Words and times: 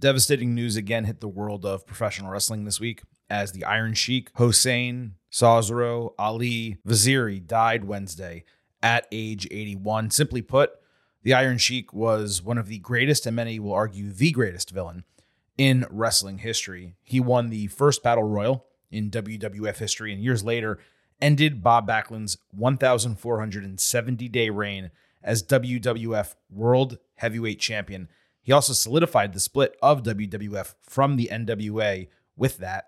Devastating 0.00 0.54
news 0.54 0.76
again 0.76 1.04
hit 1.04 1.20
the 1.20 1.28
world 1.28 1.66
of 1.66 1.86
professional 1.86 2.30
wrestling 2.30 2.64
this 2.64 2.80
week 2.80 3.02
as 3.28 3.52
the 3.52 3.66
Iron 3.66 3.92
Sheik, 3.92 4.30
Hossein, 4.36 5.16
Khosrow, 5.30 6.14
Ali, 6.18 6.78
Vaziri 6.88 7.46
died 7.46 7.84
Wednesday 7.84 8.44
at 8.82 9.06
age 9.12 9.46
81. 9.50 10.10
Simply 10.10 10.40
put, 10.40 10.70
the 11.22 11.34
Iron 11.34 11.58
Sheik 11.58 11.92
was 11.92 12.42
one 12.42 12.56
of 12.56 12.68
the 12.68 12.78
greatest, 12.78 13.26
and 13.26 13.36
many 13.36 13.58
will 13.58 13.74
argue 13.74 14.10
the 14.10 14.30
greatest 14.30 14.70
villain 14.70 15.04
in 15.58 15.84
wrestling 15.90 16.38
history. 16.38 16.94
He 17.02 17.20
won 17.20 17.50
the 17.50 17.66
first 17.66 18.02
battle 18.02 18.24
royal 18.24 18.64
in 18.90 19.10
WWF 19.10 19.76
history, 19.76 20.14
and 20.14 20.22
years 20.22 20.42
later 20.42 20.78
ended 21.20 21.62
Bob 21.62 21.86
Backlund's 21.86 22.38
1,470 22.52 24.28
day 24.30 24.48
reign 24.48 24.92
as 25.22 25.42
WWF 25.42 26.36
World 26.50 26.96
Heavyweight 27.16 27.60
Champion. 27.60 28.08
He 28.42 28.52
also 28.52 28.72
solidified 28.72 29.32
the 29.32 29.40
split 29.40 29.76
of 29.82 30.02
WWF 30.02 30.74
from 30.80 31.16
the 31.16 31.28
NWA 31.30 32.08
with 32.36 32.58
that 32.58 32.86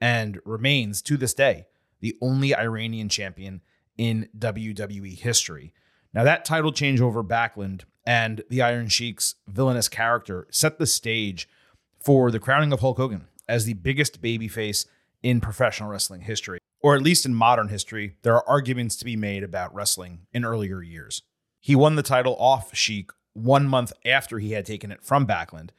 and 0.00 0.40
remains 0.44 1.02
to 1.02 1.16
this 1.16 1.34
day 1.34 1.66
the 2.00 2.16
only 2.20 2.54
Iranian 2.54 3.08
champion 3.08 3.62
in 3.96 4.28
WWE 4.38 5.18
history. 5.18 5.72
Now, 6.12 6.24
that 6.24 6.44
title 6.44 6.72
change 6.72 7.00
over 7.00 7.24
Backlund 7.24 7.82
and 8.06 8.42
the 8.50 8.62
Iron 8.62 8.88
Sheik's 8.88 9.36
villainous 9.48 9.88
character 9.88 10.46
set 10.50 10.78
the 10.78 10.86
stage 10.86 11.48
for 12.00 12.30
the 12.30 12.38
crowning 12.38 12.72
of 12.72 12.80
Hulk 12.80 12.98
Hogan 12.98 13.28
as 13.48 13.64
the 13.64 13.74
biggest 13.74 14.20
babyface 14.20 14.86
in 15.22 15.40
professional 15.40 15.88
wrestling 15.88 16.20
history, 16.22 16.58
or 16.82 16.94
at 16.94 17.02
least 17.02 17.24
in 17.24 17.34
modern 17.34 17.68
history. 17.68 18.16
There 18.22 18.34
are 18.34 18.48
arguments 18.48 18.96
to 18.96 19.04
be 19.04 19.16
made 19.16 19.42
about 19.42 19.74
wrestling 19.74 20.26
in 20.32 20.44
earlier 20.44 20.82
years. 20.82 21.22
He 21.60 21.74
won 21.74 21.96
the 21.96 22.02
title 22.02 22.36
off 22.38 22.74
Sheik 22.74 23.10
one 23.34 23.68
month 23.68 23.92
after 24.04 24.38
he 24.38 24.52
had 24.52 24.64
taken 24.64 24.90
it 24.90 25.02
from 25.02 25.26
Backlund, 25.26 25.70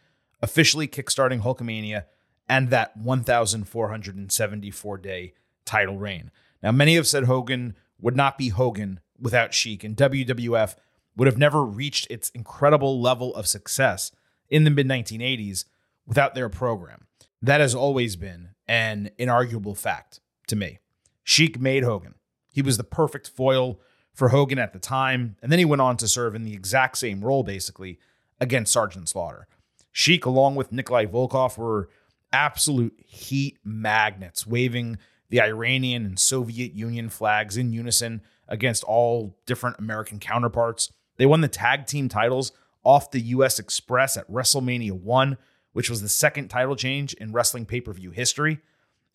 officially 0.41 0.87
kickstarting 0.87 1.41
Hulkamania 1.41 2.03
and 2.47 2.69
that 2.69 2.95
1,474 2.95 4.97
day 4.99 5.33
title 5.65 5.97
reign. 5.97 6.31
Now, 6.61 6.71
many 6.71 6.95
have 6.95 7.07
said 7.07 7.23
Hogan 7.23 7.75
would 7.99 8.15
not 8.15 8.37
be 8.37 8.49
Hogan 8.49 8.99
without 9.19 9.53
Sheik, 9.53 9.83
and 9.83 9.95
WWF 9.95 10.75
would 11.15 11.27
have 11.27 11.37
never 11.37 11.63
reached 11.63 12.07
its 12.09 12.29
incredible 12.31 13.01
level 13.01 13.33
of 13.35 13.47
success 13.47 14.11
in 14.49 14.63
the 14.63 14.69
mid 14.69 14.87
1980s 14.87 15.65
without 16.05 16.35
their 16.35 16.49
program. 16.49 17.07
That 17.41 17.61
has 17.61 17.73
always 17.73 18.15
been 18.15 18.49
an 18.67 19.11
inarguable 19.17 19.77
fact 19.77 20.19
to 20.47 20.55
me. 20.55 20.79
Sheik 21.23 21.59
made 21.59 21.83
Hogan. 21.83 22.15
He 22.51 22.61
was 22.61 22.77
the 22.77 22.83
perfect 22.83 23.29
foil 23.29 23.79
for 24.15 24.29
Hogan 24.29 24.57
at 24.57 24.73
the 24.73 24.79
time, 24.79 25.35
and 25.41 25.51
then 25.51 25.59
he 25.59 25.65
went 25.65 25.81
on 25.81 25.97
to 25.97 26.07
serve 26.07 26.33
in 26.33 26.43
the 26.43 26.53
exact 26.53 26.97
same 26.97 27.23
role, 27.23 27.43
basically, 27.43 27.99
against 28.39 28.71
Sergeant 28.71 29.09
Slaughter. 29.09 29.47
Sheik, 29.91 30.25
along 30.25 30.55
with 30.55 30.71
Nikolai 30.71 31.05
Volkov, 31.05 31.57
were 31.57 31.89
absolute 32.31 32.97
heat 33.05 33.57
magnets, 33.63 34.47
waving 34.47 34.97
the 35.29 35.41
Iranian 35.41 36.05
and 36.05 36.17
Soviet 36.17 36.73
Union 36.73 37.09
flags 37.09 37.57
in 37.57 37.73
unison 37.73 38.21
against 38.47 38.83
all 38.85 39.37
different 39.45 39.79
American 39.79 40.19
counterparts. 40.19 40.91
They 41.17 41.25
won 41.25 41.41
the 41.41 41.47
tag 41.47 41.85
team 41.85 42.09
titles 42.09 42.51
off 42.83 43.11
the 43.11 43.21
US 43.21 43.59
Express 43.59 44.15
at 44.15 44.29
WrestleMania 44.31 44.91
1, 44.91 45.37
which 45.73 45.89
was 45.89 46.01
the 46.01 46.09
second 46.09 46.47
title 46.47 46.75
change 46.75 47.13
in 47.15 47.33
wrestling 47.33 47.65
pay 47.65 47.81
per 47.81 47.91
view 47.91 48.11
history. 48.11 48.59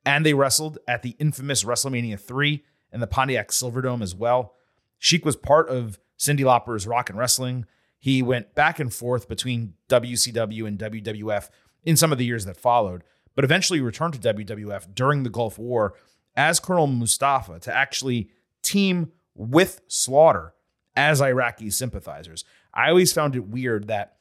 And 0.05 0.27
they 0.27 0.35
wrestled 0.35 0.79
at 0.89 1.03
the 1.03 1.15
infamous 1.19 1.65
WrestleMania 1.65 2.19
3 2.19 2.65
in 2.93 3.01
the 3.01 3.07
Pontiac 3.07 3.49
Silverdome 3.49 4.03
as 4.03 4.15
well. 4.15 4.55
Sheik 5.01 5.25
was 5.25 5.35
part 5.35 5.69
of 5.69 5.99
Cyndi 6.19 6.45
Lauper's 6.45 6.87
Rock 6.87 7.11
and 7.11 7.19
Wrestling. 7.19 7.65
He 7.99 8.23
went 8.23 8.55
back 8.55 8.79
and 8.79 8.93
forth 8.93 9.29
between 9.29 9.75
WCW 9.89 10.67
and 10.67 10.79
WWF 10.79 11.49
in 11.85 11.97
some 11.97 12.13
of 12.13 12.19
the 12.19 12.25
years 12.27 12.45
that 12.45 12.57
followed, 12.57 13.03
but 13.35 13.45
eventually 13.45 13.81
returned 13.81 14.15
to 14.15 14.35
WWF 14.35 14.95
during 14.95 15.23
the 15.23 15.31
Gulf 15.31 15.59
War 15.59 15.95
as 16.37 16.61
Colonel 16.61 16.87
Mustafa 16.87 17.59
to 17.61 17.75
actually 17.75 18.31
team 18.63 19.11
with 19.35 19.81
Slaughter 19.89 20.55
as 20.95 21.23
Iraqi 21.23 21.71
sympathizers. 21.71 22.45
I 22.75 22.91
always 22.91 23.13
found 23.13 23.35
it 23.35 23.49
weird 23.49 23.89
that 23.89 24.17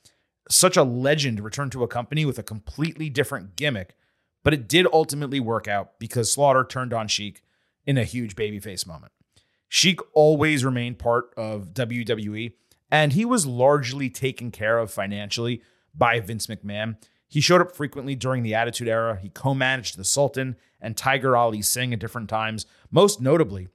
such 0.50 0.78
a 0.78 0.84
legend 0.84 1.42
returned 1.42 1.74
to 1.74 1.84
a 1.84 1.88
company 1.88 2.26
with 2.26 2.40
a 2.40 2.44
completely 2.44 3.10
different 3.10 3.58
gimmick, 3.58 3.96
but 4.44 4.54
it 4.54 4.70
did 4.70 4.88
ultimately 4.94 5.42
work 5.42 5.68
out 5.68 6.00
because 6.00 6.32
Slaughter 6.32 6.64
turned 6.64 6.94
on 6.94 7.10
Sheik 7.10 7.44
in 7.86 7.98
a 7.98 8.06
huge 8.06 8.36
babyface 8.36 8.88
moment. 8.88 9.12
Sheik 9.70 10.00
always 10.14 10.66
remained 10.66 11.00
part 11.00 11.32
of 11.38 11.74
WWE, 11.74 12.54
and 12.92 13.14
he 13.14 13.24
was 13.24 13.46
largely 13.46 14.10
taken 14.10 14.50
care 14.52 14.80
of 14.80 14.92
financially 14.92 15.62
by 15.94 16.20
Vince 16.20 16.48
McMahon. 16.48 16.98
He 17.28 17.40
showed 17.40 17.62
up 17.62 17.76
frequently 17.76 18.16
during 18.16 18.42
the 18.42 18.56
Attitude 18.56 18.88
Era. 18.88 19.20
He 19.22 19.30
co 19.30 19.54
managed 19.54 19.98
the 19.98 20.04
Sultan 20.04 20.56
and 20.82 20.98
Tiger 20.98 21.38
Ali 21.38 21.62
Singh 21.62 21.94
at 21.94 22.00
different 22.00 22.30
times. 22.30 22.66
Most 22.90 23.22
notably, 23.22 23.68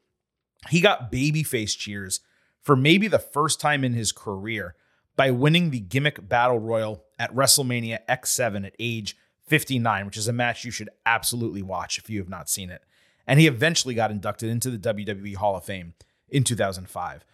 he 0.69 0.81
got 0.81 1.12
babyface 1.12 1.78
cheers 1.78 2.21
for 2.61 2.75
maybe 2.75 3.06
the 3.06 3.19
first 3.19 3.61
time 3.61 3.84
in 3.84 3.93
his 3.93 4.11
career 4.11 4.75
by 5.16 5.31
winning 5.31 5.71
the 5.71 5.81
gimmick 5.81 6.28
battle 6.28 6.59
royal 6.59 7.05
at 7.19 7.32
WrestleMania 7.32 8.00
X7 8.09 8.66
at 8.66 8.75
age 8.81 9.16
59, 9.47 10.06
which 10.06 10.16
is 10.16 10.26
a 10.26 10.32
match 10.32 10.65
you 10.65 10.71
should 10.72 10.88
absolutely 11.06 11.62
watch 11.62 11.99
if 11.99 12.11
you 12.11 12.19
have 12.19 12.28
not 12.28 12.49
seen 12.49 12.71
it. 12.71 12.82
And 13.26 13.40
he 13.40 13.46
eventually 13.46 13.94
got 13.94 14.10
inducted 14.10 14.50
into 14.50 14.70
the 14.70 14.94
WWE 14.94 15.36
Hall 15.36 15.56
of 15.56 15.64
Fame 15.64 15.94
in 16.28 16.44
2005. 16.44 17.24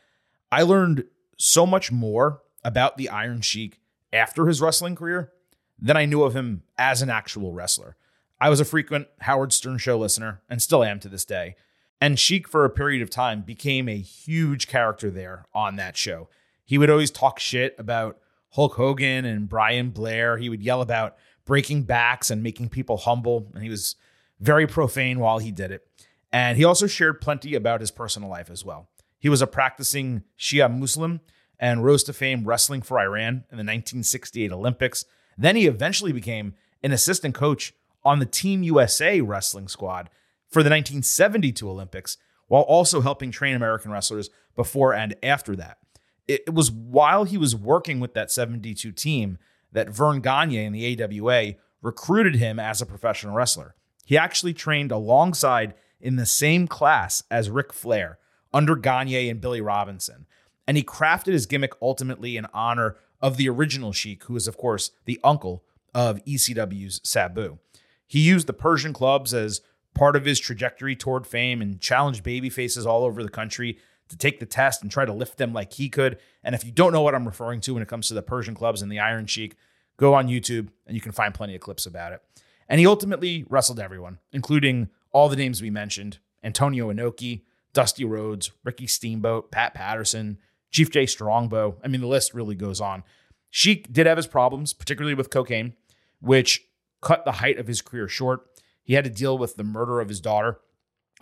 I 0.53 0.63
learned 0.63 1.05
so 1.37 1.67
much 1.67 1.91
more 1.91 2.43
about 2.65 2.97
the 2.97 3.09
Iron 3.09 3.41
Sheik 3.41 3.81
after 4.13 4.47
his 4.47 4.61
wrestling 4.61 4.95
career 4.95 5.33
than 5.79 5.97
I 5.97 6.05
knew 6.05 6.23
of 6.23 6.37
him 6.37 6.63
as 6.77 7.03
an 7.03 7.11
actual 7.11 7.53
wrestler. 7.53 7.97
I 8.41 8.49
was 8.49 8.61
a 8.61 8.65
frequent 8.65 9.09
Howard 9.21 9.53
Stern 9.53 9.79
show 9.79 9.99
listener 9.99 10.43
and 10.49 10.63
still 10.63 10.85
am 10.85 11.01
to 11.01 11.09
this 11.09 11.25
day. 11.25 11.57
And 12.01 12.19
Sheik, 12.19 12.49
for 12.49 12.65
a 12.65 12.71
period 12.71 13.03
of 13.03 13.11
time, 13.11 13.43
became 13.43 13.89
a 13.89 13.99
huge 13.99 14.67
character 14.67 15.11
there 15.11 15.45
on 15.53 15.77
that 15.77 15.97
show. 15.97 16.29
He 16.65 16.79
would 16.79 16.89
always 16.89 17.11
talk 17.11 17.39
shit 17.39 17.75
about 17.79 18.19
Hulk 18.51 18.75
Hogan 18.75 19.25
and 19.25 19.49
Brian 19.49 19.91
Blair. 19.91 20.39
He 20.39 20.49
would 20.49 20.63
yell 20.63 20.81
about 20.81 21.17
breaking 21.45 21.83
backs 21.83 22.31
and 22.31 22.43
making 22.43 22.71
people 22.71 22.97
humble. 22.97 23.51
And 23.55 23.63
he 23.63 23.69
was 23.69 23.97
very 24.41 24.67
profane 24.67 25.21
while 25.21 25.39
he 25.39 25.53
did 25.53 25.71
it. 25.71 25.87
And 26.33 26.57
he 26.57 26.65
also 26.65 26.87
shared 26.87 27.21
plenty 27.21 27.55
about 27.55 27.81
his 27.81 27.91
personal 27.91 28.29
life 28.29 28.51
as 28.51 28.65
well. 28.65 28.89
He 29.19 29.29
was 29.29 29.43
a 29.43 29.47
practicing 29.47 30.23
Shia 30.39 30.71
Muslim 30.75 31.21
and 31.59 31.85
rose 31.85 32.03
to 32.05 32.13
fame 32.13 32.45
wrestling 32.45 32.83
for 32.83 32.99
Iran 32.99 33.45
in 33.51 33.59
the 33.59 33.65
1968 33.65 34.51
Olympics. 34.51 35.05
Then 35.37 35.57
he 35.57 35.67
eventually 35.67 36.13
became 36.13 36.55
an 36.83 36.93
assistant 36.93 37.35
coach 37.35 37.75
on 38.03 38.19
the 38.19 38.27
Team 38.27 38.63
USA 38.63 39.21
wrestling 39.21 39.69
squad 39.69 40.09
for 40.49 40.63
the 40.63 40.71
1972 40.71 41.69
Olympics, 41.69 42.17
while 42.49 42.63
also 42.63 43.03
helping 43.03 43.31
train 43.31 43.55
American 43.55 43.93
wrestlers 43.93 44.31
before 44.57 44.95
and 44.95 45.15
after 45.23 45.55
that. 45.55 45.79
It 46.27 46.55
was 46.55 46.71
while 46.71 47.25
he 47.25 47.37
was 47.37 47.55
working 47.55 48.01
with 48.01 48.15
that 48.15 48.31
72 48.31 48.91
team 48.93 49.39
that 49.73 49.91
Verne 49.91 50.21
Gagne 50.21 50.65
in 50.65 50.73
the 50.73 51.03
AWA 51.03 51.55
recruited 51.83 52.37
him 52.37 52.59
as 52.59 52.81
a 52.81 52.87
professional 52.87 53.35
wrestler. 53.35 53.75
He 54.05 54.19
actually 54.19 54.55
trained 54.55 54.93
alongside 54.93 55.75
in 56.01 56.17
the 56.17 56.27
same 56.27 56.67
class 56.67 57.23
as 57.31 57.51
Ric 57.51 57.73
Flair 57.73 58.19
under 58.53 58.75
Gagne 58.75 59.29
and 59.29 59.41
Billy 59.41 59.61
Robinson. 59.61 60.27
And 60.67 60.77
he 60.77 60.83
crafted 60.83 61.33
his 61.33 61.47
gimmick 61.47 61.75
ultimately 61.83 62.37
in 62.37 62.47
honor 62.53 62.97
of 63.21 63.37
the 63.37 63.49
original 63.49 63.93
Sheik, 63.93 64.25
who 64.25 64.37
is, 64.37 64.49
of 64.49 64.57
course, 64.57 64.93
the 65.05 65.21
uncle 65.23 65.65
of 65.95 66.25
ECW's 66.25 67.01
Sabu. 67.05 67.59
He 68.07 68.21
used 68.21 68.47
the 68.47 68.53
Persian 68.53 68.93
clubs 68.93 69.35
as 69.35 69.61
part 69.95 70.17
of 70.17 70.25
his 70.25 70.41
trajectory 70.41 70.97
toward 70.97 71.27
fame 71.27 71.61
and 71.61 71.81
challenged 71.81 72.23
baby 72.23 72.51
faces 72.51 72.87
all 72.87 73.05
over 73.05 73.23
the 73.23 73.29
country 73.29 73.79
to 74.09 74.17
take 74.17 74.41
the 74.41 74.47
test 74.47 74.83
and 74.83 74.91
try 74.91 75.05
to 75.05 75.13
lift 75.13 75.39
them 75.39 75.53
like 75.53 75.73
he 75.75 75.89
could. 75.89 76.19
And 76.43 76.55
if 76.55 76.65
you 76.65 76.73
don't 76.73 76.93
know 76.93 77.03
what 77.03 77.15
I'm 77.15 77.27
referring 77.27 77.61
to 77.63 77.75
when 77.75 77.83
it 77.83 77.89
comes 77.89 78.09
to 78.09 78.15
the 78.15 78.23
Persian 78.23 78.55
clubs 78.55 78.83
and 78.83 78.91
the 78.91 78.99
Iron 78.99 79.27
Sheik, 79.27 79.57
go 79.97 80.15
on 80.15 80.29
YouTube 80.29 80.69
and 80.87 80.95
you 80.95 81.01
can 81.01 81.13
find 81.13 81.35
plenty 81.35 81.55
of 81.55 81.61
clips 81.61 81.87
about 81.87 82.13
it. 82.13 82.23
And 82.71 82.79
he 82.79 82.87
ultimately 82.87 83.45
wrestled 83.49 83.81
everyone, 83.81 84.21
including 84.33 84.91
all 85.11 85.29
the 85.29 85.37
names 85.37 85.61
we 85.61 85.71
mentioned 85.71 86.19
Antonio 86.43 86.91
Inoki, 86.91 87.43
Dusty 87.73 88.05
Rhodes, 88.05 88.53
Ricky 88.65 88.87
Steamboat, 88.87 89.51
Pat 89.51 89.75
Patterson, 89.75 90.39
Chief 90.71 90.89
Jay 90.89 91.05
Strongbow. 91.05 91.77
I 91.85 91.89
mean, 91.89 92.01
the 92.01 92.07
list 92.07 92.33
really 92.33 92.55
goes 92.55 92.81
on. 92.81 93.03
Sheik 93.51 93.93
did 93.93 94.07
have 94.07 94.17
his 94.17 94.29
problems, 94.29 94.73
particularly 94.73 95.15
with 95.15 95.31
cocaine, 95.31 95.75
which 96.21 96.65
cut 97.03 97.25
the 97.25 97.33
height 97.33 97.59
of 97.59 97.67
his 97.67 97.83
career 97.83 98.07
short. 98.07 98.47
He 98.85 98.95
had 98.95 99.05
to 99.05 99.11
deal 99.11 99.37
with 99.37 99.57
the 99.57 99.65
murder 99.65 100.01
of 100.01 100.09
his 100.09 100.21
daughter, 100.21 100.61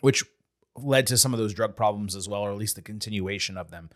which 0.00 0.22
led 0.76 1.06
to 1.06 1.16
some 1.16 1.32
of 1.32 1.40
those 1.40 1.54
drug 1.54 1.74
problems 1.76 2.14
as 2.14 2.28
well, 2.28 2.42
or 2.42 2.52
at 2.52 2.58
least 2.58 2.76
the 2.76 2.82
continuation 2.82 3.56
of 3.56 3.70
them. 3.70 3.88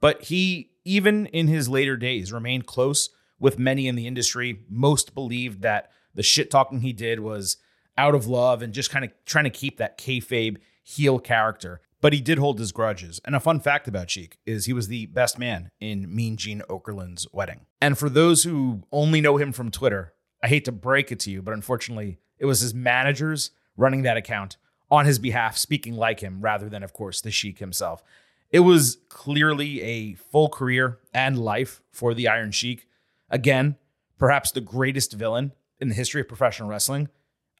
But 0.00 0.22
he, 0.22 0.70
even 0.84 1.26
in 1.26 1.48
his 1.48 1.68
later 1.68 1.96
days, 1.96 2.32
remained 2.32 2.66
close 2.66 3.10
with 3.40 3.58
many 3.58 3.88
in 3.88 3.96
the 3.96 4.06
industry. 4.06 4.60
Most 4.68 5.14
believed 5.14 5.62
that 5.62 5.90
the 6.14 6.22
shit 6.22 6.50
talking 6.50 6.80
he 6.80 6.92
did 6.92 7.20
was 7.20 7.56
out 7.96 8.14
of 8.14 8.26
love 8.26 8.62
and 8.62 8.72
just 8.72 8.90
kind 8.90 9.04
of 9.04 9.12
trying 9.26 9.44
to 9.44 9.50
keep 9.50 9.76
that 9.78 9.98
kayfabe 9.98 10.56
heel 10.82 11.18
character 11.18 11.80
but 12.02 12.12
he 12.12 12.20
did 12.20 12.36
hold 12.36 12.58
his 12.58 12.72
grudges. 12.72 13.20
And 13.24 13.34
a 13.34 13.40
fun 13.40 13.60
fact 13.60 13.88
about 13.88 14.10
Sheik 14.10 14.36
is 14.44 14.66
he 14.66 14.74
was 14.74 14.88
the 14.88 15.06
best 15.06 15.38
man 15.38 15.70
in 15.80 16.14
Mean 16.14 16.36
Gene 16.36 16.62
Okerlund's 16.68 17.26
wedding. 17.32 17.60
And 17.80 17.96
for 17.96 18.10
those 18.10 18.42
who 18.42 18.82
only 18.92 19.22
know 19.22 19.38
him 19.38 19.52
from 19.52 19.70
Twitter, 19.70 20.12
I 20.42 20.48
hate 20.48 20.66
to 20.66 20.72
break 20.72 21.12
it 21.12 21.20
to 21.20 21.30
you, 21.30 21.40
but 21.40 21.54
unfortunately, 21.54 22.18
it 22.38 22.44
was 22.44 22.60
his 22.60 22.74
managers 22.74 23.52
running 23.76 24.02
that 24.02 24.16
account 24.16 24.56
on 24.90 25.06
his 25.06 25.20
behalf, 25.20 25.56
speaking 25.56 25.94
like 25.94 26.20
him, 26.20 26.42
rather 26.42 26.68
than, 26.68 26.82
of 26.82 26.92
course, 26.92 27.20
the 27.20 27.30
Sheik 27.30 27.60
himself. 27.60 28.02
It 28.50 28.60
was 28.60 28.98
clearly 29.08 29.80
a 29.80 30.14
full 30.14 30.48
career 30.48 30.98
and 31.14 31.38
life 31.38 31.80
for 31.92 32.12
the 32.12 32.28
Iron 32.28 32.50
Sheik. 32.50 32.88
Again, 33.30 33.76
perhaps 34.18 34.50
the 34.50 34.60
greatest 34.60 35.12
villain 35.12 35.52
in 35.82 35.88
the 35.88 35.94
history 35.96 36.20
of 36.20 36.28
professional 36.28 36.68
wrestling, 36.68 37.08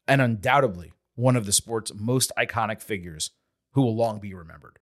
and 0.06 0.22
undoubtedly 0.22 0.92
one 1.16 1.34
of 1.34 1.44
the 1.44 1.52
sport's 1.52 1.92
most 1.92 2.30
iconic 2.38 2.80
figures 2.80 3.32
who 3.72 3.82
will 3.82 3.96
long 3.96 4.20
be 4.20 4.32
remembered. 4.32 4.78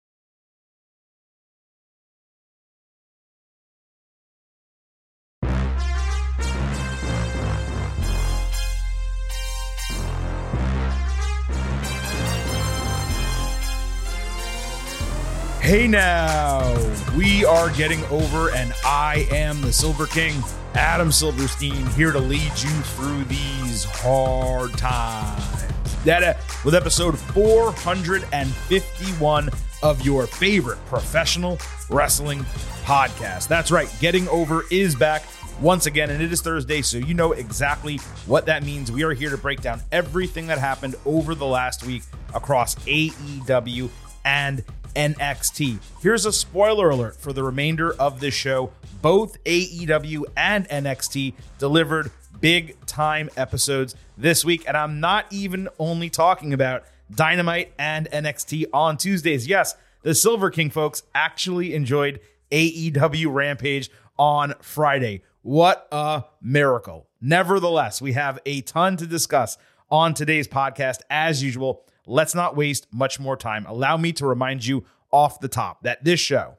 Hey 15.62 15.88
now, 15.88 16.76
we 17.16 17.46
are 17.46 17.70
getting 17.72 18.04
over, 18.06 18.52
and 18.52 18.74
I 18.84 19.28
am 19.32 19.62
the 19.62 19.72
Silver 19.72 20.08
King, 20.08 20.34
Adam 20.76 21.12
Silverstein, 21.12 21.88
here 21.88 22.12
to 22.12 22.20
lead 22.20 22.42
you 22.42 22.70
through 22.70 23.24
these 23.26 23.86
hard 23.86 24.72
times. 24.74 25.66
That 26.06 26.24
uh, 26.24 26.36
with 26.64 26.76
episode 26.76 27.20
451 27.20 29.50
of 29.82 30.06
your 30.06 30.28
favorite 30.28 30.78
professional 30.86 31.58
wrestling 31.90 32.42
podcast. 32.84 33.48
That's 33.48 33.72
right, 33.72 33.92
Getting 34.00 34.28
Over 34.30 34.64
is 34.72 34.96
back 34.96 35.24
once 35.60 35.88
again, 35.88 36.10
and 36.10 36.22
it 36.22 36.32
is 36.32 36.42
Thursday, 36.42 36.82
so 36.82 36.98
you 36.98 37.14
know 37.14 37.34
exactly 37.34 37.98
what 38.26 38.46
that 38.46 38.64
means. 38.64 38.90
We 38.92 39.04
are 39.04 39.14
here 39.14 39.30
to 39.30 39.38
break 39.38 39.62
down 39.62 39.82
everything 39.92 40.48
that 40.48 40.58
happened 40.58 40.96
over 41.06 41.36
the 41.36 41.46
last 41.46 41.86
week 41.86 42.04
across 42.34 42.76
AEW 42.76 43.90
and 44.24 44.64
NXT. 45.00 45.80
Here's 46.02 46.26
a 46.26 46.34
spoiler 46.34 46.90
alert 46.90 47.16
for 47.16 47.32
the 47.32 47.42
remainder 47.42 47.94
of 47.94 48.20
this 48.20 48.34
show. 48.34 48.74
Both 49.02 49.42
AEW 49.46 50.26
and 50.36 50.68
NXT 50.68 51.36
delivered 51.58 52.12
big 52.42 52.76
time 52.86 53.30
episodes 53.38 53.96
this 54.18 54.44
week. 54.44 54.66
And 54.68 54.76
I'm 54.76 55.00
not 55.00 55.26
even 55.32 55.70
only 55.80 56.10
talking 56.10 56.52
about 56.52 56.84
Dynamite 57.16 57.72
and 57.80 58.10
NXT 58.12 58.66
on 58.74 58.98
Tuesdays. 58.98 59.48
Yes, 59.48 59.74
the 60.02 60.14
Silver 60.14 60.50
King 60.50 60.70
folks 60.70 61.04
actually 61.16 61.74
enjoyed 61.76 62.20
AEW 62.52 63.34
Rampage 63.34 63.90
on 64.18 64.54
Friday. 64.60 65.24
What 65.44 65.88
a 65.94 66.26
miracle. 66.42 67.08
Nevertheless, 67.22 68.02
we 68.02 68.12
have 68.14 68.40
a 68.46 68.60
ton 68.60 68.98
to 68.98 69.08
discuss 69.08 69.58
on 69.90 70.14
today's 70.14 70.50
podcast. 70.50 71.00
As 71.10 71.42
usual, 71.42 71.86
let's 72.10 72.36
not 72.36 72.56
waste 72.56 72.88
much 72.92 73.20
more 73.20 73.38
time. 73.38 73.66
Allow 73.68 73.98
me 73.98 74.12
to 74.14 74.26
remind 74.26 74.66
you 74.66 74.84
off 75.12 75.40
the 75.40 75.48
top 75.48 75.84
that 75.84 76.04
this 76.04 76.20
show 76.20 76.58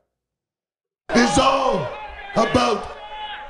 is 1.15 1.39
all 1.39 1.89
about 2.37 2.97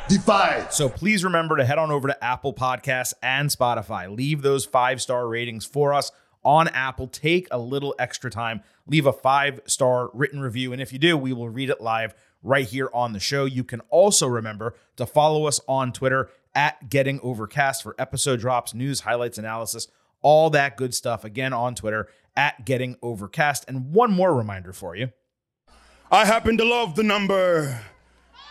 Defy. 0.08 0.66
So 0.70 0.88
please 0.88 1.22
remember 1.22 1.56
to 1.56 1.64
head 1.64 1.78
on 1.78 1.92
over 1.92 2.08
to 2.08 2.24
Apple 2.24 2.52
Podcasts 2.52 3.14
and 3.22 3.48
Spotify. 3.48 4.14
Leave 4.14 4.42
those 4.42 4.64
five 4.64 5.00
star 5.00 5.28
ratings 5.28 5.64
for 5.64 5.94
us 5.94 6.10
on 6.42 6.66
Apple. 6.68 7.06
Take 7.06 7.46
a 7.52 7.58
little 7.58 7.94
extra 7.98 8.28
time, 8.28 8.62
leave 8.88 9.06
a 9.06 9.12
five 9.12 9.60
star 9.66 10.10
written 10.12 10.40
review. 10.40 10.72
And 10.72 10.82
if 10.82 10.92
you 10.92 10.98
do, 10.98 11.16
we 11.16 11.32
will 11.32 11.48
read 11.48 11.70
it 11.70 11.80
live 11.80 12.14
right 12.42 12.66
here 12.66 12.90
on 12.92 13.12
the 13.12 13.20
show. 13.20 13.44
You 13.44 13.62
can 13.62 13.82
also 13.88 14.26
remember 14.26 14.74
to 14.96 15.06
follow 15.06 15.46
us 15.46 15.60
on 15.68 15.92
Twitter 15.92 16.28
at 16.54 16.90
Getting 16.90 17.20
Overcast 17.22 17.82
for 17.82 17.94
episode 17.98 18.40
drops, 18.40 18.74
news, 18.74 19.00
highlights, 19.00 19.38
analysis, 19.38 19.86
all 20.22 20.50
that 20.50 20.76
good 20.76 20.94
stuff. 20.94 21.24
Again, 21.24 21.52
on 21.52 21.74
Twitter 21.74 22.08
at 22.36 22.64
Getting 22.64 22.96
Overcast. 23.02 23.64
And 23.68 23.92
one 23.92 24.12
more 24.12 24.34
reminder 24.34 24.72
for 24.72 24.96
you. 24.96 25.10
I 26.10 26.24
happen 26.24 26.56
to 26.58 26.64
love 26.64 26.96
the 26.96 27.02
number 27.02 27.80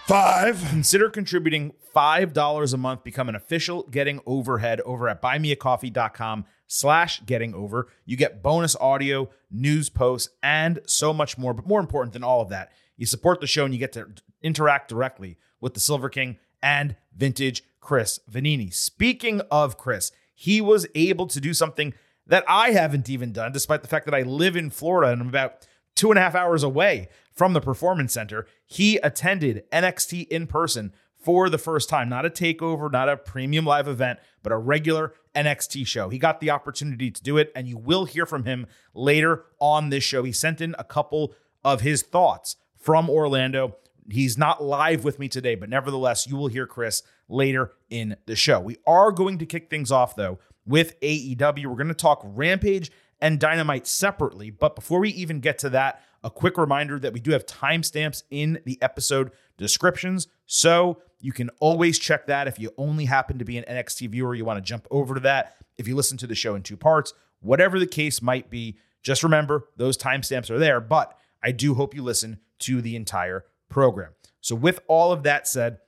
five. 0.06 0.64
Consider 0.70 1.10
contributing 1.10 1.74
$5 1.96 2.74
a 2.74 2.78
month. 2.78 3.04
Become 3.04 3.30
an 3.30 3.36
official 3.36 3.84
Getting 3.84 4.22
Overhead 4.26 4.82
over 4.82 5.10
at 5.10 5.22
buymeacoffee.com 5.22 6.46
slash 6.68 7.22
getting 7.26 7.54
over. 7.54 7.88
You 8.06 8.16
get 8.16 8.42
bonus 8.42 8.76
audio, 8.78 9.30
news 9.52 9.90
posts, 9.90 10.30
and 10.42 10.80
so 10.86 11.14
much 11.14 11.38
more. 11.38 11.54
But 11.54 11.68
more 11.68 11.80
important 11.80 12.14
than 12.14 12.24
all 12.24 12.42
of 12.42 12.50
that, 12.50 12.72
you 12.96 13.06
support 13.06 13.42
the 13.42 13.48
show 13.48 13.66
and 13.66 13.74
you 13.74 13.80
get 13.80 13.94
to 13.94 14.08
interact 14.42 14.90
directly 14.90 15.38
with 15.60 15.74
the 15.74 15.80
Silver 15.80 16.10
King 16.10 16.38
and 16.62 16.96
vintage 17.16 17.64
Chris 17.82 18.20
Vannini. 18.32 18.74
Speaking 18.74 19.42
of 19.52 19.78
Chris, 19.78 20.12
he 20.40 20.62
was 20.62 20.88
able 20.96 21.28
to 21.28 21.42
do 21.42 21.54
something 21.54 21.94
that 22.26 22.46
I 22.48 22.70
haven't 22.70 23.10
even 23.10 23.34
done, 23.34 23.52
despite 23.52 23.82
the 23.82 23.90
fact 23.90 24.06
that 24.06 24.16
I 24.16 24.22
live 24.22 24.56
in 24.56 24.70
Florida 24.70 25.12
and 25.12 25.22
I'm 25.22 25.28
about 25.28 25.68
two 25.96 26.12
and 26.12 26.18
a 26.18 26.22
half 26.22 26.34
hours 26.34 26.64
away 26.64 27.10
from 27.30 27.52
the 27.52 27.60
Performance 27.60 28.14
Center. 28.14 28.48
He 28.66 28.96
attended 29.00 29.66
NXT 29.74 30.30
in 30.30 30.48
person 30.48 30.94
for 31.18 31.50
the 31.50 31.58
first 31.58 31.90
time, 31.90 32.08
not 32.08 32.26
a 32.26 32.30
takeover, 32.30 32.90
not 32.90 33.10
a 33.10 33.18
premium 33.18 33.66
live 33.66 33.90
event, 33.90 34.20
but 34.42 34.54
a 34.54 34.58
regular 34.58 35.14
NXT 35.36 35.86
show. 35.86 36.08
He 36.08 36.18
got 36.18 36.40
the 36.40 36.52
opportunity 36.52 37.12
to 37.12 37.22
do 37.22 37.38
it, 37.38 37.52
and 37.54 37.68
you 37.68 37.78
will 37.78 38.06
hear 38.06 38.26
from 38.26 38.46
him 38.46 38.66
later 38.94 39.44
on 39.60 39.90
this 39.90 40.06
show. 40.06 40.24
He 40.24 40.32
sent 40.32 40.62
in 40.62 40.74
a 40.80 40.86
couple 40.86 41.34
of 41.66 41.82
his 41.82 42.02
thoughts 42.02 42.56
from 42.78 43.10
Orlando. 43.10 43.76
He's 44.10 44.38
not 44.38 44.64
live 44.64 45.04
with 45.04 45.20
me 45.20 45.28
today, 45.28 45.56
but 45.56 45.70
nevertheless, 45.70 46.28
you 46.28 46.36
will 46.36 46.48
hear 46.48 46.66
Chris 46.66 47.04
later 47.28 47.74
in 47.90 48.16
the 48.26 48.36
show. 48.36 48.60
We 48.60 48.78
are 48.88 49.12
going 49.12 49.38
to 49.40 49.46
kick 49.46 49.70
things 49.70 49.92
off, 49.92 50.16
though, 50.16 50.40
with 50.66 51.00
AEW. 51.02 51.66
We're 51.66 51.76
going 51.76 51.88
to 51.88 51.94
talk 51.94 52.22
Rampage 52.24 52.92
and 53.22 53.40
Dynamite 53.40 53.88
separately. 53.88 54.50
But 54.50 54.76
before 54.76 55.00
we 55.00 55.10
even 55.12 55.40
get 55.40 55.60
to 55.60 55.70
that, 55.72 56.02
a 56.24 56.30
quick 56.30 56.58
reminder 56.58 57.00
that 57.00 57.14
we 57.14 57.20
do 57.20 57.32
have 57.32 57.46
timestamps 57.46 58.24
in 58.30 58.60
the 58.66 58.82
episode 58.82 59.32
descriptions. 59.58 60.28
So 60.46 61.02
you 61.22 61.32
can 61.32 61.50
always 61.60 62.00
check 62.00 62.28
that 62.28 62.48
if 62.48 62.60
you 62.60 62.72
only 62.78 63.06
happen 63.06 63.40
to 63.40 63.46
be 63.46 63.58
an 63.58 63.66
NXT 63.70 64.10
viewer, 64.10 64.36
you 64.36 64.46
want 64.46 64.58
to 64.58 64.68
jump 64.68 64.88
over 64.92 65.14
to 65.14 65.22
that. 65.22 65.56
If 65.78 65.88
you 65.88 65.96
listen 65.96 66.18
to 66.18 66.28
the 66.28 66.36
show 66.36 66.56
in 66.56 66.64
two 66.64 66.78
parts, 66.78 67.14
whatever 67.42 67.80
the 67.80 67.88
case 67.88 68.22
might 68.22 68.50
be, 68.50 68.78
just 69.02 69.24
remember 69.24 69.70
those 69.78 69.98
timestamps 69.98 70.50
are 70.50 70.60
there. 70.60 70.82
But 70.82 71.18
I 71.42 71.52
do 71.52 71.74
hope 71.74 71.96
you 71.96 72.04
listen 72.04 72.40
to 72.60 72.82
the 72.82 72.96
entire 72.96 73.46
program. 73.70 74.12
So, 74.42 74.56
with 74.56 74.80
all 74.88 75.12
of 75.12 75.24
that 75.24 75.48
said, 75.48 75.80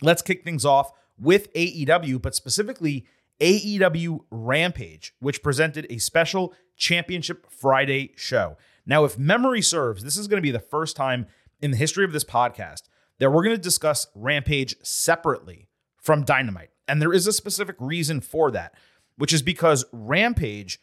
let's 0.00 0.22
kick 0.22 0.44
things 0.44 0.64
off 0.64 0.92
with 1.18 1.52
AEW, 1.54 2.20
but 2.20 2.34
specifically 2.34 3.06
AEW 3.40 4.20
Rampage, 4.30 5.14
which 5.20 5.42
presented 5.42 5.86
a 5.90 5.98
special 5.98 6.54
Championship 6.76 7.50
Friday 7.50 8.12
show. 8.16 8.56
Now, 8.84 9.04
if 9.04 9.18
memory 9.18 9.62
serves, 9.62 10.04
this 10.04 10.16
is 10.16 10.28
going 10.28 10.38
to 10.38 10.46
be 10.46 10.50
the 10.50 10.60
first 10.60 10.96
time 10.96 11.26
in 11.60 11.70
the 11.70 11.76
history 11.76 12.04
of 12.04 12.12
this 12.12 12.24
podcast 12.24 12.82
that 13.18 13.30
we're 13.30 13.42
going 13.42 13.56
to 13.56 13.62
discuss 13.62 14.06
Rampage 14.14 14.76
separately 14.82 15.68
from 15.96 16.24
Dynamite. 16.24 16.70
And 16.86 17.00
there 17.00 17.12
is 17.12 17.26
a 17.26 17.32
specific 17.32 17.76
reason 17.80 18.20
for 18.20 18.50
that, 18.50 18.74
which 19.16 19.32
is 19.32 19.42
because 19.42 19.84
Rampage 19.92 20.78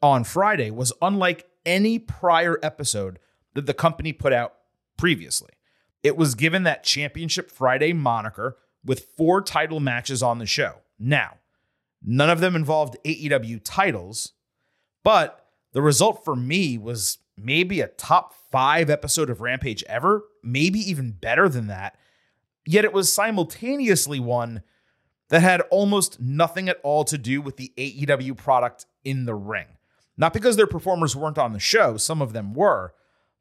on 0.00 0.24
Friday 0.24 0.70
was 0.70 0.92
unlike 1.02 1.46
any 1.64 1.98
prior 1.98 2.58
episode 2.62 3.18
that 3.54 3.66
the 3.66 3.74
company 3.74 4.12
put 4.12 4.32
out 4.32 4.54
previously. 4.96 5.50
It 6.06 6.16
was 6.16 6.36
given 6.36 6.62
that 6.62 6.84
Championship 6.84 7.50
Friday 7.50 7.92
moniker 7.92 8.58
with 8.84 9.08
four 9.16 9.42
title 9.42 9.80
matches 9.80 10.22
on 10.22 10.38
the 10.38 10.46
show. 10.46 10.82
Now, 11.00 11.38
none 12.00 12.30
of 12.30 12.38
them 12.38 12.54
involved 12.54 12.96
AEW 13.04 13.60
titles, 13.64 14.32
but 15.02 15.48
the 15.72 15.82
result 15.82 16.24
for 16.24 16.36
me 16.36 16.78
was 16.78 17.18
maybe 17.36 17.80
a 17.80 17.88
top 17.88 18.34
five 18.52 18.88
episode 18.88 19.28
of 19.30 19.40
Rampage 19.40 19.82
ever, 19.88 20.22
maybe 20.44 20.78
even 20.78 21.10
better 21.10 21.48
than 21.48 21.66
that. 21.66 21.98
Yet 22.64 22.84
it 22.84 22.92
was 22.92 23.12
simultaneously 23.12 24.20
one 24.20 24.62
that 25.30 25.42
had 25.42 25.62
almost 25.72 26.20
nothing 26.20 26.68
at 26.68 26.78
all 26.84 27.02
to 27.02 27.18
do 27.18 27.42
with 27.42 27.56
the 27.56 27.72
AEW 27.76 28.36
product 28.36 28.86
in 29.02 29.24
the 29.24 29.34
ring. 29.34 29.66
Not 30.16 30.32
because 30.32 30.54
their 30.54 30.68
performers 30.68 31.16
weren't 31.16 31.36
on 31.36 31.52
the 31.52 31.58
show, 31.58 31.96
some 31.96 32.22
of 32.22 32.32
them 32.32 32.54
were, 32.54 32.94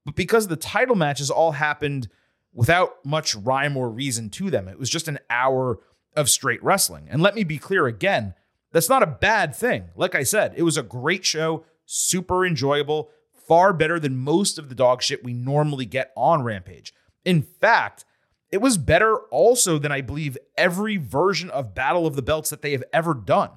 but 0.03 0.15
because 0.15 0.47
the 0.47 0.55
title 0.55 0.95
matches 0.95 1.29
all 1.29 1.51
happened 1.51 2.09
without 2.55 3.05
much 3.05 3.35
rhyme 3.35 3.77
or 3.77 3.89
reason 3.89 4.31
to 4.31 4.49
them. 4.49 4.67
It 4.67 4.79
was 4.79 4.89
just 4.89 5.07
an 5.07 5.19
hour 5.29 5.77
of 6.15 6.29
straight 6.29 6.63
wrestling. 6.63 7.07
And 7.09 7.21
let 7.21 7.35
me 7.35 7.43
be 7.43 7.59
clear 7.59 7.85
again, 7.85 8.33
that's 8.71 8.89
not 8.89 9.03
a 9.03 9.07
bad 9.07 9.55
thing. 9.55 9.89
Like 9.95 10.15
I 10.15 10.23
said, 10.23 10.53
it 10.55 10.63
was 10.63 10.77
a 10.77 10.83
great 10.83 11.25
show, 11.25 11.65
super 11.85 12.45
enjoyable, 12.45 13.09
far 13.47 13.73
better 13.73 13.99
than 13.99 14.17
most 14.17 14.57
of 14.57 14.69
the 14.69 14.75
dog 14.75 15.03
shit 15.03 15.23
we 15.23 15.33
normally 15.33 15.85
get 15.85 16.11
on 16.15 16.41
Rampage. 16.41 16.93
In 17.23 17.43
fact, 17.43 18.05
it 18.51 18.61
was 18.61 18.77
better 18.77 19.17
also 19.31 19.77
than 19.77 19.91
I 19.91 20.01
believe 20.01 20.37
every 20.57 20.97
version 20.97 21.49
of 21.49 21.75
Battle 21.75 22.07
of 22.07 22.15
the 22.15 22.21
Belts 22.21 22.49
that 22.49 22.61
they 22.61 22.71
have 22.71 22.83
ever 22.93 23.13
done. 23.13 23.51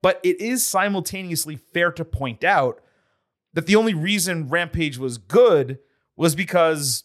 But 0.00 0.20
it 0.22 0.40
is 0.40 0.64
simultaneously 0.64 1.56
fair 1.56 1.90
to 1.92 2.04
point 2.04 2.44
out 2.44 2.80
that 3.52 3.66
the 3.66 3.76
only 3.76 3.94
reason 3.94 4.48
Rampage 4.48 4.98
was 4.98 5.18
good 5.18 5.78
was 6.16 6.34
because, 6.34 7.04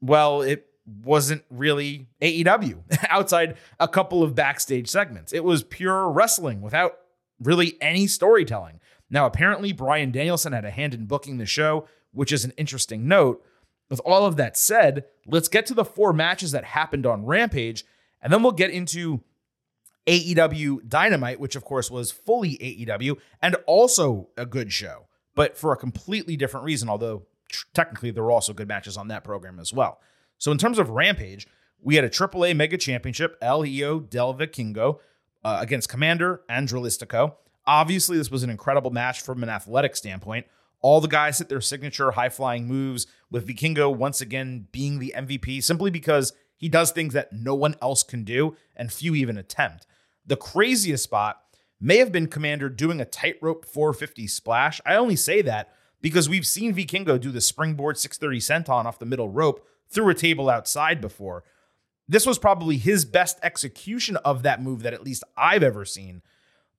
well, 0.00 0.42
it 0.42 0.66
wasn't 1.04 1.44
really 1.50 2.08
AEW 2.20 2.82
outside 3.08 3.56
a 3.78 3.88
couple 3.88 4.22
of 4.22 4.34
backstage 4.34 4.88
segments. 4.88 5.32
It 5.32 5.44
was 5.44 5.62
pure 5.62 6.10
wrestling 6.10 6.60
without 6.62 6.98
really 7.38 7.76
any 7.80 8.06
storytelling. 8.06 8.80
Now, 9.08 9.26
apparently, 9.26 9.72
Bryan 9.72 10.12
Danielson 10.12 10.52
had 10.52 10.64
a 10.64 10.70
hand 10.70 10.94
in 10.94 11.06
booking 11.06 11.38
the 11.38 11.46
show, 11.46 11.86
which 12.12 12.32
is 12.32 12.44
an 12.44 12.52
interesting 12.56 13.08
note. 13.08 13.44
With 13.88 14.00
all 14.04 14.24
of 14.24 14.36
that 14.36 14.56
said, 14.56 15.04
let's 15.26 15.48
get 15.48 15.66
to 15.66 15.74
the 15.74 15.84
four 15.84 16.12
matches 16.12 16.52
that 16.52 16.64
happened 16.64 17.06
on 17.06 17.26
Rampage, 17.26 17.84
and 18.22 18.32
then 18.32 18.42
we'll 18.42 18.52
get 18.52 18.70
into 18.70 19.20
AEW 20.06 20.88
Dynamite, 20.88 21.40
which 21.40 21.56
of 21.56 21.64
course 21.64 21.90
was 21.90 22.10
fully 22.10 22.56
AEW 22.58 23.16
and 23.42 23.56
also 23.66 24.28
a 24.36 24.46
good 24.46 24.72
show, 24.72 25.06
but 25.34 25.56
for 25.56 25.72
a 25.72 25.76
completely 25.76 26.36
different 26.36 26.64
reason, 26.64 26.88
although 26.88 27.26
tr- 27.50 27.66
technically 27.74 28.10
there 28.10 28.22
were 28.22 28.30
also 28.30 28.52
good 28.52 28.68
matches 28.68 28.96
on 28.96 29.08
that 29.08 29.24
program 29.24 29.58
as 29.58 29.72
well. 29.72 30.00
So 30.38 30.50
in 30.52 30.58
terms 30.58 30.78
of 30.78 30.90
Rampage, 30.90 31.46
we 31.82 31.96
had 31.96 32.04
a 32.04 32.10
AAA 32.10 32.56
Mega 32.56 32.76
Championship, 32.76 33.36
Hijo 33.42 34.00
del 34.00 34.34
Vikingo, 34.34 34.98
uh, 35.44 35.58
against 35.60 35.88
Komander 35.88 36.40
and 36.48 36.68
Dralistico. 36.68 37.36
Obviously, 37.66 38.16
this 38.16 38.30
was 38.30 38.42
an 38.42 38.50
incredible 38.50 38.90
match 38.90 39.22
from 39.22 39.42
an 39.42 39.48
athletic 39.48 39.96
standpoint. 39.96 40.46
All 40.82 41.00
the 41.00 41.08
guys 41.08 41.38
hit 41.38 41.48
their 41.48 41.60
signature 41.60 42.12
high 42.12 42.30
flying 42.30 42.66
moves, 42.66 43.06
with 43.30 43.46
Vikingo 43.46 43.94
once 43.94 44.20
again 44.20 44.66
being 44.72 44.98
the 44.98 45.14
MVP 45.16 45.62
simply 45.62 45.90
because 45.90 46.32
he 46.56 46.68
does 46.68 46.90
things 46.90 47.14
that 47.14 47.32
no 47.32 47.54
one 47.54 47.76
else 47.80 48.02
can 48.02 48.24
do 48.24 48.56
and 48.76 48.92
few 48.92 49.14
even 49.14 49.38
attempt. 49.38 49.86
The 50.26 50.36
craziest 50.36 51.04
spot 51.04 51.40
may 51.80 51.98
have 51.98 52.12
been 52.12 52.28
Komander 52.28 52.74
doing 52.74 53.00
a 53.00 53.04
tightrope 53.04 53.64
450 53.64 54.26
splash. 54.26 54.80
I 54.84 54.96
only 54.96 55.16
say 55.16 55.42
that 55.42 55.72
because 56.00 56.28
we've 56.28 56.46
seen 56.46 56.74
Vikingo 56.74 57.20
do 57.20 57.30
the 57.30 57.40
springboard 57.40 57.98
630 57.98 58.40
senton 58.40 58.84
off 58.84 58.98
the 58.98 59.06
middle 59.06 59.28
rope 59.28 59.66
through 59.90 60.08
a 60.08 60.14
table 60.14 60.48
outside 60.48 61.00
before. 61.00 61.44
This 62.08 62.26
was 62.26 62.38
probably 62.38 62.76
his 62.76 63.04
best 63.04 63.38
execution 63.42 64.16
of 64.18 64.42
that 64.42 64.62
move 64.62 64.82
that 64.82 64.94
at 64.94 65.04
least 65.04 65.24
I've 65.36 65.62
ever 65.62 65.84
seen. 65.84 66.22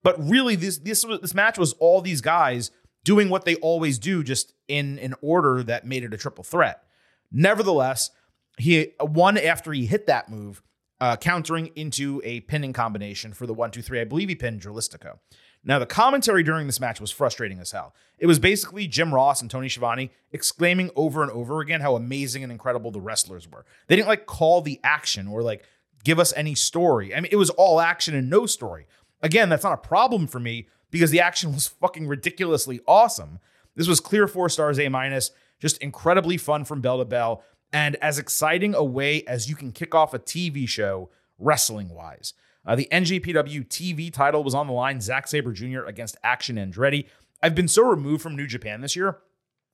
But 0.03 0.21
really, 0.21 0.55
this 0.55 0.77
this 0.77 1.05
this 1.21 1.33
match 1.33 1.57
was 1.57 1.73
all 1.73 2.01
these 2.01 2.21
guys 2.21 2.71
doing 3.03 3.29
what 3.29 3.45
they 3.45 3.55
always 3.55 3.97
do, 3.99 4.23
just 4.23 4.53
in 4.67 4.99
an 4.99 5.15
order 5.21 5.63
that 5.63 5.85
made 5.85 6.03
it 6.03 6.13
a 6.13 6.17
triple 6.17 6.43
threat. 6.43 6.83
Nevertheless, 7.31 8.11
he 8.57 8.93
won 8.99 9.37
after 9.37 9.71
he 9.71 9.85
hit 9.85 10.07
that 10.07 10.29
move, 10.29 10.61
uh, 10.99 11.15
countering 11.15 11.67
into 11.75 12.21
a 12.23 12.41
pinning 12.41 12.73
combination 12.73 13.33
for 13.33 13.47
the 13.47 13.53
one, 13.53 13.71
two, 13.71 13.81
three. 13.81 14.01
I 14.01 14.05
believe 14.05 14.29
he 14.29 14.35
pinned 14.35 14.61
Dralistico. 14.61 15.19
Now, 15.63 15.77
the 15.77 15.86
commentary 15.86 16.41
during 16.41 16.65
this 16.65 16.80
match 16.80 17.00
was 17.00 17.12
frustrating 17.12 17.60
as 17.60 17.72
hell. 17.72 17.94
It 18.18 18.25
was 18.25 18.39
basically 18.39 18.88
Jim 18.88 19.13
Ross 19.13 19.41
and 19.41 19.51
Tony 19.51 19.70
Schiavone 19.70 20.12
exclaiming 20.32 20.89
over 20.96 21.22
and 21.22 21.32
over 21.32 21.62
again 21.62 21.82
how 21.82 21.96
amazing 21.96 22.41
and 22.44 22.51
incredible 22.51 22.89
the 22.89 23.01
wrestlers 23.01 23.48
were. 23.48 23.65
They 23.88 23.96
didn't 23.96 24.08
like 24.08 24.25
call 24.25 24.62
the 24.62 24.80
action 24.84 25.27
or 25.27 25.44
like 25.44 25.63
give 26.03 26.20
us 26.20 26.34
any 26.36 26.56
story. 26.56 27.13
I 27.13 27.20
mean, 27.20 27.30
it 27.32 27.38
was 27.38 27.51
all 27.51 27.80
action 27.80 28.15
and 28.15 28.30
no 28.30 28.48
story. 28.48 28.88
Again, 29.22 29.50
that's 29.50 29.63
not 29.63 29.74
a 29.74 29.88
problem 29.88 30.25
for 30.25 30.39
me 30.39 30.68
because 30.89 31.12
the 31.12 31.22
action 31.22 31.53
was 31.53 31.68
fucking 31.82 32.08
ridiculously 32.08 32.80
awesome. 32.88 33.39
This 33.75 33.88
was 33.88 34.00
clear 34.00 34.27
four 34.27 34.50
stars, 34.50 34.80
A 34.80 34.89
minus, 34.89 35.32
just 35.60 35.77
incredibly 35.77 36.38
fun 36.38 36.65
from 36.65 36.82
bell 36.82 36.98
to 36.98 37.06
bell, 37.06 37.44
and 37.72 37.96
as 37.98 38.18
exciting 38.18 38.74
a 38.74 38.84
way 38.84 39.24
as 39.25 39.48
you 39.48 39.56
can 39.56 39.72
kick 39.72 39.94
off 39.94 40.13
a 40.13 40.20
TV 40.20 40.68
show 40.68 41.10
wrestling 41.38 41.89
wise. 41.89 42.34
Uh, 42.65 42.75
the 42.75 42.88
NJPW 42.91 43.68
TV 43.68 44.13
title 44.13 44.44
was 44.44 44.53
on 44.53 44.68
the 44.68 44.74
line. 44.74 45.01
Zack 45.01 45.27
Sabre 45.27 45.51
Jr. 45.51 45.84
against 45.86 46.18
Action 46.24 46.58
Andretti. 46.58 47.08
I've 47.41 47.56
been 47.56 47.68
so 47.68 47.84
removed 47.84 48.22
from 48.22 48.36
New 48.36 48.48
Japan 48.48 48.82
this 48.82 48.96
year, 48.96 49.18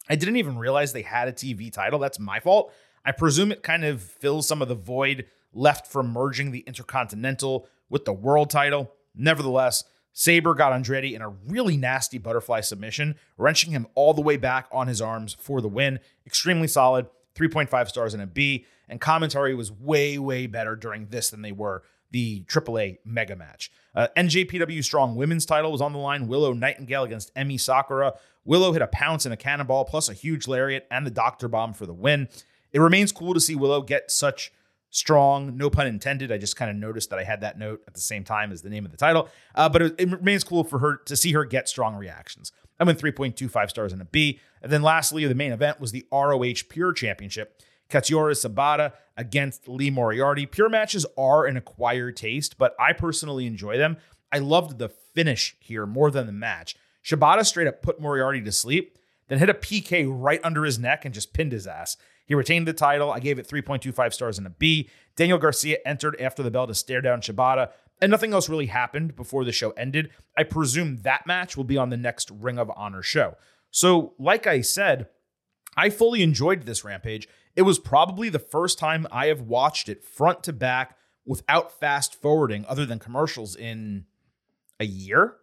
I 0.09 0.15
didn't 0.15 0.37
even 0.37 0.57
realize 0.57 0.93
they 0.93 1.01
had 1.01 1.27
a 1.27 1.33
TV 1.33 1.71
title. 1.71 1.99
That's 1.99 2.19
my 2.19 2.39
fault. 2.39 2.73
I 3.05 3.11
presume 3.11 3.51
it 3.51 3.63
kind 3.63 3.85
of 3.85 4.01
fills 4.01 4.47
some 4.47 4.61
of 4.61 4.67
the 4.67 4.75
void 4.75 5.25
left 5.53 5.87
from 5.87 6.11
merging 6.11 6.51
the 6.51 6.59
Intercontinental 6.59 7.67
with 7.89 8.05
the 8.05 8.13
World 8.13 8.49
title. 8.49 8.93
Nevertheless, 9.15 9.83
Sabre 10.13 10.53
got 10.53 10.73
Andretti 10.73 11.13
in 11.13 11.21
a 11.21 11.29
really 11.29 11.77
nasty 11.77 12.17
butterfly 12.17 12.61
submission, 12.61 13.15
wrenching 13.37 13.71
him 13.71 13.87
all 13.95 14.13
the 14.13 14.21
way 14.21 14.37
back 14.37 14.67
on 14.71 14.87
his 14.87 15.01
arms 15.01 15.35
for 15.39 15.61
the 15.61 15.67
win. 15.67 15.99
Extremely 16.25 16.67
solid, 16.67 17.07
3.5 17.35 17.87
stars 17.87 18.13
and 18.13 18.23
a 18.23 18.27
B. 18.27 18.65
And 18.89 19.01
commentary 19.01 19.53
was 19.53 19.71
way, 19.71 20.17
way 20.17 20.47
better 20.47 20.75
during 20.75 21.07
this 21.07 21.29
than 21.29 21.41
they 21.41 21.51
were 21.51 21.83
the 22.11 22.43
AAA 22.43 22.97
mega 23.05 23.35
match. 23.35 23.71
Uh, 23.95 24.07
NJPW 24.15 24.83
Strong 24.83 25.15
Women's 25.15 25.45
title 25.45 25.71
was 25.71 25.81
on 25.81 25.93
the 25.93 25.99
line. 25.99 26.27
Willow 26.27 26.53
Nightingale 26.53 27.03
against 27.03 27.33
Emi 27.35 27.59
Sakura. 27.59 28.13
Willow 28.45 28.71
hit 28.71 28.81
a 28.81 28.87
pounce 28.87 29.25
and 29.25 29.33
a 29.33 29.37
cannonball, 29.37 29.85
plus 29.85 30.07
a 30.07 30.13
huge 30.13 30.47
lariat 30.47 30.87
and 30.89 31.05
the 31.05 31.11
Doctor 31.11 31.47
Bomb 31.47 31.73
for 31.73 31.85
the 31.85 31.93
win. 31.93 32.29
It 32.71 32.79
remains 32.79 33.11
cool 33.11 33.33
to 33.33 33.39
see 33.39 33.55
Willow 33.55 33.81
get 33.81 34.11
such 34.11 34.51
strong, 34.89 35.57
no 35.57 35.69
pun 35.69 35.87
intended. 35.87 36.31
I 36.31 36.37
just 36.37 36.55
kind 36.55 36.71
of 36.71 36.77
noticed 36.77 37.09
that 37.09 37.19
I 37.19 37.23
had 37.23 37.41
that 37.41 37.57
note 37.57 37.81
at 37.87 37.93
the 37.93 38.01
same 38.01 38.23
time 38.23 38.51
as 38.51 38.61
the 38.61 38.69
name 38.69 38.85
of 38.85 38.91
the 38.91 38.97
title. 38.97 39.29
Uh, 39.53 39.69
but 39.69 39.81
it, 39.81 39.95
it, 39.97 40.09
remains 40.09 40.43
cool 40.43 40.63
for 40.63 40.79
her 40.79 40.97
to 41.05 41.15
see 41.15 41.33
her 41.33 41.45
get 41.45 41.67
strong 41.67 41.95
reactions. 41.95 42.51
I 42.79 42.83
went 42.83 42.99
3.25 42.99 43.69
stars 43.69 43.93
and 43.93 44.01
a 44.01 44.05
B. 44.05 44.39
And 44.61 44.71
then 44.71 44.81
lastly, 44.81 45.25
the 45.25 45.35
main 45.35 45.51
event 45.51 45.79
was 45.79 45.91
the 45.91 46.05
ROH 46.11 46.63
Pure 46.69 46.93
Championship. 46.93 47.61
Katsuyori 47.89 48.33
Shibata 48.33 48.93
against 49.15 49.67
Lee 49.67 49.89
Moriarty. 49.89 50.45
Pure 50.45 50.69
matches 50.69 51.05
are 51.17 51.45
an 51.45 51.57
acquired 51.57 52.17
taste, 52.17 52.57
but 52.57 52.75
I 52.79 52.93
personally 52.93 53.45
enjoy 53.45 53.77
them. 53.77 53.97
I 54.31 54.39
loved 54.39 54.77
the 54.77 54.89
finish 54.89 55.55
here 55.59 55.85
more 55.85 56.11
than 56.11 56.25
the 56.25 56.31
match. 56.31 56.75
Shibata 57.03 57.45
straight 57.45 57.67
up 57.67 57.81
put 57.81 58.01
Moriarty 58.01 58.41
to 58.41 58.51
sleep, 58.51 58.97
then 59.27 59.39
hit 59.39 59.49
a 59.49 59.53
PK 59.53 60.05
right 60.09 60.41
under 60.43 60.65
his 60.65 60.77
neck 60.77 61.05
and 61.05 61.13
just 61.13 61.33
pinned 61.33 61.51
his 61.51 61.67
ass. 61.67 61.97
He 62.25 62.35
retained 62.35 62.67
the 62.67 62.73
title. 62.73 63.11
I 63.11 63.19
gave 63.19 63.39
it 63.39 63.47
3.25 63.47 64.13
stars 64.13 64.37
and 64.37 64.45
a 64.45 64.51
B. 64.51 64.89
Daniel 65.15 65.37
Garcia 65.37 65.77
entered 65.85 66.19
after 66.19 66.43
the 66.43 66.51
bell 66.51 66.67
to 66.67 66.75
stare 66.75 67.01
down 67.01 67.21
Shibata, 67.21 67.71
and 68.01 68.11
nothing 68.11 68.33
else 68.33 68.49
really 68.49 68.67
happened 68.67 69.15
before 69.15 69.45
the 69.45 69.51
show 69.51 69.71
ended. 69.71 70.09
I 70.37 70.43
presume 70.43 70.97
that 70.97 71.25
match 71.25 71.55
will 71.55 71.63
be 71.63 71.77
on 71.77 71.89
the 71.89 71.97
next 71.97 72.29
Ring 72.29 72.59
of 72.59 72.71
Honor 72.75 73.01
show. 73.01 73.35
So, 73.71 74.13
like 74.19 74.45
I 74.45 74.61
said, 74.61 75.07
I 75.75 75.89
fully 75.89 76.21
enjoyed 76.21 76.63
this 76.63 76.83
Rampage. 76.83 77.27
It 77.57 77.63
was 77.63 77.79
probably 77.79 78.29
the 78.29 78.39
first 78.39 78.77
time 78.77 79.07
I 79.11 79.27
have 79.27 79.41
watched 79.41 79.89
it 79.89 80.03
front 80.03 80.43
to 80.43 80.53
back 80.53 80.95
without 81.25 81.77
fast 81.77 82.15
forwarding, 82.15 82.65
other 82.69 82.85
than 82.85 82.99
commercials, 82.99 83.55
in 83.55 84.05
a 84.79 84.85
year. 84.85 85.35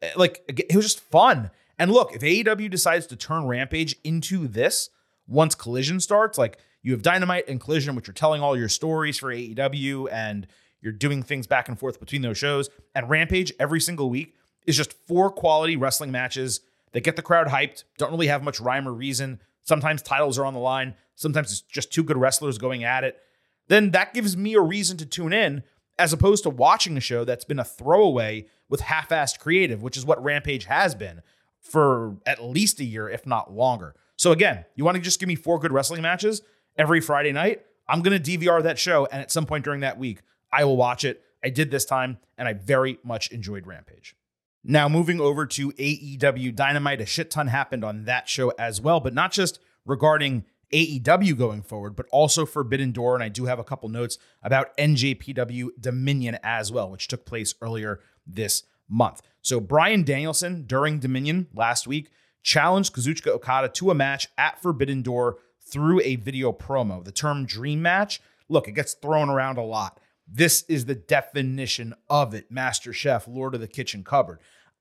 Eh, 0.00 0.10
like, 0.16 0.42
it 0.48 0.74
was 0.74 0.86
just 0.86 1.00
fun. 1.00 1.50
And 1.78 1.92
look, 1.92 2.14
if 2.14 2.22
AEW 2.22 2.70
decides 2.70 3.06
to 3.08 3.16
turn 3.16 3.46
Rampage 3.46 3.96
into 4.02 4.48
this 4.48 4.88
once 5.26 5.54
Collision 5.54 6.00
starts, 6.00 6.38
like 6.38 6.58
you 6.82 6.92
have 6.92 7.02
Dynamite 7.02 7.46
and 7.48 7.60
Collision, 7.60 7.94
which 7.94 8.08
are 8.08 8.14
telling 8.14 8.42
all 8.42 8.56
your 8.56 8.70
stories 8.70 9.18
for 9.18 9.28
AEW 9.28 10.10
and 10.10 10.46
you're 10.80 10.92
doing 10.92 11.22
things 11.22 11.46
back 11.46 11.68
and 11.68 11.78
forth 11.78 12.00
between 12.00 12.22
those 12.22 12.38
shows. 12.38 12.70
And 12.94 13.10
Rampage 13.10 13.52
every 13.60 13.80
single 13.80 14.08
week 14.08 14.34
is 14.66 14.76
just 14.76 14.94
four 15.06 15.30
quality 15.30 15.76
wrestling 15.76 16.10
matches 16.10 16.60
that 16.92 17.04
get 17.04 17.16
the 17.16 17.22
crowd 17.22 17.48
hyped, 17.48 17.84
don't 17.98 18.10
really 18.10 18.28
have 18.28 18.42
much 18.42 18.58
rhyme 18.58 18.88
or 18.88 18.92
reason. 18.94 19.40
Sometimes 19.68 20.00
titles 20.00 20.38
are 20.38 20.46
on 20.46 20.54
the 20.54 20.60
line, 20.60 20.94
sometimes 21.14 21.52
it's 21.52 21.60
just 21.60 21.92
two 21.92 22.02
good 22.02 22.16
wrestlers 22.16 22.56
going 22.56 22.84
at 22.84 23.04
it. 23.04 23.18
Then 23.66 23.90
that 23.90 24.14
gives 24.14 24.34
me 24.34 24.54
a 24.54 24.62
reason 24.62 24.96
to 24.96 25.04
tune 25.04 25.34
in 25.34 25.62
as 25.98 26.14
opposed 26.14 26.44
to 26.44 26.50
watching 26.50 26.96
a 26.96 27.00
show 27.00 27.22
that's 27.22 27.44
been 27.44 27.58
a 27.58 27.64
throwaway 27.64 28.46
with 28.70 28.80
half 28.80 29.10
assed 29.10 29.38
creative, 29.38 29.82
which 29.82 29.98
is 29.98 30.06
what 30.06 30.24
Rampage 30.24 30.64
has 30.64 30.94
been 30.94 31.20
for 31.60 32.16
at 32.24 32.42
least 32.42 32.80
a 32.80 32.84
year, 32.84 33.10
if 33.10 33.26
not 33.26 33.52
longer. 33.52 33.94
So, 34.16 34.32
again, 34.32 34.64
you 34.74 34.86
want 34.86 34.96
to 34.96 35.02
just 35.02 35.20
give 35.20 35.28
me 35.28 35.34
four 35.34 35.58
good 35.58 35.70
wrestling 35.70 36.00
matches 36.00 36.40
every 36.78 37.02
Friday 37.02 37.32
night? 37.32 37.60
I'm 37.86 38.00
going 38.00 38.18
to 38.22 38.38
DVR 38.38 38.62
that 38.62 38.78
show. 38.78 39.06
And 39.12 39.20
at 39.20 39.30
some 39.30 39.44
point 39.44 39.64
during 39.64 39.80
that 39.80 39.98
week, 39.98 40.20
I 40.50 40.64
will 40.64 40.78
watch 40.78 41.04
it. 41.04 41.22
I 41.44 41.50
did 41.50 41.70
this 41.70 41.84
time, 41.84 42.16
and 42.38 42.48
I 42.48 42.54
very 42.54 42.98
much 43.04 43.32
enjoyed 43.32 43.66
Rampage. 43.66 44.16
Now, 44.64 44.88
moving 44.88 45.20
over 45.20 45.46
to 45.46 45.72
AEW 45.72 46.54
Dynamite, 46.54 47.00
a 47.00 47.06
shit 47.06 47.30
ton 47.30 47.46
happened 47.46 47.84
on 47.84 48.04
that 48.04 48.28
show 48.28 48.52
as 48.58 48.80
well, 48.80 49.00
but 49.00 49.14
not 49.14 49.32
just 49.32 49.60
regarding 49.86 50.44
AEW 50.72 51.36
going 51.38 51.62
forward, 51.62 51.96
but 51.96 52.06
also 52.10 52.44
Forbidden 52.44 52.92
Door. 52.92 53.14
And 53.14 53.24
I 53.24 53.28
do 53.28 53.46
have 53.46 53.58
a 53.58 53.64
couple 53.64 53.88
notes 53.88 54.18
about 54.42 54.76
NJPW 54.76 55.68
Dominion 55.80 56.38
as 56.42 56.70
well, 56.70 56.90
which 56.90 57.08
took 57.08 57.24
place 57.24 57.54
earlier 57.62 58.00
this 58.26 58.64
month. 58.88 59.22
So, 59.42 59.60
Bryan 59.60 60.02
Danielson 60.02 60.64
during 60.66 60.98
Dominion 60.98 61.46
last 61.54 61.86
week 61.86 62.10
challenged 62.42 62.94
Kazuchika 62.94 63.28
Okada 63.28 63.68
to 63.68 63.90
a 63.90 63.94
match 63.94 64.28
at 64.36 64.60
Forbidden 64.60 65.02
Door 65.02 65.38
through 65.60 66.00
a 66.02 66.16
video 66.16 66.52
promo. 66.52 67.04
The 67.04 67.12
term 67.12 67.46
dream 67.46 67.82
match, 67.82 68.20
look, 68.48 68.68
it 68.68 68.72
gets 68.72 68.94
thrown 68.94 69.30
around 69.30 69.58
a 69.58 69.62
lot. 69.62 70.00
This 70.30 70.64
is 70.68 70.84
the 70.84 70.94
definition 70.94 71.94
of 72.10 72.34
it, 72.34 72.50
Master 72.50 72.92
Chef, 72.92 73.26
Lord 73.26 73.54
of 73.54 73.60
the 73.60 73.68
Kitchen 73.68 74.04
Cupboard. 74.04 74.40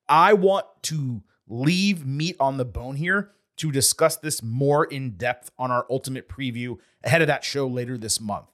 I 0.09 0.33
want 0.33 0.65
to 0.83 1.23
leave 1.47 2.05
meat 2.05 2.35
on 2.39 2.57
the 2.57 2.65
bone 2.65 2.97
here 2.97 3.31
to 3.57 3.71
discuss 3.71 4.17
this 4.17 4.43
more 4.43 4.83
in 4.85 5.11
depth 5.11 5.49
on 5.57 5.71
our 5.71 5.85
ultimate 5.89 6.27
preview 6.27 6.77
ahead 7.03 7.21
of 7.21 7.27
that 7.27 7.45
show 7.45 7.65
later 7.65 7.97
this 7.97 8.19
month. 8.19 8.47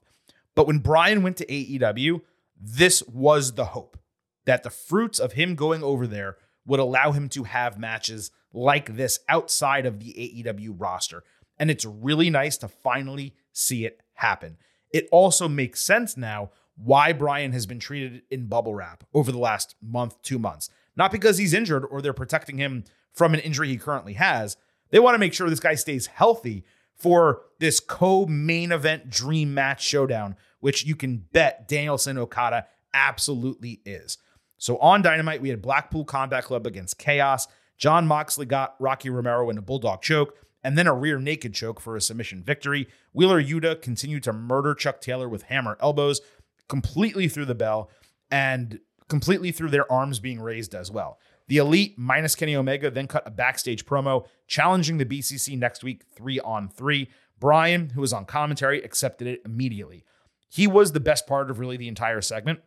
But 0.54 0.66
when 0.68 0.78
Bryan 0.78 1.22
went 1.22 1.36
to 1.38 1.46
AEW, 1.46 2.20
this 2.60 3.02
was 3.08 3.54
the 3.54 3.66
hope 3.66 3.98
that 4.44 4.62
the 4.62 4.70
fruits 4.70 5.18
of 5.18 5.32
him 5.32 5.56
going 5.56 5.82
over 5.82 6.06
there 6.06 6.36
would 6.64 6.80
allow 6.80 7.12
him 7.12 7.28
to 7.30 7.44
have 7.44 7.78
matches 7.78 8.30
like 8.52 8.96
this 8.96 9.18
outside 9.28 9.84
of 9.84 9.98
the 9.98 10.12
AEW 10.12 10.74
roster. 10.78 11.24
And 11.58 11.70
it's 11.70 11.84
really 11.84 12.30
nice 12.30 12.56
to 12.58 12.68
finally 12.68 13.34
see 13.52 13.84
it 13.84 14.00
happen. 14.14 14.58
it 14.92 15.08
also 15.10 15.48
makes 15.48 15.80
sense 15.80 16.16
now 16.16 16.50
why 16.76 17.12
Bryan 17.12 17.52
has 17.52 17.66
been 17.66 17.78
treated 17.78 18.22
in 18.30 18.46
bubble 18.46 18.74
wrap 18.74 19.04
over 19.14 19.30
the 19.30 19.38
last 19.38 19.76
month, 19.82 20.20
two 20.22 20.38
months. 20.38 20.70
Not 20.96 21.12
because 21.12 21.38
he's 21.38 21.54
injured 21.54 21.84
or 21.90 22.02
they're 22.02 22.12
protecting 22.12 22.58
him 22.58 22.84
from 23.12 23.34
an 23.34 23.40
injury 23.40 23.68
he 23.68 23.76
currently 23.76 24.14
has. 24.14 24.56
They 24.90 24.98
want 24.98 25.14
to 25.14 25.18
make 25.18 25.34
sure 25.34 25.48
this 25.48 25.60
guy 25.60 25.74
stays 25.74 26.06
healthy 26.06 26.64
for 26.96 27.42
this 27.58 27.80
co 27.80 28.26
main 28.26 28.72
event 28.72 29.10
dream 29.10 29.54
match 29.54 29.84
showdown, 29.84 30.36
which 30.60 30.84
you 30.84 30.96
can 30.96 31.18
bet 31.32 31.68
Danielson 31.68 32.18
Okada 32.18 32.66
absolutely 32.92 33.80
is. 33.84 34.18
So 34.58 34.78
on 34.78 35.02
Dynamite, 35.02 35.42
we 35.42 35.48
had 35.48 35.60
Blackpool 35.60 36.04
Combat 36.04 36.44
Club 36.44 36.66
against 36.66 36.98
Chaos. 36.98 37.48
Jon 37.76 38.06
Moxley 38.06 38.46
got 38.46 38.76
Rocky 38.78 39.10
Romero 39.10 39.50
in 39.50 39.58
a 39.58 39.62
bulldog 39.62 40.00
choke 40.00 40.36
and 40.62 40.78
then 40.78 40.86
a 40.86 40.94
rear 40.94 41.18
naked 41.18 41.52
choke 41.52 41.80
for 41.80 41.96
a 41.96 42.00
submission 42.00 42.42
victory. 42.42 42.88
Wheeler 43.12 43.42
Yuta 43.42 43.80
continued 43.82 44.22
to 44.22 44.32
murder 44.32 44.74
Chuck 44.74 45.00
Taylor 45.00 45.28
with 45.28 45.42
hammer 45.44 45.76
elbows 45.80 46.20
completely 46.68 47.28
through 47.28 47.46
the 47.46 47.54
bell 47.54 47.90
and 48.30 48.80
completely 49.08 49.52
through 49.52 49.70
their 49.70 49.90
arms 49.90 50.18
being 50.18 50.40
raised 50.40 50.74
as 50.74 50.90
well. 50.90 51.18
The 51.46 51.58
Elite 51.58 51.98
minus 51.98 52.34
Kenny 52.34 52.56
Omega 52.56 52.90
then 52.90 53.06
cut 53.06 53.26
a 53.26 53.30
backstage 53.30 53.84
promo 53.84 54.26
challenging 54.46 54.98
the 54.98 55.04
BCC 55.04 55.58
next 55.58 55.84
week, 55.84 56.02
three 56.14 56.40
on 56.40 56.68
three. 56.68 57.08
Bryan, 57.38 57.90
who 57.90 58.00
was 58.00 58.12
on 58.12 58.24
commentary, 58.24 58.82
accepted 58.82 59.26
it 59.26 59.42
immediately. 59.44 60.04
He 60.48 60.66
was 60.66 60.92
the 60.92 61.00
best 61.00 61.26
part 61.26 61.50
of 61.50 61.58
really 61.58 61.76
the 61.76 61.88
entire 61.88 62.22
segment. 62.22 62.60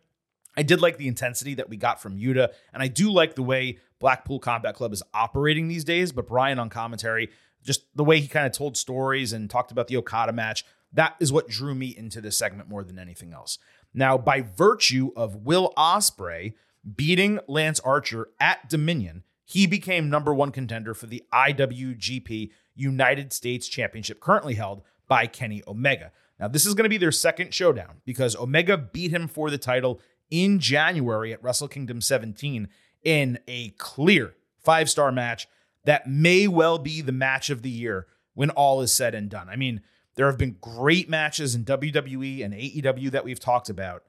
I 0.56 0.62
did 0.62 0.80
like 0.80 0.96
the 0.96 1.08
intensity 1.08 1.54
that 1.54 1.68
we 1.68 1.76
got 1.76 2.00
from 2.00 2.18
Yuta, 2.18 2.52
and 2.72 2.82
I 2.82 2.88
do 2.88 3.10
like 3.10 3.34
the 3.34 3.42
way 3.42 3.78
Blackpool 3.98 4.38
Combat 4.38 4.74
Club 4.74 4.92
is 4.92 5.02
operating 5.14 5.68
these 5.68 5.84
days. 5.84 6.12
But 6.12 6.28
Bryan 6.28 6.58
on 6.58 6.68
commentary, 6.68 7.30
just 7.64 7.84
the 7.94 8.04
way 8.04 8.20
he 8.20 8.28
kind 8.28 8.46
of 8.46 8.52
told 8.52 8.76
stories 8.76 9.32
and 9.32 9.48
talked 9.48 9.72
about 9.72 9.88
the 9.88 9.96
Okada 9.96 10.32
match, 10.32 10.64
that 10.92 11.16
is 11.20 11.32
what 11.32 11.48
drew 11.48 11.74
me 11.74 11.94
into 11.96 12.20
this 12.20 12.36
segment 12.36 12.68
more 12.68 12.82
than 12.82 12.98
anything 12.98 13.32
else. 13.32 13.58
Now, 13.94 14.18
by 14.18 14.42
virtue 14.42 15.10
of 15.16 15.36
Will 15.36 15.72
Ospreay 15.76 16.54
beating 16.96 17.40
Lance 17.48 17.80
Archer 17.80 18.28
at 18.40 18.68
Dominion, 18.68 19.24
he 19.44 19.66
became 19.66 20.10
number 20.10 20.34
one 20.34 20.50
contender 20.50 20.94
for 20.94 21.06
the 21.06 21.24
IWGP 21.32 22.50
United 22.74 23.32
States 23.32 23.66
Championship, 23.66 24.20
currently 24.20 24.54
held 24.54 24.82
by 25.08 25.26
Kenny 25.26 25.62
Omega. 25.66 26.12
Now, 26.38 26.48
this 26.48 26.66
is 26.66 26.74
going 26.74 26.84
to 26.84 26.90
be 26.90 26.98
their 26.98 27.10
second 27.12 27.52
showdown 27.52 28.00
because 28.04 28.36
Omega 28.36 28.76
beat 28.76 29.10
him 29.10 29.26
for 29.26 29.50
the 29.50 29.58
title 29.58 30.00
in 30.30 30.58
January 30.58 31.32
at 31.32 31.42
Wrestle 31.42 31.68
Kingdom 31.68 32.00
17 32.00 32.68
in 33.02 33.38
a 33.48 33.70
clear 33.70 34.34
five 34.62 34.90
star 34.90 35.10
match 35.10 35.48
that 35.84 36.06
may 36.06 36.46
well 36.46 36.78
be 36.78 37.00
the 37.00 37.12
match 37.12 37.50
of 37.50 37.62
the 37.62 37.70
year 37.70 38.06
when 38.34 38.50
all 38.50 38.80
is 38.80 38.92
said 38.92 39.14
and 39.14 39.30
done. 39.30 39.48
I 39.48 39.56
mean, 39.56 39.80
there 40.18 40.26
have 40.26 40.36
been 40.36 40.56
great 40.60 41.08
matches 41.08 41.54
in 41.54 41.64
WWE 41.64 42.44
and 42.44 42.52
AEW 42.52 43.12
that 43.12 43.24
we've 43.24 43.38
talked 43.38 43.70
about, 43.70 44.02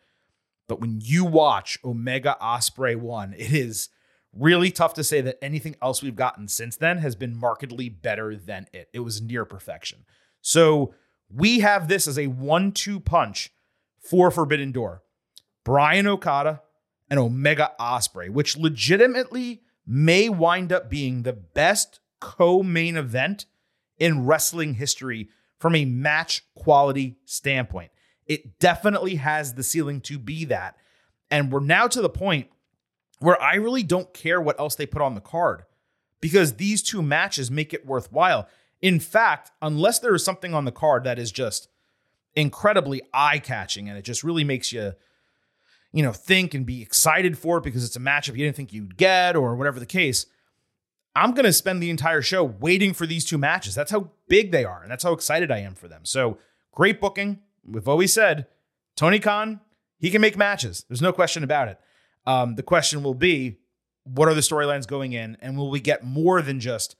but 0.67 0.81
when 0.81 0.99
you 1.03 1.23
watch 1.23 1.77
Omega 1.85 2.35
Ospreay 2.41 2.95
1, 2.95 3.35
it 3.37 3.53
is 3.53 3.89
really 4.33 4.71
tough 4.71 4.95
to 4.95 5.03
say 5.03 5.21
that 5.21 5.37
anything 5.39 5.75
else 5.83 6.01
we've 6.01 6.15
gotten 6.15 6.47
since 6.47 6.75
then 6.75 6.97
has 6.97 7.15
been 7.15 7.37
markedly 7.37 7.89
better 7.89 8.35
than 8.35 8.65
it. 8.73 8.89
It 8.91 9.01
was 9.01 9.21
near 9.21 9.45
perfection. 9.45 9.99
So 10.41 10.95
we 11.31 11.59
have 11.59 11.87
this 11.87 12.07
as 12.07 12.17
a 12.17 12.25
one 12.25 12.71
two 12.71 12.99
punch 12.99 13.51
for 14.01 14.31
Forbidden 14.31 14.71
Door 14.71 15.03
Bryan 15.63 16.07
Okada 16.07 16.63
and 17.07 17.19
Omega 17.19 17.73
Ospreay, 17.79 18.31
which 18.31 18.57
legitimately 18.57 19.61
may 19.85 20.27
wind 20.27 20.73
up 20.73 20.89
being 20.89 21.21
the 21.21 21.33
best 21.33 21.99
co 22.19 22.63
main 22.63 22.97
event 22.97 23.45
in 23.99 24.25
wrestling 24.25 24.73
history 24.73 25.29
from 25.59 25.75
a 25.75 25.85
match 25.85 26.43
quality 26.55 27.17
standpoint. 27.25 27.91
It 28.25 28.59
definitely 28.59 29.15
has 29.15 29.53
the 29.53 29.63
ceiling 29.63 30.01
to 30.01 30.17
be 30.17 30.45
that. 30.45 30.75
And 31.29 31.51
we're 31.51 31.59
now 31.59 31.87
to 31.87 32.01
the 32.01 32.09
point 32.09 32.47
where 33.19 33.39
I 33.41 33.55
really 33.55 33.83
don't 33.83 34.13
care 34.13 34.41
what 34.41 34.59
else 34.59 34.75
they 34.75 34.85
put 34.85 35.01
on 35.01 35.15
the 35.15 35.21
card 35.21 35.63
because 36.21 36.53
these 36.55 36.81
two 36.81 37.01
matches 37.01 37.51
make 37.51 37.73
it 37.73 37.85
worthwhile. 37.85 38.47
In 38.81 38.99
fact, 38.99 39.51
unless 39.61 39.99
there 39.99 40.15
is 40.15 40.23
something 40.23 40.53
on 40.53 40.65
the 40.65 40.71
card 40.71 41.03
that 41.03 41.19
is 41.19 41.31
just 41.31 41.67
incredibly 42.35 43.01
eye 43.13 43.39
catching 43.39 43.89
and 43.89 43.97
it 43.97 44.03
just 44.03 44.23
really 44.23 44.43
makes 44.43 44.71
you, 44.71 44.93
you 45.91 46.03
know, 46.03 46.13
think 46.13 46.53
and 46.53 46.65
be 46.65 46.81
excited 46.81 47.37
for 47.37 47.57
it 47.57 47.63
because 47.63 47.83
it's 47.83 47.95
a 47.95 47.99
matchup 47.99 48.37
you 48.37 48.45
didn't 48.45 48.55
think 48.55 48.71
you'd 48.71 48.95
get 48.95 49.35
or 49.35 49.55
whatever 49.55 49.79
the 49.79 49.85
case, 49.85 50.25
I'm 51.15 51.33
going 51.33 51.45
to 51.45 51.53
spend 51.53 51.81
the 51.81 51.89
entire 51.89 52.21
show 52.21 52.43
waiting 52.43 52.93
for 52.93 53.05
these 53.05 53.25
two 53.25 53.37
matches. 53.37 53.75
That's 53.75 53.91
how 53.91 54.11
big 54.27 54.51
they 54.51 54.63
are, 54.63 54.81
and 54.81 54.91
that's 54.91 55.03
how 55.03 55.13
excited 55.13 55.51
I 55.51 55.59
am 55.59 55.75
for 55.75 55.87
them. 55.87 56.05
So 56.05 56.37
great 56.71 57.01
booking. 57.01 57.39
We've 57.65 57.87
always 57.87 58.13
said 58.13 58.47
Tony 58.95 59.19
Khan, 59.19 59.61
he 59.97 60.11
can 60.11 60.21
make 60.21 60.37
matches. 60.37 60.85
There's 60.87 61.01
no 61.01 61.11
question 61.11 61.43
about 61.43 61.67
it. 61.67 61.79
Um, 62.25 62.55
the 62.55 62.63
question 62.63 63.03
will 63.03 63.13
be, 63.13 63.57
what 64.03 64.27
are 64.27 64.33
the 64.33 64.41
storylines 64.41 64.87
going 64.87 65.13
in, 65.13 65.37
and 65.41 65.57
will 65.57 65.69
we 65.69 65.79
get 65.79 66.03
more 66.03 66.41
than 66.41 66.59
just 66.59 66.95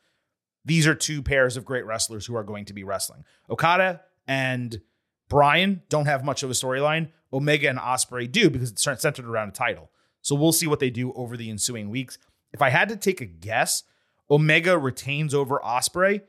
these 0.65 0.85
are 0.85 0.95
two 0.95 1.21
pairs 1.21 1.55
of 1.55 1.65
great 1.65 1.85
wrestlers 1.85 2.25
who 2.25 2.35
are 2.35 2.43
going 2.43 2.65
to 2.65 2.73
be 2.73 2.83
wrestling? 2.83 3.23
Okada 3.49 4.01
and 4.27 4.81
Bryan 5.29 5.81
don't 5.89 6.07
have 6.07 6.25
much 6.25 6.43
of 6.43 6.49
a 6.49 6.53
storyline. 6.53 7.11
Omega 7.31 7.69
and 7.69 7.79
Ospreay 7.79 8.31
do 8.31 8.49
because 8.49 8.71
it's 8.71 8.83
centered 8.83 9.25
around 9.25 9.49
a 9.49 9.51
title. 9.51 9.91
So 10.21 10.35
we'll 10.35 10.51
see 10.51 10.67
what 10.67 10.79
they 10.79 10.89
do 10.89 11.13
over 11.13 11.37
the 11.37 11.49
ensuing 11.49 11.89
weeks. 11.89 12.17
If 12.51 12.61
I 12.61 12.69
had 12.69 12.89
to 12.89 12.95
take 12.95 13.21
a 13.21 13.25
guess, 13.25 13.83
Omega 14.31 14.77
retains 14.77 15.33
over 15.33 15.59
Ospreay, 15.59 16.21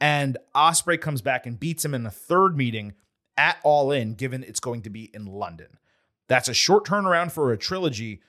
and 0.00 0.38
Ospreay 0.54 1.00
comes 1.00 1.22
back 1.22 1.46
and 1.46 1.60
beats 1.60 1.84
him 1.84 1.94
in 1.94 2.02
the 2.02 2.10
third 2.10 2.56
meeting 2.56 2.94
at 3.36 3.58
All 3.62 3.90
In, 3.90 4.14
given 4.14 4.42
it's 4.42 4.60
going 4.60 4.82
to 4.82 4.90
be 4.90 5.10
in 5.14 5.26
London. 5.26 5.78
That's 6.28 6.48
a 6.48 6.54
short 6.54 6.86
turnaround 6.86 7.32
for 7.32 7.52
a 7.52 7.58
trilogy, 7.58 8.20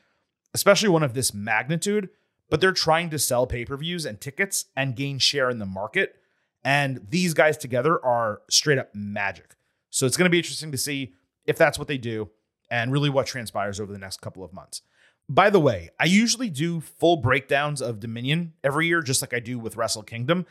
especially 0.54 0.90
one 0.90 1.04
of 1.04 1.14
this 1.14 1.34
magnitude, 1.34 2.10
but 2.50 2.62
they're 2.62 2.72
trying 2.72 3.10
to 3.12 3.20
sell 3.20 3.48
pay 3.48 3.66
per 3.66 3.78
views 3.78 4.06
and 4.06 4.20
tickets 4.20 4.66
and 4.76 4.96
gain 4.96 5.20
share 5.20 5.50
in 5.50 5.60
the 5.60 5.66
market. 5.66 6.16
And 6.64 7.06
these 7.10 7.34
guys 7.34 7.58
together 7.58 8.04
are 8.04 8.42
straight 8.50 8.78
up 8.78 8.94
magic. 8.94 9.56
So 9.92 10.06
it's 10.06 10.18
going 10.18 10.26
to 10.26 10.32
be 10.32 10.40
interesting 10.40 10.72
to 10.72 10.78
see 10.78 11.14
if 11.46 11.58
that's 11.58 11.80
what 11.80 11.88
they 11.88 11.98
do 11.98 12.30
and 12.70 12.92
really 12.92 13.10
what 13.10 13.28
transpires 13.28 13.80
over 13.80 13.94
the 13.94 14.00
next 14.00 14.20
couple 14.20 14.44
of 14.44 14.52
months. 14.52 14.82
By 15.28 15.50
the 15.50 15.60
way, 15.60 15.90
I 16.00 16.06
usually 16.06 16.50
do 16.50 16.82
full 16.82 17.18
breakdowns 17.18 17.82
of 17.82 18.00
Dominion 18.00 18.54
every 18.64 18.88
year, 18.88 19.02
just 19.02 19.22
like 19.22 19.34
I 19.34 19.40
do 19.40 19.58
with 19.58 19.76
Wrestle 19.76 20.04
Kingdom. 20.04 20.46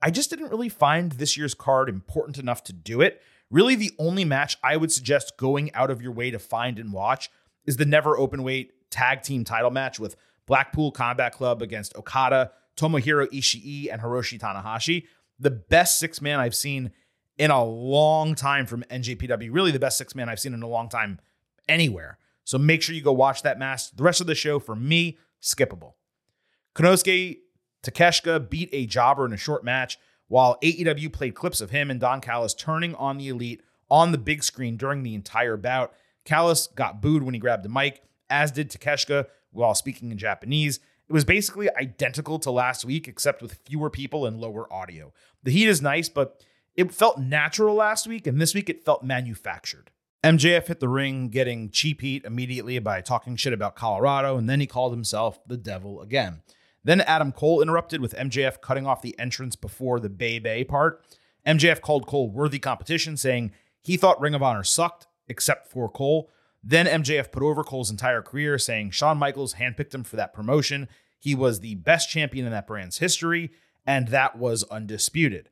I 0.00 0.10
just 0.10 0.30
didn't 0.30 0.50
really 0.50 0.68
find 0.68 1.12
this 1.12 1.36
year's 1.36 1.54
card 1.54 1.88
important 1.88 2.38
enough 2.38 2.62
to 2.64 2.72
do 2.72 3.00
it. 3.00 3.22
Really, 3.50 3.74
the 3.74 3.92
only 3.98 4.24
match 4.24 4.56
I 4.62 4.76
would 4.76 4.90
suggest 4.90 5.36
going 5.36 5.72
out 5.74 5.90
of 5.90 6.02
your 6.02 6.12
way 6.12 6.30
to 6.30 6.38
find 6.38 6.78
and 6.78 6.92
watch 6.92 7.30
is 7.64 7.76
the 7.76 7.84
never 7.84 8.16
open 8.16 8.42
weight 8.42 8.90
tag 8.90 9.22
team 9.22 9.44
title 9.44 9.70
match 9.70 10.00
with 10.00 10.16
Blackpool 10.46 10.92
Combat 10.92 11.32
Club 11.32 11.60
against 11.60 11.94
Okada, 11.96 12.52
Tomohiro 12.76 13.26
Ishii, 13.26 13.92
and 13.92 14.00
Hiroshi 14.00 14.38
Tanahashi. 14.38 15.04
The 15.38 15.50
best 15.50 15.98
six 15.98 16.22
man 16.22 16.40
I've 16.40 16.54
seen 16.54 16.92
in 17.36 17.50
a 17.50 17.62
long 17.62 18.34
time 18.34 18.66
from 18.66 18.82
NJPW. 18.84 19.50
Really, 19.52 19.72
the 19.72 19.78
best 19.78 19.98
six 19.98 20.14
man 20.14 20.28
I've 20.28 20.40
seen 20.40 20.54
in 20.54 20.62
a 20.62 20.68
long 20.68 20.88
time 20.88 21.20
anywhere. 21.68 22.18
So 22.46 22.58
make 22.58 22.80
sure 22.80 22.94
you 22.94 23.02
go 23.02 23.12
watch 23.12 23.42
that 23.42 23.58
match. 23.58 23.90
The 23.90 24.04
rest 24.04 24.20
of 24.20 24.28
the 24.28 24.34
show, 24.34 24.60
for 24.60 24.76
me, 24.76 25.18
skippable. 25.42 25.94
Konosuke 26.76 27.38
Takeshita 27.82 28.48
beat 28.48 28.70
a 28.72 28.86
jobber 28.86 29.26
in 29.26 29.32
a 29.32 29.36
short 29.36 29.64
match, 29.64 29.98
while 30.28 30.56
AEW 30.62 31.12
played 31.12 31.34
clips 31.34 31.60
of 31.60 31.70
him 31.70 31.90
and 31.90 32.00
Don 32.00 32.20
Callis 32.20 32.54
turning 32.54 32.94
on 32.94 33.18
the 33.18 33.28
Elite 33.28 33.62
on 33.90 34.12
the 34.12 34.18
big 34.18 34.44
screen 34.44 34.76
during 34.76 35.02
the 35.02 35.14
entire 35.14 35.56
bout. 35.56 35.92
Callis 36.24 36.68
got 36.68 37.02
booed 37.02 37.24
when 37.24 37.34
he 37.34 37.40
grabbed 37.40 37.64
the 37.64 37.68
mic, 37.68 38.02
as 38.30 38.52
did 38.52 38.70
Takeshita 38.70 39.26
while 39.50 39.74
speaking 39.74 40.12
in 40.12 40.18
Japanese. 40.18 40.78
It 41.08 41.12
was 41.12 41.24
basically 41.24 41.68
identical 41.74 42.38
to 42.40 42.50
last 42.52 42.84
week, 42.84 43.08
except 43.08 43.42
with 43.42 43.60
fewer 43.64 43.90
people 43.90 44.24
and 44.24 44.40
lower 44.40 44.72
audio. 44.72 45.12
The 45.42 45.52
heat 45.52 45.68
is 45.68 45.82
nice, 45.82 46.08
but 46.08 46.44
it 46.76 46.92
felt 46.92 47.18
natural 47.18 47.74
last 47.74 48.06
week, 48.06 48.26
and 48.26 48.40
this 48.40 48.54
week 48.54 48.68
it 48.68 48.84
felt 48.84 49.02
manufactured. 49.04 49.90
MJF 50.26 50.66
hit 50.66 50.80
the 50.80 50.88
ring, 50.88 51.28
getting 51.28 51.70
cheap 51.70 52.00
heat 52.00 52.24
immediately 52.24 52.80
by 52.80 53.00
talking 53.00 53.36
shit 53.36 53.52
about 53.52 53.76
Colorado, 53.76 54.36
and 54.36 54.50
then 54.50 54.58
he 54.58 54.66
called 54.66 54.92
himself 54.92 55.38
the 55.46 55.56
devil 55.56 56.00
again. 56.00 56.42
Then 56.82 57.00
Adam 57.02 57.30
Cole 57.30 57.62
interrupted 57.62 58.00
with 58.00 58.16
MJF 58.16 58.60
cutting 58.60 58.88
off 58.88 59.02
the 59.02 59.16
entrance 59.20 59.54
before 59.54 60.00
the 60.00 60.08
Bay 60.08 60.40
Bay 60.40 60.64
part. 60.64 61.06
MJF 61.46 61.80
called 61.80 62.08
Cole 62.08 62.28
worthy 62.28 62.58
competition, 62.58 63.16
saying 63.16 63.52
he 63.80 63.96
thought 63.96 64.20
Ring 64.20 64.34
of 64.34 64.42
Honor 64.42 64.64
sucked, 64.64 65.06
except 65.28 65.68
for 65.68 65.88
Cole. 65.88 66.28
Then 66.60 66.86
MJF 66.86 67.30
put 67.30 67.44
over 67.44 67.62
Cole's 67.62 67.92
entire 67.92 68.20
career, 68.20 68.58
saying 68.58 68.90
Shawn 68.90 69.18
Michaels 69.18 69.54
handpicked 69.54 69.94
him 69.94 70.02
for 70.02 70.16
that 70.16 70.34
promotion. 70.34 70.88
He 71.20 71.36
was 71.36 71.60
the 71.60 71.76
best 71.76 72.10
champion 72.10 72.46
in 72.46 72.50
that 72.50 72.66
brand's 72.66 72.98
history, 72.98 73.52
and 73.86 74.08
that 74.08 74.36
was 74.36 74.64
undisputed. 74.64 75.50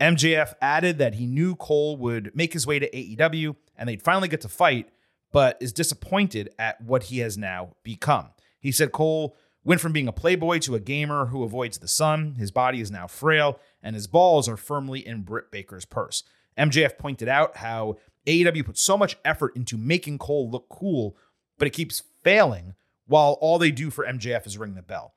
MJF 0.00 0.54
added 0.62 0.98
that 0.98 1.14
he 1.14 1.26
knew 1.26 1.54
Cole 1.54 1.96
would 1.98 2.34
make 2.34 2.52
his 2.52 2.66
way 2.66 2.78
to 2.78 2.90
AEW 2.90 3.56
and 3.76 3.88
they'd 3.88 4.02
finally 4.02 4.28
get 4.28 4.40
to 4.42 4.48
fight, 4.48 4.88
but 5.32 5.58
is 5.60 5.72
disappointed 5.72 6.50
at 6.58 6.80
what 6.80 7.04
he 7.04 7.18
has 7.18 7.36
now 7.36 7.74
become. 7.82 8.30
He 8.58 8.72
said 8.72 8.92
Cole 8.92 9.36
went 9.62 9.80
from 9.80 9.92
being 9.92 10.08
a 10.08 10.12
playboy 10.12 10.58
to 10.60 10.74
a 10.74 10.80
gamer 10.80 11.26
who 11.26 11.42
avoids 11.42 11.78
the 11.78 11.88
sun. 11.88 12.36
His 12.36 12.50
body 12.50 12.80
is 12.80 12.90
now 12.90 13.06
frail, 13.06 13.60
and 13.82 13.94
his 13.94 14.06
balls 14.06 14.48
are 14.48 14.56
firmly 14.56 15.06
in 15.06 15.22
Britt 15.22 15.50
Baker's 15.50 15.84
purse. 15.84 16.22
MJF 16.58 16.98
pointed 16.98 17.28
out 17.28 17.58
how 17.58 17.96
AEW 18.26 18.64
put 18.64 18.78
so 18.78 18.96
much 18.96 19.16
effort 19.24 19.54
into 19.56 19.76
making 19.76 20.18
Cole 20.18 20.50
look 20.50 20.68
cool, 20.68 21.16
but 21.58 21.68
it 21.68 21.72
keeps 21.72 22.02
failing 22.22 22.74
while 23.06 23.38
all 23.40 23.58
they 23.58 23.70
do 23.70 23.90
for 23.90 24.04
MJF 24.04 24.46
is 24.46 24.58
ring 24.58 24.74
the 24.74 24.82
bell. 24.82 25.14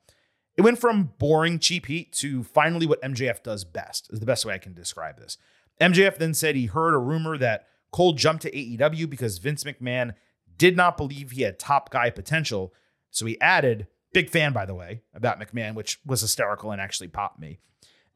It 0.56 0.62
went 0.62 0.78
from 0.78 1.12
boring 1.18 1.58
cheap 1.58 1.86
heat 1.86 2.12
to 2.14 2.44
finally 2.44 2.86
what 2.86 3.02
MJF 3.02 3.42
does 3.42 3.64
best, 3.64 4.12
is 4.12 4.20
the 4.20 4.26
best 4.26 4.44
way 4.44 4.54
I 4.54 4.58
can 4.58 4.72
describe 4.72 5.18
this. 5.18 5.36
MJF 5.80 6.16
then 6.16 6.34
said 6.34 6.54
he 6.54 6.66
heard 6.66 6.94
a 6.94 6.98
rumor 6.98 7.36
that 7.38 7.66
Cole 7.90 8.12
jumped 8.12 8.42
to 8.42 8.50
AEW 8.50 9.10
because 9.10 9.38
Vince 9.38 9.64
McMahon 9.64 10.14
did 10.56 10.76
not 10.76 10.96
believe 10.96 11.32
he 11.32 11.42
had 11.42 11.58
top 11.58 11.90
guy 11.90 12.10
potential. 12.10 12.72
So 13.10 13.26
he 13.26 13.40
added, 13.40 13.88
big 14.12 14.30
fan, 14.30 14.52
by 14.52 14.66
the 14.66 14.74
way, 14.74 15.02
about 15.12 15.40
McMahon, 15.40 15.74
which 15.74 15.98
was 16.06 16.20
hysterical 16.20 16.70
and 16.70 16.80
actually 16.80 17.08
popped 17.08 17.40
me. 17.40 17.58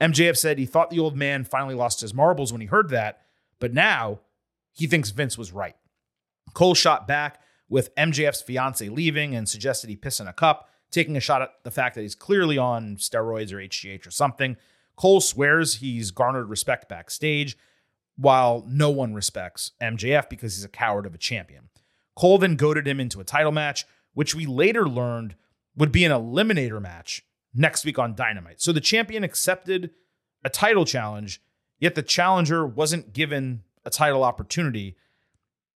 MJF 0.00 0.36
said 0.36 0.58
he 0.58 0.66
thought 0.66 0.90
the 0.90 1.00
old 1.00 1.16
man 1.16 1.44
finally 1.44 1.74
lost 1.74 2.00
his 2.00 2.14
marbles 2.14 2.52
when 2.52 2.60
he 2.60 2.68
heard 2.68 2.90
that, 2.90 3.22
but 3.58 3.74
now 3.74 4.20
he 4.72 4.86
thinks 4.86 5.10
Vince 5.10 5.36
was 5.36 5.52
right. 5.52 5.74
Cole 6.54 6.74
shot 6.74 7.08
back 7.08 7.40
with 7.68 7.94
MJF's 7.96 8.40
fiance 8.40 8.88
leaving 8.88 9.34
and 9.34 9.48
suggested 9.48 9.90
he 9.90 9.96
piss 9.96 10.20
in 10.20 10.28
a 10.28 10.32
cup, 10.32 10.68
taking 10.90 11.16
a 11.16 11.20
shot 11.20 11.42
at 11.42 11.50
the 11.64 11.70
fact 11.70 11.94
that 11.94 12.02
he's 12.02 12.14
clearly 12.14 12.58
on 12.58 12.96
steroids 12.96 13.52
or 13.52 13.56
HGH 13.56 14.06
or 14.06 14.10
something. 14.10 14.56
Cole 14.96 15.20
swears 15.20 15.76
he's 15.76 16.10
garnered 16.10 16.48
respect 16.48 16.88
backstage, 16.88 17.56
while 18.16 18.64
no 18.66 18.90
one 18.90 19.14
respects 19.14 19.72
MJF 19.80 20.28
because 20.28 20.56
he's 20.56 20.64
a 20.64 20.68
coward 20.68 21.06
of 21.06 21.14
a 21.14 21.18
champion. 21.18 21.68
Cole 22.16 22.38
then 22.38 22.56
goaded 22.56 22.86
him 22.86 22.98
into 22.98 23.20
a 23.20 23.24
title 23.24 23.52
match, 23.52 23.86
which 24.12 24.34
we 24.34 24.44
later 24.44 24.88
learned 24.88 25.36
would 25.76 25.92
be 25.92 26.04
an 26.04 26.10
eliminator 26.10 26.82
match 26.82 27.24
next 27.54 27.84
week 27.84 27.98
on 27.98 28.16
Dynamite. 28.16 28.60
So 28.60 28.72
the 28.72 28.80
champion 28.80 29.22
accepted 29.22 29.92
a 30.42 30.50
title 30.50 30.84
challenge, 30.84 31.40
yet 31.78 31.94
the 31.94 32.02
challenger 32.02 32.66
wasn't 32.66 33.12
given 33.12 33.62
a 33.84 33.90
title 33.90 34.24
opportunity. 34.24 34.96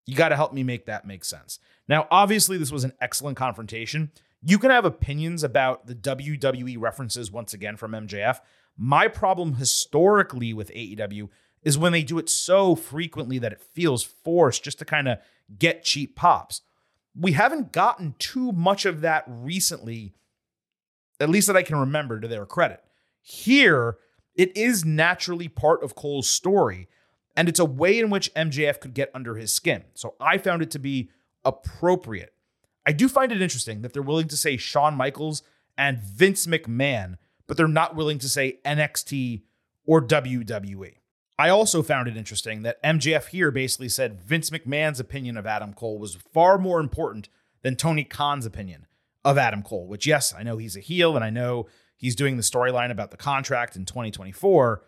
You 0.08 0.16
got 0.16 0.30
to 0.30 0.36
help 0.36 0.52
me 0.52 0.64
make 0.64 0.88
that 0.88 1.06
make 1.06 1.24
sense. 1.24 1.60
Now, 1.88 2.08
obviously, 2.10 2.58
this 2.58 2.72
was 2.72 2.84
an 2.84 2.94
excellent 3.00 3.38
confrontation. 3.38 4.12
You 4.44 4.58
can 4.58 4.72
have 4.72 4.86
opinions 4.86 5.44
about 5.44 5.86
the 5.86 5.96
WWE 5.96 6.80
references 6.80 7.32
once 7.32 7.54
again 7.54 7.78
from 7.78 7.92
MJF. 7.92 8.40
My 8.76 9.08
problem 9.08 9.56
historically 9.56 10.54
with 10.54 10.72
AEW 10.72 11.30
is 11.64 11.78
when 11.78 11.92
they 11.92 12.02
do 12.02 12.18
it 12.18 12.30
so 12.30 12.76
frequently 12.76 13.38
that 13.38 13.52
it 13.52 13.62
feels 13.62 14.04
forced 14.04 14.64
just 14.64 14.80
to 14.80 14.86
kind 14.86 15.08
of 15.08 15.20
get 15.60 15.84
cheap 15.84 16.16
pops. 16.16 16.62
We 17.16 17.34
haven't 17.34 17.72
gotten 17.72 18.16
too 18.18 18.52
much 18.52 18.86
of 18.86 19.02
that 19.02 19.26
recently, 19.28 20.14
at 21.20 21.30
least 21.30 21.48
that 21.48 21.58
I 21.58 21.64
can 21.64 21.76
remember 21.78 22.20
to 22.20 22.28
their 22.28 22.46
credit. 22.46 22.84
Here, 23.22 23.98
it 24.34 24.56
is 24.58 24.86
naturally 24.86 25.50
part 25.50 25.84
of 25.84 25.94
Cole's 25.94 26.28
story, 26.28 26.88
and 27.36 27.48
it's 27.48 27.60
a 27.60 27.66
way 27.66 28.00
in 28.00 28.10
which 28.10 28.34
MJF 28.34 28.80
could 28.80 28.96
get 28.96 29.12
under 29.14 29.36
his 29.36 29.54
skin. 29.54 29.84
So 29.94 30.16
I 30.20 30.38
found 30.40 30.64
it 30.64 30.72
to 30.72 30.80
be 30.80 31.12
appropriate. 31.46 32.34
I 32.86 32.92
do 32.92 33.08
find 33.08 33.32
it 33.32 33.42
interesting 33.42 33.82
that 33.82 33.94
they're 33.94 34.02
willing 34.02 34.28
to 34.30 34.38
say 34.38 34.58
Shawn 34.58 34.96
Michaels 34.96 35.44
and 35.78 36.00
Vince 36.00 36.48
McMahon, 36.48 37.18
but 37.48 37.58
they're 37.58 37.68
not 37.68 37.96
willing 37.96 38.20
to 38.20 38.30
say 38.30 38.60
NXT 38.66 39.44
or 39.86 40.02
WWE. 40.02 40.96
I 41.38 41.50
also 41.50 41.82
found 41.82 42.08
it 42.08 42.18
interesting 42.18 42.62
that 42.64 42.82
MJF 42.84 43.30
here 43.30 43.50
basically 43.50 43.90
said 43.90 44.22
Vince 44.22 44.52
McMahon's 44.52 45.00
opinion 45.00 45.38
of 45.38 45.48
Adam 45.48 45.74
Cole 45.74 45.98
was 45.98 46.16
far 46.16 46.58
more 46.58 46.80
important 46.80 47.30
than 47.64 47.76
Tony 47.76 48.04
Khan's 48.04 48.46
opinion 48.46 48.86
of 49.24 49.38
Adam 49.38 49.64
Cole, 49.64 49.88
which, 49.88 50.06
yes, 50.06 50.34
I 50.38 50.44
know 50.44 50.58
he's 50.58 50.76
a 50.76 50.82
heel 50.82 51.16
and 51.16 51.26
I 51.26 51.30
know 51.30 51.68
he's 51.96 52.16
doing 52.16 52.38
the 52.38 52.44
storyline 52.44 52.92
about 52.92 53.12
the 53.12 53.18
contract 53.18 53.76
in 53.76 53.86
2024, 53.86 54.84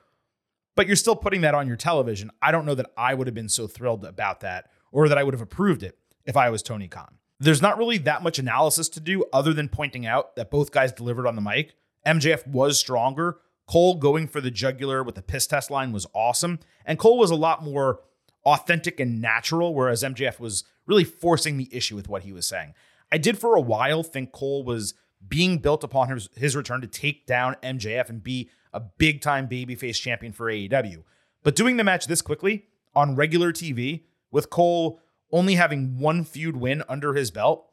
but 0.76 0.88
you're 0.88 0.96
still 0.96 1.16
putting 1.16 1.42
that 1.42 1.56
on 1.56 1.68
your 1.68 1.78
television. 1.78 2.32
I 2.42 2.52
don't 2.52 2.66
know 2.66 2.76
that 2.76 2.92
I 2.98 3.14
would 3.14 3.28
have 3.28 3.36
been 3.36 3.50
so 3.50 3.68
thrilled 3.68 4.06
about 4.06 4.42
that 4.42 4.70
or 4.92 5.10
that 5.10 5.18
I 5.18 5.24
would 5.24 5.34
have 5.34 5.42
approved 5.42 5.84
it 5.84 5.98
if 6.26 6.38
I 6.38 6.50
was 6.50 6.62
Tony 6.62 6.88
Khan. 6.88 7.18
There's 7.44 7.62
not 7.62 7.78
really 7.78 7.98
that 8.00 8.24
much 8.24 8.40
analysis 8.40 8.90
to 8.90 9.00
do 9.00 9.26
other 9.34 9.54
than 9.54 9.70
pointing 9.70 10.06
out 10.06 10.36
that 10.36 10.50
both 10.50 10.72
guys 10.72 10.92
delivered 10.92 11.28
on 11.28 11.36
the 11.36 11.42
mic. 11.42 11.76
MJF 12.06 12.48
was 12.48 12.80
stronger, 12.80 13.38
Cole 13.68 13.96
going 13.96 14.28
for 14.28 14.42
the 14.42 14.52
jugular 14.52 15.04
with 15.04 15.16
the 15.16 15.22
piss 15.22 15.48
test 15.48 15.72
line 15.72 15.92
was 15.92 16.06
awesome. 16.14 16.60
And 16.86 17.00
Cole 17.00 17.18
was 17.18 17.32
a 17.32 17.36
lot 17.36 17.64
more 17.64 18.02
authentic 18.46 19.00
and 19.00 19.22
natural, 19.22 19.74
whereas 19.74 20.04
MJF 20.04 20.40
was 20.40 20.64
really 20.86 21.06
forcing 21.06 21.58
the 21.58 21.74
issue 21.74 21.96
with 21.96 22.10
what 22.10 22.24
he 22.24 22.34
was 22.34 22.46
saying. 22.46 22.74
I 23.12 23.18
did 23.18 23.38
for 23.38 23.56
a 23.56 23.62
while 23.62 24.04
think 24.04 24.32
Cole 24.32 24.64
was 24.64 24.96
being 25.26 25.60
built 25.60 25.84
upon 25.84 26.10
his, 26.10 26.30
his 26.36 26.56
return 26.56 26.82
to 26.82 26.88
take 26.88 27.26
down 27.26 27.56
MJF 27.64 28.10
and 28.10 28.22
be 28.22 28.50
a 28.74 28.82
big 28.82 29.22
time 29.22 29.48
babyface 29.48 30.02
champion 30.02 30.34
for 30.34 30.48
AEW. 30.48 31.04
But 31.44 31.56
doing 31.56 31.78
the 31.78 31.84
match 31.84 32.08
this 32.08 32.22
quickly 32.22 32.66
on 32.96 33.16
regular 33.16 33.54
TV 33.54 34.04
with 34.32 34.50
Cole 34.50 35.00
only 35.34 35.56
having 35.56 36.00
one 36.00 36.24
feud 36.24 36.56
win 36.56 36.84
under 36.88 37.14
his 37.14 37.32
belt, 37.32 37.68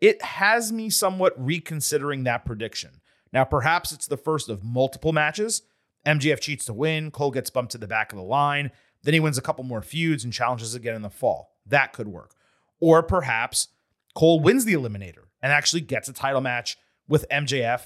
it 0.00 0.20
has 0.22 0.72
me 0.72 0.90
somewhat 0.90 1.34
reconsidering 1.36 2.24
that 2.24 2.44
prediction. 2.44 3.00
Now, 3.32 3.44
perhaps 3.44 3.92
it's 3.92 4.06
the 4.06 4.16
first 4.16 4.48
of 4.48 4.64
multiple 4.64 5.12
matches. 5.12 5.62
MJF 6.06 6.40
cheats 6.40 6.64
to 6.64 6.72
win, 6.72 7.10
Cole 7.10 7.30
gets 7.30 7.50
bumped 7.50 7.72
to 7.72 7.78
the 7.78 7.86
back 7.86 8.12
of 8.12 8.16
the 8.16 8.24
line, 8.24 8.70
then 9.02 9.14
he 9.14 9.20
wins 9.20 9.38
a 9.38 9.42
couple 9.42 9.64
more 9.64 9.82
feuds 9.82 10.24
and 10.24 10.32
challenges 10.32 10.74
again 10.74 10.94
in 10.94 11.02
the 11.02 11.10
fall. 11.10 11.56
That 11.66 11.92
could 11.92 12.08
work. 12.08 12.34
Or 12.80 13.02
perhaps 13.02 13.68
Cole 14.14 14.40
wins 14.40 14.64
the 14.64 14.74
Eliminator 14.74 15.24
and 15.42 15.52
actually 15.52 15.82
gets 15.82 16.08
a 16.08 16.12
title 16.12 16.40
match 16.40 16.76
with 17.08 17.26
MJF. 17.30 17.82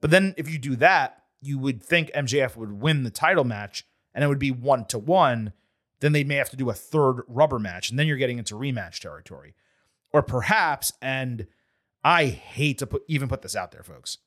But 0.00 0.10
then 0.10 0.34
if 0.36 0.50
you 0.50 0.58
do 0.58 0.76
that, 0.76 1.22
you 1.40 1.58
would 1.58 1.82
think 1.82 2.10
MJF 2.12 2.56
would 2.56 2.80
win 2.80 3.02
the 3.02 3.10
title 3.10 3.44
match 3.44 3.84
and 4.14 4.22
it 4.22 4.28
would 4.28 4.38
be 4.38 4.50
one 4.50 4.84
to 4.86 4.98
one. 4.98 5.52
Then 6.04 6.12
they 6.12 6.22
may 6.22 6.34
have 6.34 6.50
to 6.50 6.56
do 6.56 6.68
a 6.68 6.74
third 6.74 7.22
rubber 7.28 7.58
match, 7.58 7.88
and 7.88 7.98
then 7.98 8.06
you're 8.06 8.18
getting 8.18 8.36
into 8.36 8.56
rematch 8.56 8.98
territory. 8.98 9.54
Or 10.12 10.20
perhaps, 10.20 10.92
and 11.00 11.46
I 12.04 12.26
hate 12.26 12.76
to 12.80 12.86
put 12.86 13.04
even 13.08 13.26
put 13.26 13.40
this 13.40 13.56
out 13.56 13.72
there, 13.72 13.82
folks. 13.82 14.18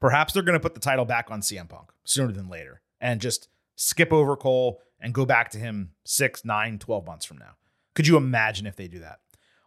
Perhaps 0.00 0.32
they're 0.32 0.42
going 0.42 0.58
to 0.58 0.62
put 0.62 0.72
the 0.72 0.80
title 0.80 1.04
back 1.04 1.30
on 1.30 1.42
CM 1.42 1.68
Punk 1.68 1.90
sooner 2.04 2.32
than 2.32 2.48
later 2.48 2.80
and 3.02 3.20
just 3.20 3.48
skip 3.76 4.14
over 4.14 4.34
Cole 4.34 4.80
and 4.98 5.12
go 5.12 5.26
back 5.26 5.50
to 5.50 5.58
him 5.58 5.90
six, 6.06 6.42
nine, 6.42 6.78
12 6.78 7.04
months 7.04 7.26
from 7.26 7.36
now. 7.36 7.56
Could 7.94 8.06
you 8.06 8.16
imagine 8.16 8.66
if 8.66 8.76
they 8.76 8.88
do 8.88 9.00
that? 9.00 9.20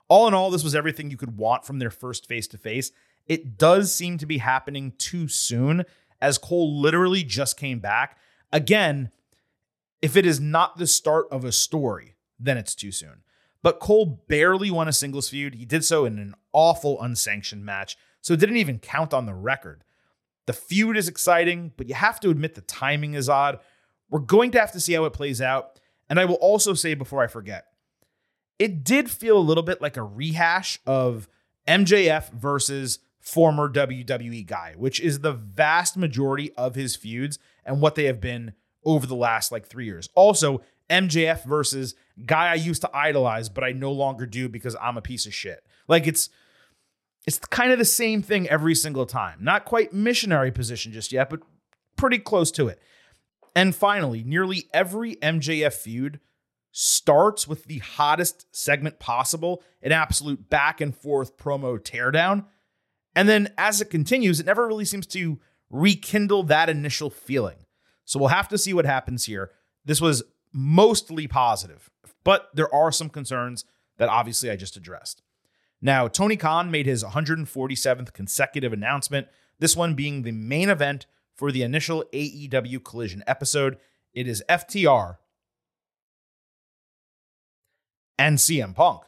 All 0.08 0.28
in 0.28 0.34
all, 0.34 0.50
this 0.50 0.64
was 0.64 0.74
everything 0.74 1.12
you 1.12 1.18
could 1.18 1.38
want 1.38 1.68
from 1.68 1.78
their 1.78 1.92
first 1.92 2.26
face 2.28 2.48
to 2.48 2.58
face. 2.58 2.92
It 3.28 3.60
does 3.60 3.94
seem 3.94 4.18
to 4.18 4.26
be 4.26 4.40
happening 4.40 4.94
too 4.98 5.28
soon 5.28 5.86
as 6.20 6.40
Cole 6.40 6.82
literally 6.82 7.24
just 7.24 7.58
came 7.58 7.78
back. 7.78 8.18
Again, 8.52 9.12
if 10.02 10.16
it 10.16 10.26
is 10.26 10.40
not 10.40 10.78
the 10.78 10.88
start 10.88 11.28
of 11.32 11.44
a 11.44 11.52
story, 11.52 12.16
then 12.40 12.58
it's 12.58 12.76
too 12.76 12.92
soon. 12.92 13.24
But 13.62 13.80
Cole 13.80 14.24
barely 14.28 14.70
won 14.70 14.88
a 14.88 14.94
singles 14.94 15.30
feud. 15.30 15.56
He 15.56 15.66
did 15.66 15.84
so 15.84 16.06
in 16.06 16.20
an 16.20 16.36
awful 16.54 17.02
unsanctioned 17.02 17.66
match, 17.66 17.98
so 18.22 18.34
it 18.34 18.40
didn't 18.40 18.58
even 18.58 18.80
count 18.80 19.14
on 19.14 19.26
the 19.26 19.34
record. 19.34 19.84
The 20.46 20.54
feud 20.54 20.98
is 20.98 21.08
exciting, 21.08 21.72
but 21.76 21.90
you 21.90 21.96
have 21.96 22.20
to 22.20 22.30
admit 22.30 22.54
the 22.54 22.62
timing 22.62 23.16
is 23.16 23.30
odd. 23.30 23.60
We're 24.10 24.20
going 24.20 24.52
to 24.52 24.60
have 24.60 24.72
to 24.74 24.80
see 24.80 24.94
how 24.94 25.06
it 25.06 25.14
plays 25.14 25.42
out. 25.42 25.80
And 26.10 26.20
I 26.20 26.26
will 26.26 26.36
also 26.36 26.76
say 26.76 26.94
before 26.94 27.24
I 27.24 27.28
forget, 27.28 27.66
it 28.60 28.84
did 28.84 29.10
feel 29.10 29.38
a 29.38 29.40
little 29.40 29.64
bit 29.64 29.82
like 29.82 29.98
a 29.98 30.04
rehash 30.04 30.80
of 30.86 31.28
MJF 31.68 32.32
versus 32.32 33.00
former 33.20 33.68
WWE 33.68 34.46
guy, 34.46 34.76
which 34.78 35.00
is 35.00 35.20
the 35.20 35.34
vast 35.34 35.98
majority 35.98 36.54
of 36.54 36.76
his 36.76 36.96
feuds 36.96 37.40
and 37.66 37.82
what 37.82 37.96
they 37.96 38.06
have 38.06 38.22
been 38.22 38.54
over 38.86 39.08
the 39.08 39.16
last 39.16 39.52
like 39.52 39.66
three 39.66 39.86
years. 39.86 40.10
Also, 40.16 40.62
MJF 40.90 41.44
versus 41.44 41.96
guy 42.26 42.52
I 42.52 42.56
used 42.56 42.82
to 42.82 42.96
idolize, 42.96 43.50
but 43.50 43.64
I 43.64 43.72
no 43.72 43.92
longer 43.92 44.26
do 44.26 44.48
because 44.48 44.76
I'm 44.82 44.98
a 44.98 45.02
piece 45.02 45.26
of 45.26 45.34
shit. 45.34 45.66
Like 45.88 46.08
it's 46.08 46.30
it's 47.26 47.40
kind 47.40 47.72
of 47.72 47.80
the 47.80 47.86
same 47.86 48.22
thing 48.22 48.48
every 48.48 48.76
single 48.76 49.06
time. 49.06 49.40
Not 49.42 49.66
quite 49.66 49.94
missionary 49.94 50.52
position 50.52 50.92
just 50.92 51.12
yet, 51.12 51.30
but 51.30 51.42
pretty 51.96 52.20
close 52.20 52.52
to 52.52 52.68
it. 52.68 52.80
And 53.56 53.76
finally, 53.76 54.24
nearly 54.24 54.70
every 54.74 55.16
MJF 55.16 55.74
feud 55.74 56.20
starts 56.72 57.48
with 57.48 57.64
the 57.66 57.80
hottest 57.80 58.54
segment 58.54 59.00
possible, 59.00 59.64
an 59.82 59.92
absolute 59.92 60.50
back 60.50 60.82
and 60.82 60.96
forth 60.96 61.38
promo 61.38 61.80
teardown. 61.80 62.46
And 63.16 63.30
then 63.30 63.54
as 63.58 63.82
it 63.82 63.90
continues, 63.90 64.40
it 64.40 64.46
never 64.46 64.68
really 64.68 64.86
seems 64.86 65.08
to 65.08 65.40
rekindle 65.70 66.44
that 66.44 66.70
initial 66.70 67.10
feeling. 67.10 67.65
So 68.06 68.20
we'll 68.20 68.30
have 68.30 68.48
to 68.50 68.58
see 68.58 68.74
what 68.74 68.86
happens 68.86 69.26
here. 69.26 69.52
This 69.84 70.00
was 70.00 70.24
mostly 70.54 71.28
positive, 71.28 71.90
but 72.24 72.50
there 72.54 72.74
are 72.74 72.92
some 72.92 73.10
concerns 73.10 73.66
that 73.98 74.10
obviously 74.10 74.50
I 74.50 74.56
just 74.56 74.78
addressed. 74.78 75.22
Now, 75.82 76.08
Tony 76.08 76.38
Khan 76.38 76.72
made 76.72 76.86
his 76.86 77.04
147th 77.04 78.14
consecutive 78.14 78.74
announcement, 78.74 79.28
this 79.60 79.76
one 79.76 79.94
being 79.94 80.22
the 80.22 80.32
main 80.32 80.70
event 80.70 81.06
for 81.36 81.52
the 81.52 81.64
initial 81.64 82.04
AEW 82.14 82.84
Collision 82.84 83.24
episode. 83.28 83.78
It 84.14 84.28
is 84.28 84.44
FTR 84.50 85.18
and 88.18 88.38
CM 88.38 88.74
Punk 88.74 89.04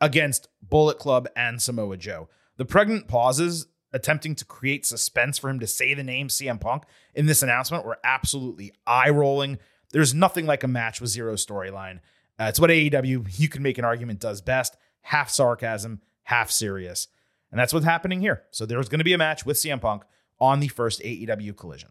against 0.00 0.48
Bullet 0.62 0.98
Club 0.98 1.28
and 1.34 1.60
Samoa 1.60 1.96
Joe. 1.96 2.28
The 2.56 2.64
pregnant 2.64 3.08
pauses 3.08 3.66
attempting 3.92 4.34
to 4.36 4.44
create 4.44 4.86
suspense 4.86 5.38
for 5.38 5.50
him 5.50 5.60
to 5.60 5.66
say 5.66 5.94
the 5.94 6.02
name 6.02 6.28
CM 6.28 6.60
Punk 6.60 6.84
in 7.14 7.26
this 7.26 7.42
announcement 7.42 7.84
were 7.84 7.98
absolutely 8.04 8.72
eye 8.86 9.10
rolling. 9.10 9.58
There's 9.92 10.14
nothing 10.14 10.46
like 10.46 10.62
a 10.62 10.68
match 10.68 11.00
with 11.00 11.10
zero 11.10 11.34
storyline. 11.34 12.00
Uh, 12.38 12.44
it's 12.44 12.60
what 12.60 12.70
AEW, 12.70 13.38
you 13.38 13.48
can 13.48 13.62
make 13.62 13.78
an 13.78 13.84
argument, 13.84 14.20
does 14.20 14.40
best 14.40 14.76
half 15.02 15.30
sarcasm, 15.30 16.00
half 16.24 16.50
serious. 16.50 17.08
And 17.50 17.58
that's 17.58 17.74
what's 17.74 17.84
happening 17.86 18.20
here. 18.20 18.44
So 18.50 18.64
there's 18.64 18.88
going 18.88 19.00
to 19.00 19.04
be 19.04 19.12
a 19.12 19.18
match 19.18 19.44
with 19.44 19.56
CM 19.56 19.80
Punk 19.80 20.04
on 20.38 20.60
the 20.60 20.68
first 20.68 21.00
AEW 21.02 21.56
collision. 21.56 21.90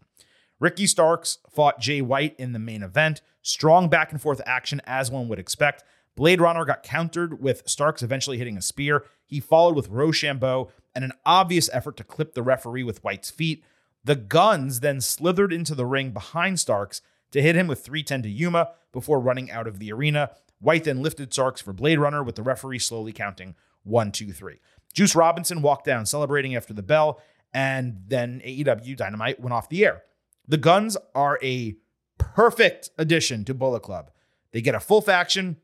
Ricky 0.58 0.86
Starks 0.86 1.38
fought 1.50 1.80
Jay 1.80 2.00
White 2.00 2.34
in 2.38 2.52
the 2.52 2.58
main 2.58 2.82
event. 2.82 3.22
Strong 3.42 3.88
back 3.88 4.12
and 4.12 4.20
forth 4.20 4.40
action, 4.44 4.80
as 4.86 5.10
one 5.10 5.28
would 5.28 5.38
expect. 5.38 5.84
Blade 6.16 6.40
Runner 6.40 6.64
got 6.64 6.82
countered 6.82 7.40
with 7.40 7.62
Starks 7.66 8.02
eventually 8.02 8.36
hitting 8.36 8.56
a 8.56 8.62
spear. 8.62 9.04
He 9.24 9.40
followed 9.40 9.76
with 9.76 9.90
Roshambo 9.90 10.70
and 10.94 11.04
an 11.04 11.12
obvious 11.24 11.70
effort 11.72 11.96
to 11.96 12.04
clip 12.04 12.34
the 12.34 12.42
referee 12.42 12.82
with 12.82 13.02
White's 13.04 13.30
feet. 13.30 13.64
The 14.04 14.16
Gunns 14.16 14.80
then 14.80 15.00
slithered 15.00 15.52
into 15.52 15.74
the 15.74 15.86
ring 15.86 16.10
behind 16.10 16.58
Starks 16.58 17.02
to 17.32 17.42
hit 17.42 17.56
him 17.56 17.66
with 17.66 17.84
310 17.84 18.22
to 18.22 18.28
Yuma 18.28 18.70
before 18.92 19.20
running 19.20 19.50
out 19.50 19.66
of 19.66 19.78
the 19.78 19.92
arena. 19.92 20.30
White 20.58 20.84
then 20.84 21.02
lifted 21.02 21.32
Starks 21.32 21.60
for 21.60 21.72
Blade 21.72 21.98
Runner 21.98 22.22
with 22.22 22.34
the 22.34 22.42
referee 22.42 22.78
slowly 22.78 23.12
counting 23.12 23.54
one, 23.82 24.12
two, 24.12 24.32
three. 24.32 24.60
Juice 24.92 25.14
Robinson 25.14 25.62
walked 25.62 25.86
down 25.86 26.06
celebrating 26.06 26.54
after 26.54 26.74
the 26.74 26.82
bell, 26.82 27.20
and 27.54 28.02
then 28.06 28.42
AEW 28.44 28.96
Dynamite 28.96 29.40
went 29.40 29.52
off 29.52 29.68
the 29.68 29.84
air. 29.84 30.02
The 30.46 30.58
Gunns 30.58 30.96
are 31.14 31.38
a 31.42 31.76
perfect 32.18 32.90
addition 32.98 33.44
to 33.44 33.54
Bullet 33.54 33.80
Club. 33.80 34.10
They 34.52 34.60
get 34.60 34.74
a 34.74 34.80
full 34.80 35.00
faction 35.00 35.56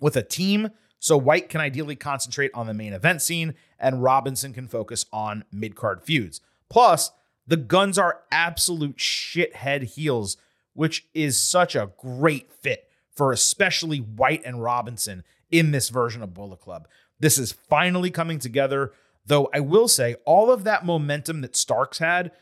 with 0.00 0.16
a 0.16 0.22
team, 0.22 0.70
so 0.98 1.16
White 1.16 1.48
can 1.48 1.60
ideally 1.60 1.96
concentrate 1.96 2.50
on 2.54 2.66
the 2.66 2.74
main 2.74 2.92
event 2.92 3.22
scene, 3.22 3.54
and 3.84 4.02
Robinson 4.02 4.54
can 4.54 4.66
focus 4.66 5.04
on 5.12 5.44
mid 5.52 5.76
card 5.76 6.02
feuds. 6.02 6.40
Plus, 6.70 7.12
the 7.46 7.58
Gunns 7.58 7.98
are 7.98 8.22
absolute 8.32 8.96
shithead 8.96 9.82
heels, 9.94 10.38
which 10.72 11.06
is 11.12 11.36
such 11.36 11.76
a 11.76 11.90
great 11.98 12.50
fit 12.50 12.88
for 13.12 13.30
especially 13.30 13.98
White 13.98 14.42
and 14.44 14.62
Robinson 14.62 15.22
in 15.50 15.70
this 15.70 15.90
version 15.90 16.22
of 16.22 16.32
Bullet 16.32 16.60
Club. 16.60 16.88
This 17.20 17.36
is 17.36 17.52
finally 17.52 18.10
coming 18.10 18.38
together, 18.38 18.92
though 19.26 19.50
I 19.52 19.60
will 19.60 19.86
say 19.86 20.16
all 20.24 20.50
of 20.50 20.64
that 20.64 20.86
momentum 20.86 21.42
that 21.42 21.54
Starks 21.54 21.98
had 21.98 22.32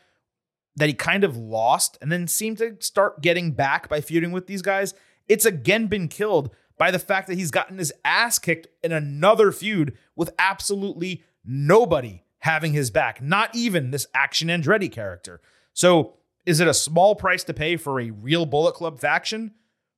that 0.77 0.87
he 0.87 0.93
kind 0.93 1.25
of 1.25 1.35
lost 1.35 1.97
and 2.01 2.09
then 2.09 2.27
seemed 2.27 2.59
to 2.59 2.77
start 2.79 3.21
getting 3.21 3.51
back 3.51 3.89
by 3.89 3.99
feuding 3.99 4.31
with 4.31 4.47
these 4.47 4.61
guys, 4.61 4.93
it's 5.27 5.45
again 5.45 5.87
been 5.87 6.07
killed 6.07 6.49
by 6.77 6.89
the 6.89 6.99
fact 6.99 7.27
that 7.27 7.37
he's 7.37 7.51
gotten 7.51 7.77
his 7.77 7.93
ass 8.03 8.39
kicked 8.39 8.67
in 8.81 8.93
another 8.93 9.51
feud 9.51 9.95
with 10.15 10.33
absolutely 10.39 11.21
nobody 11.45 12.23
having 12.39 12.73
his 12.73 12.91
back, 12.91 13.21
not 13.21 13.55
even 13.55 13.91
this 13.91 14.07
Action 14.13 14.49
Andretti 14.49 14.91
character. 14.91 15.41
So, 15.73 16.15
is 16.45 16.59
it 16.59 16.67
a 16.67 16.73
small 16.73 17.15
price 17.15 17.43
to 17.45 17.53
pay 17.53 17.77
for 17.77 18.01
a 18.01 18.09
real 18.11 18.45
Bullet 18.45 18.75
Club 18.75 18.99
faction? 18.99 19.53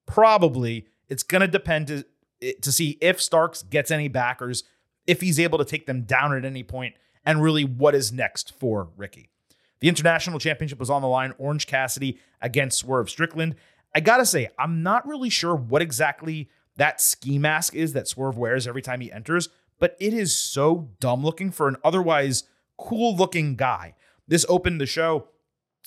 Probably. 0.05 0.87
It's 1.09 1.23
going 1.23 1.41
to 1.41 1.47
depend 1.47 1.87
to, 1.87 2.05
to 2.61 2.71
see 2.71 2.99
if 3.01 3.19
Starks 3.19 3.63
gets 3.63 3.89
any 3.89 4.07
backers, 4.07 4.63
if 5.07 5.21
he's 5.21 5.39
able 5.39 5.57
to 5.57 5.65
take 5.65 5.87
them 5.87 6.03
down 6.03 6.35
at 6.35 6.45
any 6.45 6.61
point, 6.61 6.93
and 7.25 7.41
really 7.41 7.63
what 7.63 7.95
is 7.95 8.13
next 8.13 8.53
for 8.59 8.89
Ricky. 8.95 9.29
The 9.79 9.89
International 9.89 10.39
Championship 10.39 10.79
was 10.79 10.89
on 10.89 11.01
the 11.01 11.07
line, 11.07 11.33
Orange 11.37 11.67
Cassidy 11.67 12.19
against 12.41 12.77
Swerve 12.77 13.09
Strickland. 13.09 13.55
I 13.93 13.99
gotta 13.99 14.25
say, 14.25 14.49
I'm 14.59 14.83
not 14.83 15.07
really 15.07 15.29
sure 15.29 15.55
what 15.55 15.81
exactly 15.81 16.49
that 16.77 17.01
ski 17.01 17.39
mask 17.39 17.73
is 17.73 17.93
that 17.93 18.07
Swerve 18.07 18.37
wears 18.37 18.67
every 18.67 18.81
time 18.81 19.01
he 19.01 19.11
enters, 19.11 19.49
but 19.79 19.95
it 19.99 20.13
is 20.13 20.35
so 20.35 20.89
dumb 20.99 21.23
looking 21.23 21.51
for 21.51 21.67
an 21.67 21.77
otherwise 21.83 22.43
cool 22.77 23.15
looking 23.15 23.55
guy. 23.55 23.95
This 24.27 24.45
opened 24.49 24.81
the 24.81 24.85
show. 24.85 25.27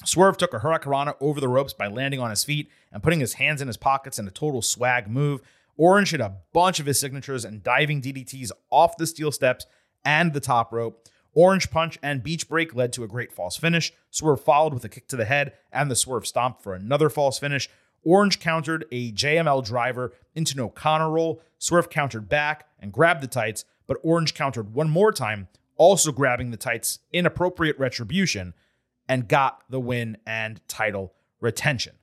Swerve 0.04 0.36
took 0.36 0.54
a 0.54 0.60
Hurricanrana 0.60 1.16
over 1.20 1.40
the 1.40 1.48
ropes 1.48 1.72
by 1.72 1.88
landing 1.88 2.20
on 2.20 2.30
his 2.30 2.44
feet 2.44 2.68
and 2.92 3.02
putting 3.02 3.20
his 3.20 3.34
hands 3.34 3.60
in 3.60 3.66
his 3.66 3.76
pockets 3.76 4.18
in 4.18 4.28
a 4.28 4.30
total 4.30 4.62
swag 4.62 5.08
move. 5.08 5.40
Orange 5.76 6.10
hit 6.12 6.20
a 6.20 6.34
bunch 6.52 6.80
of 6.80 6.86
his 6.86 7.00
signatures 7.00 7.44
and 7.44 7.62
diving 7.62 8.00
DDTs 8.00 8.50
off 8.70 8.96
the 8.96 9.06
steel 9.06 9.32
steps 9.32 9.66
and 10.04 10.32
the 10.32 10.40
top 10.40 10.72
rope. 10.72 11.08
Orange 11.34 11.70
Punch 11.70 11.98
and 12.02 12.22
Beach 12.22 12.48
Break 12.48 12.74
led 12.74 12.92
to 12.94 13.04
a 13.04 13.08
great 13.08 13.32
false 13.32 13.56
finish. 13.56 13.92
Swerve 14.10 14.42
followed 14.42 14.74
with 14.74 14.84
a 14.84 14.88
kick 14.88 15.08
to 15.08 15.16
the 15.16 15.24
head 15.24 15.52
and 15.72 15.90
the 15.90 15.96
Swerve 15.96 16.26
Stomp 16.26 16.60
for 16.60 16.74
another 16.74 17.08
false 17.08 17.38
finish. 17.38 17.68
Orange 18.02 18.40
countered 18.40 18.86
a 18.90 19.12
JML 19.12 19.64
driver 19.64 20.12
into 20.34 20.54
an 20.54 20.60
O'Connor 20.60 21.10
roll. 21.10 21.42
Swerve 21.58 21.90
countered 21.90 22.28
back 22.28 22.66
and 22.80 22.92
grabbed 22.92 23.22
the 23.22 23.26
tights, 23.26 23.64
but 23.88 23.96
Orange 24.04 24.34
countered 24.34 24.72
one 24.72 24.88
more 24.88 25.10
time, 25.10 25.48
also 25.76 26.12
grabbing 26.12 26.52
the 26.52 26.56
tights 26.56 27.00
in 27.12 27.26
appropriate 27.26 27.76
retribution, 27.80 28.54
and 29.08 29.26
got 29.26 29.62
the 29.68 29.80
win 29.80 30.18
and 30.24 30.60
title 30.68 31.14
retention. 31.40 31.94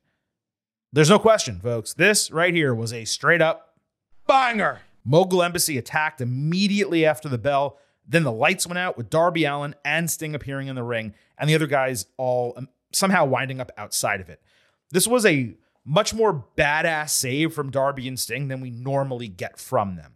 There's 0.92 1.08
no 1.08 1.18
question, 1.18 1.60
folks. 1.60 1.94
This 1.94 2.30
right 2.30 2.52
here 2.52 2.74
was 2.74 2.92
a 2.92 3.06
straight 3.06 3.40
up 3.40 3.78
Banger. 4.26 4.80
Mogul 5.04 5.42
Embassy 5.42 5.78
attacked 5.78 6.20
immediately 6.20 7.06
after 7.06 7.28
the 7.28 7.38
bell. 7.38 7.78
Then 8.08 8.24
the 8.24 8.32
lights 8.32 8.66
went 8.66 8.78
out 8.78 8.96
with 8.96 9.08
Darby 9.08 9.44
Allin 9.44 9.74
and 9.84 10.10
Sting 10.10 10.34
appearing 10.34 10.66
in 10.68 10.74
the 10.74 10.82
ring, 10.82 11.14
and 11.38 11.48
the 11.48 11.54
other 11.54 11.66
guys 11.66 12.06
all 12.16 12.54
um, 12.56 12.68
somehow 12.92 13.24
winding 13.24 13.60
up 13.60 13.70
outside 13.76 14.20
of 14.20 14.28
it. 14.28 14.42
This 14.90 15.06
was 15.06 15.24
a 15.24 15.54
much 15.84 16.12
more 16.12 16.44
badass 16.56 17.10
save 17.10 17.52
from 17.52 17.70
Darby 17.70 18.08
and 18.08 18.18
Sting 18.18 18.48
than 18.48 18.60
we 18.60 18.70
normally 18.70 19.28
get 19.28 19.58
from 19.58 19.94
them. 19.94 20.15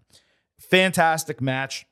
Fantastic 0.71 1.41
match. 1.41 1.87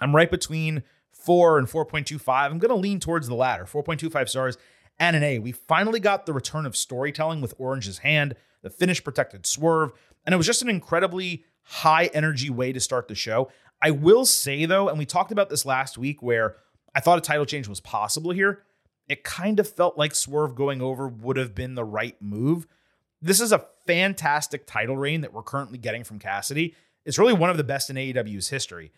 I'm 0.00 0.14
right 0.16 0.30
between 0.30 0.82
four 1.12 1.58
and 1.58 1.68
4.25. 1.68 2.28
I'm 2.28 2.58
going 2.58 2.70
to 2.70 2.74
lean 2.74 3.00
towards 3.00 3.28
the 3.28 3.34
latter, 3.34 3.64
4.25 3.64 4.28
stars 4.28 4.58
and 4.98 5.14
an 5.14 5.22
A. 5.22 5.38
We 5.38 5.52
finally 5.52 6.00
got 6.00 6.26
the 6.26 6.32
return 6.32 6.66
of 6.66 6.76
storytelling 6.76 7.40
with 7.40 7.54
Orange's 7.58 7.98
hand. 7.98 8.34
The 8.62 8.70
finish 8.70 9.02
protected 9.02 9.46
Swerve, 9.46 9.92
and 10.26 10.32
it 10.32 10.36
was 10.36 10.46
just 10.46 10.62
an 10.62 10.68
incredibly 10.68 11.44
high 11.62 12.06
energy 12.06 12.50
way 12.50 12.72
to 12.72 12.80
start 12.80 13.08
the 13.08 13.14
show. 13.14 13.50
I 13.80 13.92
will 13.92 14.26
say 14.26 14.64
though, 14.64 14.88
and 14.88 14.98
we 14.98 15.06
talked 15.06 15.30
about 15.30 15.50
this 15.50 15.64
last 15.64 15.96
week 15.96 16.22
where 16.22 16.56
I 16.94 17.00
thought 17.00 17.18
a 17.18 17.22
title 17.22 17.46
change 17.46 17.68
was 17.68 17.80
possible 17.80 18.32
here. 18.32 18.62
It 19.08 19.22
kind 19.22 19.60
of 19.60 19.68
felt 19.68 19.96
like 19.96 20.14
Swerve 20.14 20.54
going 20.54 20.82
over 20.82 21.06
would 21.06 21.36
have 21.36 21.54
been 21.54 21.74
the 21.74 21.84
right 21.84 22.16
move. 22.20 22.66
This 23.22 23.40
is 23.40 23.52
a 23.52 23.66
fantastic 23.86 24.66
title 24.66 24.96
reign 24.96 25.20
that 25.20 25.32
we're 25.32 25.42
currently 25.42 25.78
getting 25.78 26.04
from 26.04 26.18
Cassidy. 26.18 26.74
It's 27.08 27.18
really 27.18 27.32
one 27.32 27.48
of 27.48 27.56
the 27.56 27.64
best 27.64 27.88
in 27.88 27.96
AEW's 27.96 28.50
history. 28.50 28.92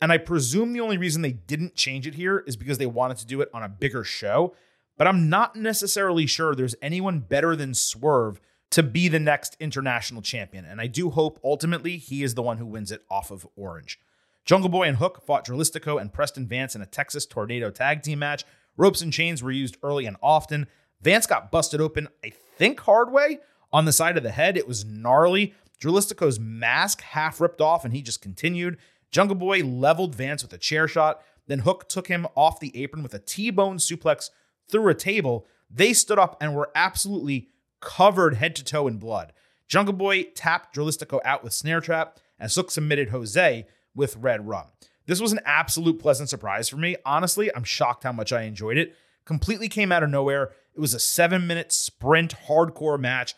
And 0.00 0.10
I 0.10 0.18
presume 0.18 0.72
the 0.72 0.80
only 0.80 0.98
reason 0.98 1.22
they 1.22 1.30
didn't 1.30 1.76
change 1.76 2.08
it 2.08 2.14
here 2.14 2.42
is 2.44 2.56
because 2.56 2.78
they 2.78 2.86
wanted 2.86 3.18
to 3.18 3.26
do 3.26 3.40
it 3.40 3.48
on 3.54 3.62
a 3.62 3.68
bigger 3.68 4.02
show. 4.02 4.52
But 4.98 5.06
I'm 5.06 5.28
not 5.28 5.54
necessarily 5.54 6.26
sure 6.26 6.56
there's 6.56 6.74
anyone 6.82 7.20
better 7.20 7.54
than 7.54 7.72
Swerve 7.72 8.40
to 8.70 8.82
be 8.82 9.06
the 9.06 9.20
next 9.20 9.56
international 9.60 10.22
champion. 10.22 10.64
And 10.64 10.80
I 10.80 10.88
do 10.88 11.10
hope 11.10 11.38
ultimately 11.44 11.98
he 11.98 12.24
is 12.24 12.34
the 12.34 12.42
one 12.42 12.58
who 12.58 12.66
wins 12.66 12.90
it 12.90 13.04
off 13.08 13.30
of 13.30 13.46
Orange. 13.54 14.00
Jungle 14.44 14.68
Boy 14.68 14.88
and 14.88 14.96
Hook 14.96 15.22
fought 15.24 15.46
Dralistico 15.46 16.00
and 16.00 16.12
Preston 16.12 16.48
Vance 16.48 16.74
in 16.74 16.82
a 16.82 16.86
Texas 16.86 17.26
Tornado 17.26 17.70
tag 17.70 18.02
team 18.02 18.18
match. 18.18 18.44
Ropes 18.76 19.02
and 19.02 19.12
chains 19.12 19.40
were 19.40 19.52
used 19.52 19.76
early 19.84 20.06
and 20.06 20.16
often. 20.20 20.66
Vance 21.00 21.26
got 21.26 21.52
busted 21.52 21.80
open, 21.80 22.08
I 22.24 22.30
think, 22.58 22.80
hard 22.80 23.12
way 23.12 23.38
on 23.72 23.84
the 23.84 23.92
side 23.92 24.16
of 24.16 24.24
the 24.24 24.32
head. 24.32 24.56
It 24.56 24.66
was 24.66 24.84
gnarly. 24.84 25.54
Dralistico's 25.82 26.38
mask 26.38 27.00
half 27.00 27.40
ripped 27.40 27.60
off 27.60 27.84
and 27.84 27.92
he 27.92 28.02
just 28.02 28.22
continued. 28.22 28.78
Jungle 29.10 29.34
Boy 29.34 29.64
leveled 29.64 30.14
Vance 30.14 30.42
with 30.42 30.52
a 30.52 30.58
chair 30.58 30.86
shot. 30.86 31.22
Then 31.48 31.60
Hook 31.60 31.88
took 31.88 32.06
him 32.06 32.28
off 32.36 32.60
the 32.60 32.76
apron 32.80 33.02
with 33.02 33.14
a 33.14 33.18
T 33.18 33.50
bone 33.50 33.78
suplex 33.78 34.30
through 34.68 34.88
a 34.88 34.94
table. 34.94 35.44
They 35.68 35.92
stood 35.92 36.20
up 36.20 36.36
and 36.40 36.54
were 36.54 36.70
absolutely 36.76 37.48
covered 37.80 38.34
head 38.34 38.54
to 38.56 38.64
toe 38.64 38.86
in 38.86 38.98
blood. 38.98 39.32
Jungle 39.66 39.94
Boy 39.94 40.24
tapped 40.36 40.76
Dralistico 40.76 41.18
out 41.24 41.42
with 41.42 41.52
snare 41.52 41.80
trap 41.80 42.20
as 42.38 42.54
Hook 42.54 42.70
submitted 42.70 43.08
Jose 43.08 43.66
with 43.92 44.16
Red 44.16 44.46
Rum. 44.46 44.66
This 45.06 45.20
was 45.20 45.32
an 45.32 45.40
absolute 45.44 45.98
pleasant 45.98 46.28
surprise 46.28 46.68
for 46.68 46.76
me. 46.76 46.94
Honestly, 47.04 47.52
I'm 47.56 47.64
shocked 47.64 48.04
how 48.04 48.12
much 48.12 48.32
I 48.32 48.42
enjoyed 48.42 48.78
it. 48.78 48.94
Completely 49.24 49.68
came 49.68 49.90
out 49.90 50.04
of 50.04 50.10
nowhere. 50.10 50.52
It 50.74 50.80
was 50.80 50.94
a 50.94 51.00
seven 51.00 51.48
minute 51.48 51.72
sprint 51.72 52.34
hardcore 52.46 53.00
match. 53.00 53.34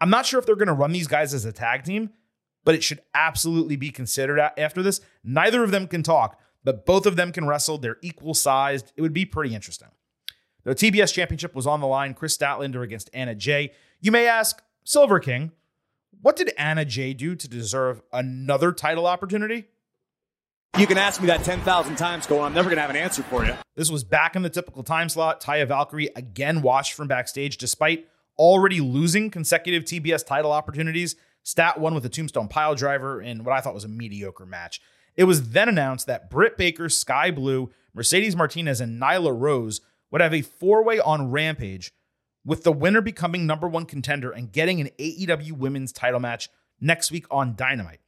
I'm 0.00 0.10
not 0.10 0.26
sure 0.26 0.38
if 0.38 0.46
they're 0.46 0.56
going 0.56 0.68
to 0.68 0.74
run 0.74 0.92
these 0.92 1.06
guys 1.06 1.32
as 1.34 1.44
a 1.44 1.52
tag 1.52 1.84
team, 1.84 2.10
but 2.64 2.74
it 2.74 2.82
should 2.82 3.00
absolutely 3.14 3.76
be 3.76 3.90
considered 3.90 4.38
after 4.58 4.82
this. 4.82 5.00
Neither 5.24 5.62
of 5.62 5.70
them 5.70 5.86
can 5.86 6.02
talk, 6.02 6.40
but 6.64 6.84
both 6.84 7.06
of 7.06 7.16
them 7.16 7.32
can 7.32 7.46
wrestle. 7.46 7.78
They're 7.78 7.98
equal 8.02 8.34
sized. 8.34 8.92
It 8.96 9.02
would 9.02 9.12
be 9.12 9.24
pretty 9.24 9.54
interesting. 9.54 9.88
The 10.64 10.74
TBS 10.74 11.14
Championship 11.14 11.54
was 11.54 11.66
on 11.66 11.80
the 11.80 11.86
line. 11.86 12.12
Kris 12.12 12.36
Statlander 12.36 12.82
against 12.82 13.08
Anna 13.14 13.34
Jay. 13.34 13.72
You 14.00 14.10
may 14.10 14.26
ask, 14.26 14.62
Silver 14.84 15.20
King, 15.20 15.52
what 16.20 16.34
did 16.36 16.52
Anna 16.58 16.84
Jay 16.84 17.14
do 17.14 17.36
to 17.36 17.48
deserve 17.48 18.02
another 18.12 18.72
title 18.72 19.06
opportunity? 19.06 19.66
You 20.76 20.86
can 20.86 20.98
ask 20.98 21.20
me 21.20 21.28
that 21.28 21.44
10,000 21.44 21.96
times, 21.96 22.26
Cole. 22.26 22.42
I'm 22.42 22.52
never 22.52 22.68
going 22.68 22.76
to 22.76 22.82
have 22.82 22.90
an 22.90 22.96
answer 22.96 23.22
for 23.22 23.46
you. 23.46 23.54
This 23.76 23.90
was 23.90 24.04
back 24.04 24.36
in 24.36 24.42
the 24.42 24.50
typical 24.50 24.82
time 24.82 25.08
slot. 25.08 25.40
Taya 25.40 25.66
Valkyrie 25.66 26.10
again 26.16 26.60
watched 26.60 26.92
from 26.94 27.08
backstage 27.08 27.56
despite 27.56 28.08
already 28.38 28.80
losing 28.80 29.30
consecutive 29.30 29.84
TBS 29.84 30.24
title 30.26 30.52
opportunities. 30.52 31.16
Stat 31.42 31.78
won 31.78 31.94
with 31.94 32.04
a 32.04 32.08
tombstone 32.08 32.48
pile 32.48 32.74
driver 32.74 33.20
in 33.22 33.44
what 33.44 33.54
I 33.54 33.60
thought 33.60 33.74
was 33.74 33.84
a 33.84 33.88
mediocre 33.88 34.46
match. 34.46 34.80
It 35.16 35.24
was 35.24 35.50
then 35.50 35.68
announced 35.68 36.06
that 36.06 36.28
Britt 36.28 36.58
Baker, 36.58 36.88
Skye 36.88 37.30
Blue, 37.30 37.70
Mercedes 37.94 38.36
Martinez, 38.36 38.80
and 38.80 39.00
Nyla 39.00 39.38
Rose 39.38 39.80
would 40.10 40.20
have 40.20 40.34
a 40.34 40.42
four 40.42 40.84
way 40.84 40.98
on 41.00 41.30
Rampage. 41.30 41.92
with 42.44 42.62
the 42.62 42.72
winner 42.72 43.00
becoming 43.00 43.44
number 43.44 43.66
one 43.66 43.84
contender 43.84 44.30
and 44.30 44.52
getting 44.52 44.80
an 44.80 44.88
AEW 45.00 45.50
women's 45.52 45.92
title 45.92 46.20
match 46.20 46.48
next 46.80 47.10
week 47.10 47.26
on 47.28 47.56
Dynamite. 47.56 47.98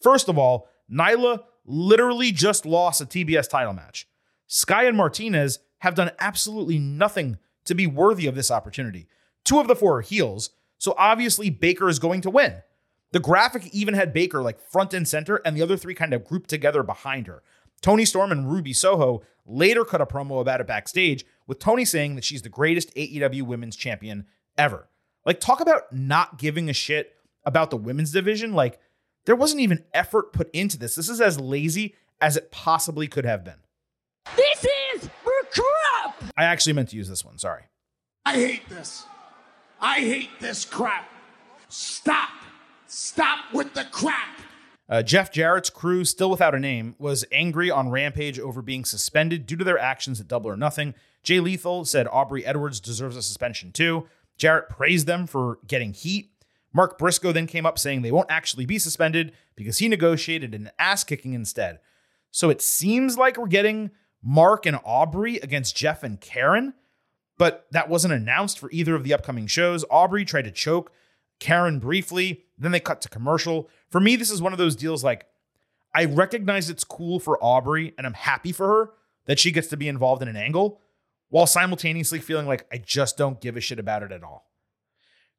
First 0.00 0.28
of 0.28 0.38
all, 0.38 0.68
Nyla 0.90 1.42
literally 1.66 2.30
just 2.30 2.64
lost 2.64 3.00
a 3.00 3.06
TBS 3.06 3.48
title 3.50 3.72
match. 3.72 4.06
Sky 4.46 4.84
and 4.84 4.96
Martinez 4.96 5.58
have 5.78 5.96
done 5.96 6.12
absolutely 6.20 6.78
nothing 6.78 7.38
to 7.64 7.74
be 7.74 7.86
worthy 7.86 8.26
of 8.26 8.36
this 8.36 8.50
opportunity. 8.50 9.08
Two 9.48 9.60
of 9.60 9.66
the 9.66 9.74
four 9.74 9.96
are 9.96 10.02
heels, 10.02 10.50
so 10.76 10.94
obviously 10.98 11.48
Baker 11.48 11.88
is 11.88 11.98
going 11.98 12.20
to 12.20 12.28
win. 12.28 12.56
The 13.12 13.18
graphic 13.18 13.66
even 13.68 13.94
had 13.94 14.12
Baker 14.12 14.42
like 14.42 14.60
front 14.60 14.92
and 14.92 15.08
center, 15.08 15.36
and 15.36 15.56
the 15.56 15.62
other 15.62 15.78
three 15.78 15.94
kind 15.94 16.12
of 16.12 16.22
grouped 16.22 16.50
together 16.50 16.82
behind 16.82 17.28
her. 17.28 17.42
Toni 17.80 18.04
Storm 18.04 18.30
and 18.30 18.52
Ruby 18.52 18.74
Soho 18.74 19.22
later 19.46 19.86
cut 19.86 20.02
a 20.02 20.06
promo 20.06 20.42
about 20.42 20.60
it 20.60 20.66
backstage, 20.66 21.24
with 21.46 21.60
Toni 21.60 21.86
saying 21.86 22.14
that 22.14 22.24
she's 22.24 22.42
the 22.42 22.50
greatest 22.50 22.94
AEW 22.94 23.40
women's 23.40 23.74
champion 23.74 24.26
ever. 24.58 24.90
Like, 25.24 25.40
talk 25.40 25.62
about 25.62 25.94
not 25.94 26.36
giving 26.36 26.68
a 26.68 26.74
shit 26.74 27.16
about 27.42 27.70
the 27.70 27.78
women's 27.78 28.12
division. 28.12 28.52
Like, 28.52 28.78
there 29.24 29.34
wasn't 29.34 29.62
even 29.62 29.86
effort 29.94 30.34
put 30.34 30.50
into 30.50 30.76
this. 30.76 30.94
This 30.94 31.08
is 31.08 31.22
as 31.22 31.40
lazy 31.40 31.94
as 32.20 32.36
it 32.36 32.50
possibly 32.50 33.08
could 33.08 33.24
have 33.24 33.44
been. 33.44 33.60
This 34.36 34.66
is 34.92 35.08
crap! 35.50 36.22
I 36.36 36.44
actually 36.44 36.74
meant 36.74 36.90
to 36.90 36.96
use 36.96 37.08
this 37.08 37.24
one. 37.24 37.38
Sorry. 37.38 37.62
I 38.26 38.34
hate 38.34 38.68
this. 38.68 39.06
I 39.80 40.00
hate 40.00 40.30
this 40.40 40.64
crap. 40.64 41.08
Stop. 41.68 42.30
Stop 42.86 43.52
with 43.52 43.74
the 43.74 43.84
crap. 43.90 44.38
Uh, 44.88 45.02
Jeff 45.02 45.30
Jarrett's 45.30 45.68
crew, 45.68 46.04
still 46.04 46.30
without 46.30 46.54
a 46.54 46.58
name, 46.58 46.94
was 46.98 47.24
angry 47.30 47.70
on 47.70 47.90
Rampage 47.90 48.38
over 48.40 48.62
being 48.62 48.84
suspended 48.84 49.44
due 49.44 49.56
to 49.56 49.64
their 49.64 49.78
actions 49.78 50.20
at 50.20 50.28
Double 50.28 50.50
or 50.50 50.56
Nothing. 50.56 50.94
Jay 51.22 51.40
Lethal 51.40 51.84
said 51.84 52.08
Aubrey 52.10 52.44
Edwards 52.46 52.80
deserves 52.80 53.16
a 53.16 53.22
suspension 53.22 53.70
too. 53.70 54.08
Jarrett 54.38 54.70
praised 54.70 55.06
them 55.06 55.26
for 55.26 55.58
getting 55.66 55.92
heat. 55.92 56.30
Mark 56.72 56.96
Briscoe 56.98 57.32
then 57.32 57.46
came 57.46 57.66
up 57.66 57.78
saying 57.78 58.02
they 58.02 58.12
won't 58.12 58.30
actually 58.30 58.64
be 58.64 58.78
suspended 58.78 59.32
because 59.56 59.78
he 59.78 59.88
negotiated 59.88 60.54
an 60.54 60.70
ass 60.78 61.04
kicking 61.04 61.34
instead. 61.34 61.80
So 62.30 62.48
it 62.48 62.62
seems 62.62 63.18
like 63.18 63.36
we're 63.36 63.46
getting 63.46 63.90
Mark 64.22 64.64
and 64.64 64.78
Aubrey 64.84 65.36
against 65.36 65.76
Jeff 65.76 66.02
and 66.02 66.20
Karen, 66.20 66.74
but 67.38 67.66
that 67.70 67.88
wasn't 67.88 68.12
announced 68.12 68.58
for 68.58 68.70
either 68.70 68.94
of 68.94 69.04
the 69.04 69.14
upcoming 69.14 69.46
shows. 69.46 69.84
Aubrey 69.90 70.24
tried 70.24 70.44
to 70.44 70.50
choke 70.50 70.92
Karen 71.38 71.78
briefly, 71.78 72.44
then 72.58 72.72
they 72.72 72.80
cut 72.80 73.00
to 73.02 73.08
commercial. 73.08 73.70
For 73.90 74.00
me, 74.00 74.16
this 74.16 74.30
is 74.30 74.42
one 74.42 74.52
of 74.52 74.58
those 74.58 74.76
deals 74.76 75.04
like 75.04 75.26
I 75.94 76.04
recognize 76.04 76.68
it's 76.68 76.84
cool 76.84 77.18
for 77.18 77.42
Aubrey 77.42 77.94
and 77.96 78.06
I'm 78.06 78.14
happy 78.14 78.52
for 78.52 78.66
her 78.66 78.90
that 79.26 79.38
she 79.38 79.52
gets 79.52 79.68
to 79.68 79.76
be 79.76 79.88
involved 79.88 80.20
in 80.22 80.28
an 80.28 80.36
angle 80.36 80.80
while 81.30 81.46
simultaneously 81.46 82.18
feeling 82.18 82.46
like 82.46 82.66
I 82.72 82.78
just 82.78 83.16
don't 83.16 83.40
give 83.40 83.56
a 83.56 83.60
shit 83.60 83.78
about 83.78 84.02
it 84.02 84.12
at 84.12 84.24
all. 84.24 84.46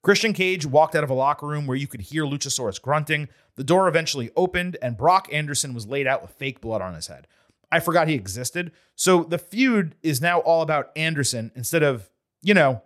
Christian 0.01 0.31
Cage 0.31 0.65
walked 0.65 0.95
out 0.95 1.03
of 1.03 1.09
a 1.09 1.15
locker 1.15 1.45
room 1.45 1.67
where 1.67 1.75
you 1.75 1.88
could 1.88 2.01
hear 2.01 2.23
Luchasaurus 2.23 2.81
grunting. 2.81 3.27
The 3.55 3.65
door 3.65 3.88
eventually 3.88 4.31
opened 4.35 4.77
and 4.81 4.95
Brock 4.95 5.27
Anderson 5.31 5.73
was 5.73 5.88
laid 5.88 6.07
out 6.07 6.21
with 6.21 6.31
fake 6.31 6.62
blood 6.62 6.81
on 6.81 6.93
his 6.93 7.07
head. 7.07 7.27
I 7.71 7.79
forgot 7.79 8.08
he 8.08 8.15
existed. 8.15 8.71
So 8.95 9.23
the 9.23 9.38
feud 9.38 9.95
is 10.01 10.21
now 10.21 10.39
all 10.39 10.62
about 10.62 10.91
Anderson 10.95 11.51
instead 11.55 11.84
of, 11.84 12.10
you 12.41 12.53
know, 12.53 12.82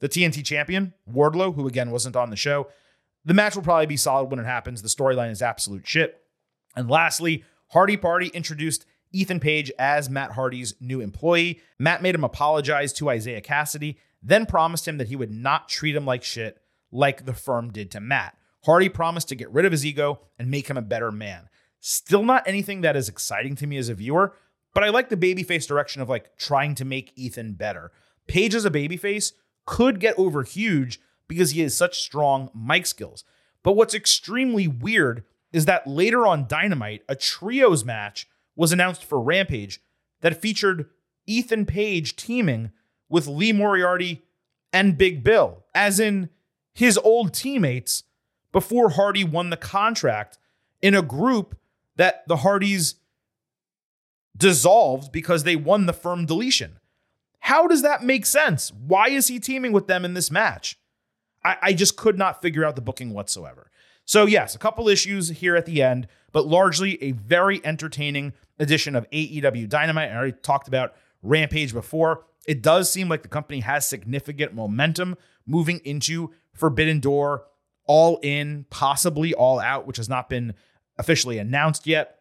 the 0.00 0.08
TNT 0.08 0.44
champion, 0.44 0.94
Wardlow, 1.10 1.54
who 1.54 1.66
again 1.66 1.90
wasn't 1.90 2.16
on 2.16 2.30
the 2.30 2.36
show. 2.36 2.68
The 3.24 3.34
match 3.34 3.54
will 3.54 3.62
probably 3.62 3.86
be 3.86 3.96
solid 3.96 4.30
when 4.30 4.40
it 4.40 4.46
happens. 4.46 4.82
The 4.82 4.88
storyline 4.88 5.30
is 5.30 5.42
absolute 5.42 5.86
shit. 5.86 6.22
And 6.74 6.88
lastly, 6.88 7.44
Hardy 7.68 7.96
Party 7.96 8.28
introduced 8.28 8.86
Ethan 9.12 9.40
Page 9.40 9.70
as 9.78 10.08
Matt 10.08 10.32
Hardy's 10.32 10.74
new 10.80 11.00
employee. 11.00 11.60
Matt 11.78 12.02
made 12.02 12.14
him 12.14 12.24
apologize 12.24 12.92
to 12.94 13.10
Isiah 13.10 13.42
Kassidy, 13.42 13.96
then 14.22 14.46
promised 14.46 14.86
him 14.86 14.98
that 14.98 15.08
he 15.08 15.16
would 15.16 15.30
not 15.30 15.68
treat 15.68 15.96
him 15.96 16.06
like 16.06 16.22
shit 16.22 16.58
like 16.92 17.26
the 17.26 17.34
firm 17.34 17.70
did 17.70 17.90
to 17.90 18.00
Matt. 18.00 18.36
Hardy 18.64 18.88
promised 18.88 19.28
to 19.28 19.34
get 19.34 19.50
rid 19.50 19.64
of 19.64 19.72
his 19.72 19.86
ego 19.86 20.20
and 20.38 20.50
make 20.50 20.68
him 20.68 20.76
a 20.76 20.82
better 20.82 21.10
man. 21.10 21.48
Still 21.80 22.22
not 22.22 22.46
anything 22.46 22.82
that 22.82 22.96
is 22.96 23.08
exciting 23.08 23.56
to 23.56 23.66
me 23.66 23.78
as 23.78 23.88
a 23.88 23.94
viewer, 23.94 24.34
but 24.74 24.84
I 24.84 24.90
like 24.90 25.08
the 25.08 25.16
babyface 25.16 25.66
direction 25.66 26.00
of 26.02 26.08
like 26.08 26.36
trying 26.36 26.74
to 26.76 26.84
make 26.84 27.12
Ethan 27.16 27.54
better. 27.54 27.90
Page 28.26 28.54
as 28.54 28.64
a 28.64 28.70
babyface 28.70 29.32
could 29.66 29.98
get 29.98 30.18
over 30.18 30.42
huge 30.42 31.00
because 31.26 31.52
he 31.52 31.60
has 31.60 31.76
such 31.76 32.00
strong 32.00 32.50
mic 32.54 32.86
skills. 32.86 33.24
But 33.62 33.72
what's 33.72 33.94
extremely 33.94 34.68
weird 34.68 35.24
is 35.52 35.64
that 35.64 35.86
later 35.86 36.26
on 36.26 36.46
Dynamite, 36.46 37.02
a 37.08 37.16
trios 37.16 37.84
match 37.84 38.28
was 38.54 38.72
announced 38.72 39.04
for 39.04 39.20
Rampage 39.20 39.80
that 40.20 40.40
featured 40.40 40.90
Ethan 41.26 41.66
Page 41.66 42.16
teaming 42.16 42.72
with 43.08 43.26
Lee 43.26 43.52
Moriarty 43.52 44.22
and 44.72 44.98
Big 44.98 45.24
Bill, 45.24 45.64
as 45.74 45.98
in 45.98 46.28
his 46.74 46.98
old 46.98 47.34
teammates 47.34 48.04
before 48.52 48.90
Hardy 48.90 49.24
won 49.24 49.50
the 49.50 49.56
contract 49.56 50.38
in 50.82 50.94
a 50.94 51.02
group 51.02 51.56
that 51.96 52.26
the 52.28 52.38
Hardys 52.38 52.96
dissolved 54.36 55.12
because 55.12 55.44
they 55.44 55.56
won 55.56 55.86
the 55.86 55.92
firm 55.92 56.26
deletion. 56.26 56.78
How 57.40 57.66
does 57.66 57.82
that 57.82 58.02
make 58.02 58.26
sense? 58.26 58.72
Why 58.72 59.08
is 59.08 59.28
he 59.28 59.38
teaming 59.38 59.72
with 59.72 59.86
them 59.86 60.04
in 60.04 60.14
this 60.14 60.30
match? 60.30 60.78
I, 61.44 61.56
I 61.62 61.72
just 61.72 61.96
could 61.96 62.18
not 62.18 62.42
figure 62.42 62.64
out 62.64 62.76
the 62.76 62.82
booking 62.82 63.12
whatsoever. 63.12 63.70
So, 64.04 64.26
yes, 64.26 64.54
a 64.54 64.58
couple 64.58 64.88
issues 64.88 65.28
here 65.28 65.56
at 65.56 65.66
the 65.66 65.82
end, 65.82 66.08
but 66.32 66.46
largely 66.46 67.02
a 67.02 67.12
very 67.12 67.64
entertaining 67.64 68.32
edition 68.58 68.96
of 68.96 69.08
AEW 69.10 69.68
Dynamite. 69.68 70.10
I 70.10 70.16
already 70.16 70.32
talked 70.32 70.68
about 70.68 70.94
Rampage 71.22 71.72
before. 71.72 72.24
It 72.46 72.62
does 72.62 72.90
seem 72.90 73.08
like 73.08 73.22
the 73.22 73.28
company 73.28 73.60
has 73.60 73.86
significant 73.86 74.54
momentum 74.54 75.16
moving 75.46 75.80
into 75.84 76.32
Forbidden 76.54 77.00
Door, 77.00 77.44
all 77.86 78.18
in, 78.22 78.66
possibly 78.70 79.34
all 79.34 79.60
out, 79.60 79.86
which 79.86 79.96
has 79.96 80.08
not 80.08 80.28
been 80.28 80.54
officially 81.00 81.38
announced 81.38 81.86
yet. 81.86 82.18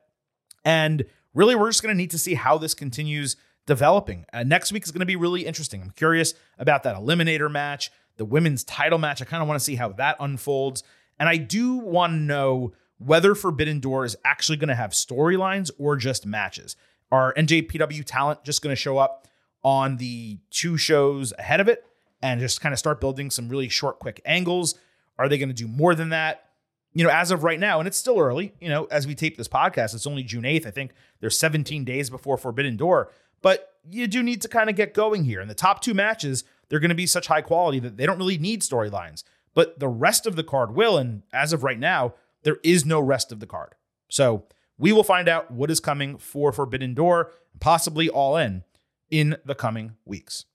And 0.65 1.06
really, 1.34 1.54
we're 1.54 1.70
just 1.70 1.84
going 1.84 1.94
to 1.94 1.98
need 1.98 2.12
to 2.12 2.18
see 2.18 2.34
how 2.34 2.58
this 2.58 2.74
continues 2.74 3.36
developing. 3.68 4.26
Uh, 4.34 4.44
next 4.44 4.72
week 4.72 4.84
is 4.84 4.92
going 4.92 5.02
to 5.02 5.06
be 5.06 5.15
really 5.15 5.46
interesting. 5.46 5.82
I'm 5.82 5.92
curious 5.92 6.34
about 6.58 6.84
that 6.84 6.96
Eliminator 6.96 7.52
match, 7.52 7.92
the 8.18 8.26
women's 8.26 8.63
title 8.63 8.98
match. 8.98 9.22
I 9.22 9.26
kind 9.26 9.44
of 9.44 9.48
want 9.48 9.60
to 9.60 9.63
see 9.63 9.76
how 9.76 9.89
that 9.89 10.15
unfolds. 10.20 10.84
And 11.20 11.30
I 11.30 11.38
do 11.38 11.76
want 11.76 12.13
to 12.13 12.18
know 12.18 12.74
whether 12.98 13.36
Forbidden 13.36 13.80
Door 13.80 14.06
is 14.06 14.18
actually 14.26 14.58
going 14.58 14.70
to 14.70 14.76
have 14.76 14.92
storylines 14.92 15.70
or 15.78 15.96
just 15.98 16.26
matches. 16.26 16.76
Are 17.12 17.34
NJPW 17.36 18.04
talent 18.06 18.44
just 18.44 18.62
going 18.62 18.72
to 18.72 18.82
show 18.82 18.98
up 18.98 19.28
on 19.63 19.98
the 19.98 20.39
two 20.50 20.78
shows 20.78 21.34
ahead 21.38 21.60
of 21.60 21.68
it 21.68 21.86
and 22.22 22.39
just 22.39 22.62
kind 22.62 22.72
of 22.72 22.80
start 22.80 23.02
building 23.02 23.30
some 23.30 23.50
really 23.50 23.70
short, 23.70 24.00
quick 24.00 24.22
angles? 24.26 24.76
Are 25.18 25.28
they 25.28 25.38
going 25.38 25.50
to 25.50 25.56
do 25.56 25.68
more 25.68 25.96
than 25.96 26.10
that? 26.10 26.48
You 26.93 27.04
know, 27.04 27.12
as 27.12 27.32
of 27.32 27.43
right 27.43 27.60
now, 27.60 27.80
and 27.80 27.88
it's 27.88 27.97
still 27.97 28.19
early, 28.19 28.54
you 28.60 28.67
know, 28.67 28.86
as 28.86 29.06
we 29.06 29.13
tape 29.13 29.38
this 29.38 29.47
podcast, 29.47 29.93
it's 29.93 30.08
only 30.08 30.23
June 30.23 30.43
8th. 30.43 30.65
I 30.65 30.71
think 30.71 30.91
there's 31.19 31.38
17 31.38 31.84
days 31.84 32.10
before 32.10 32.36
Forbidden 32.36 32.78
Door, 32.78 33.12
but 33.41 33.75
you 33.88 34.08
do 34.08 34.23
need 34.23 34.41
to 34.41 34.47
kind 34.47 34.69
of 34.69 34.75
get 34.75 34.93
going 34.93 35.23
here. 35.23 35.39
And 35.39 35.49
the 35.49 35.56
top 35.56 35.82
two 35.82 35.93
matches, 35.93 36.43
they're 36.67 36.80
going 36.80 36.89
to 36.89 36.95
be 36.95 37.08
such 37.08 37.28
high 37.28 37.41
quality 37.41 37.80
that 37.80 37.97
they 37.97 38.06
don't 38.06 38.17
really 38.17 38.38
need 38.38 38.62
storylines. 38.62 39.23
But 39.54 39.80
the 39.80 39.88
rest 39.88 40.25
of 40.25 40.36
the 40.36 40.43
card 40.43 40.75
will. 40.75 40.97
And 40.97 41.23
as 41.34 41.54
of 41.54 41.63
right 41.63 41.80
now, 41.80 42.13
there 42.43 42.58
is 42.63 42.86
no 42.86 42.99
rest 42.99 43.32
of 43.32 43.39
the 43.39 43.47
card. 43.47 43.75
So 44.10 44.45
we 44.78 44.91
will 44.91 45.04
find 45.04 45.28
out 45.28 45.52
what 45.52 45.71
is 45.71 45.80
coming 45.80 46.17
for 46.17 46.52
Forbidden 46.52 46.93
Door, 46.93 47.32
possibly 47.60 48.10
all 48.10 48.38
in, 48.38 48.63
in 49.10 49.38
the 49.45 49.56
coming 49.56 49.95
weeks. 50.06 50.45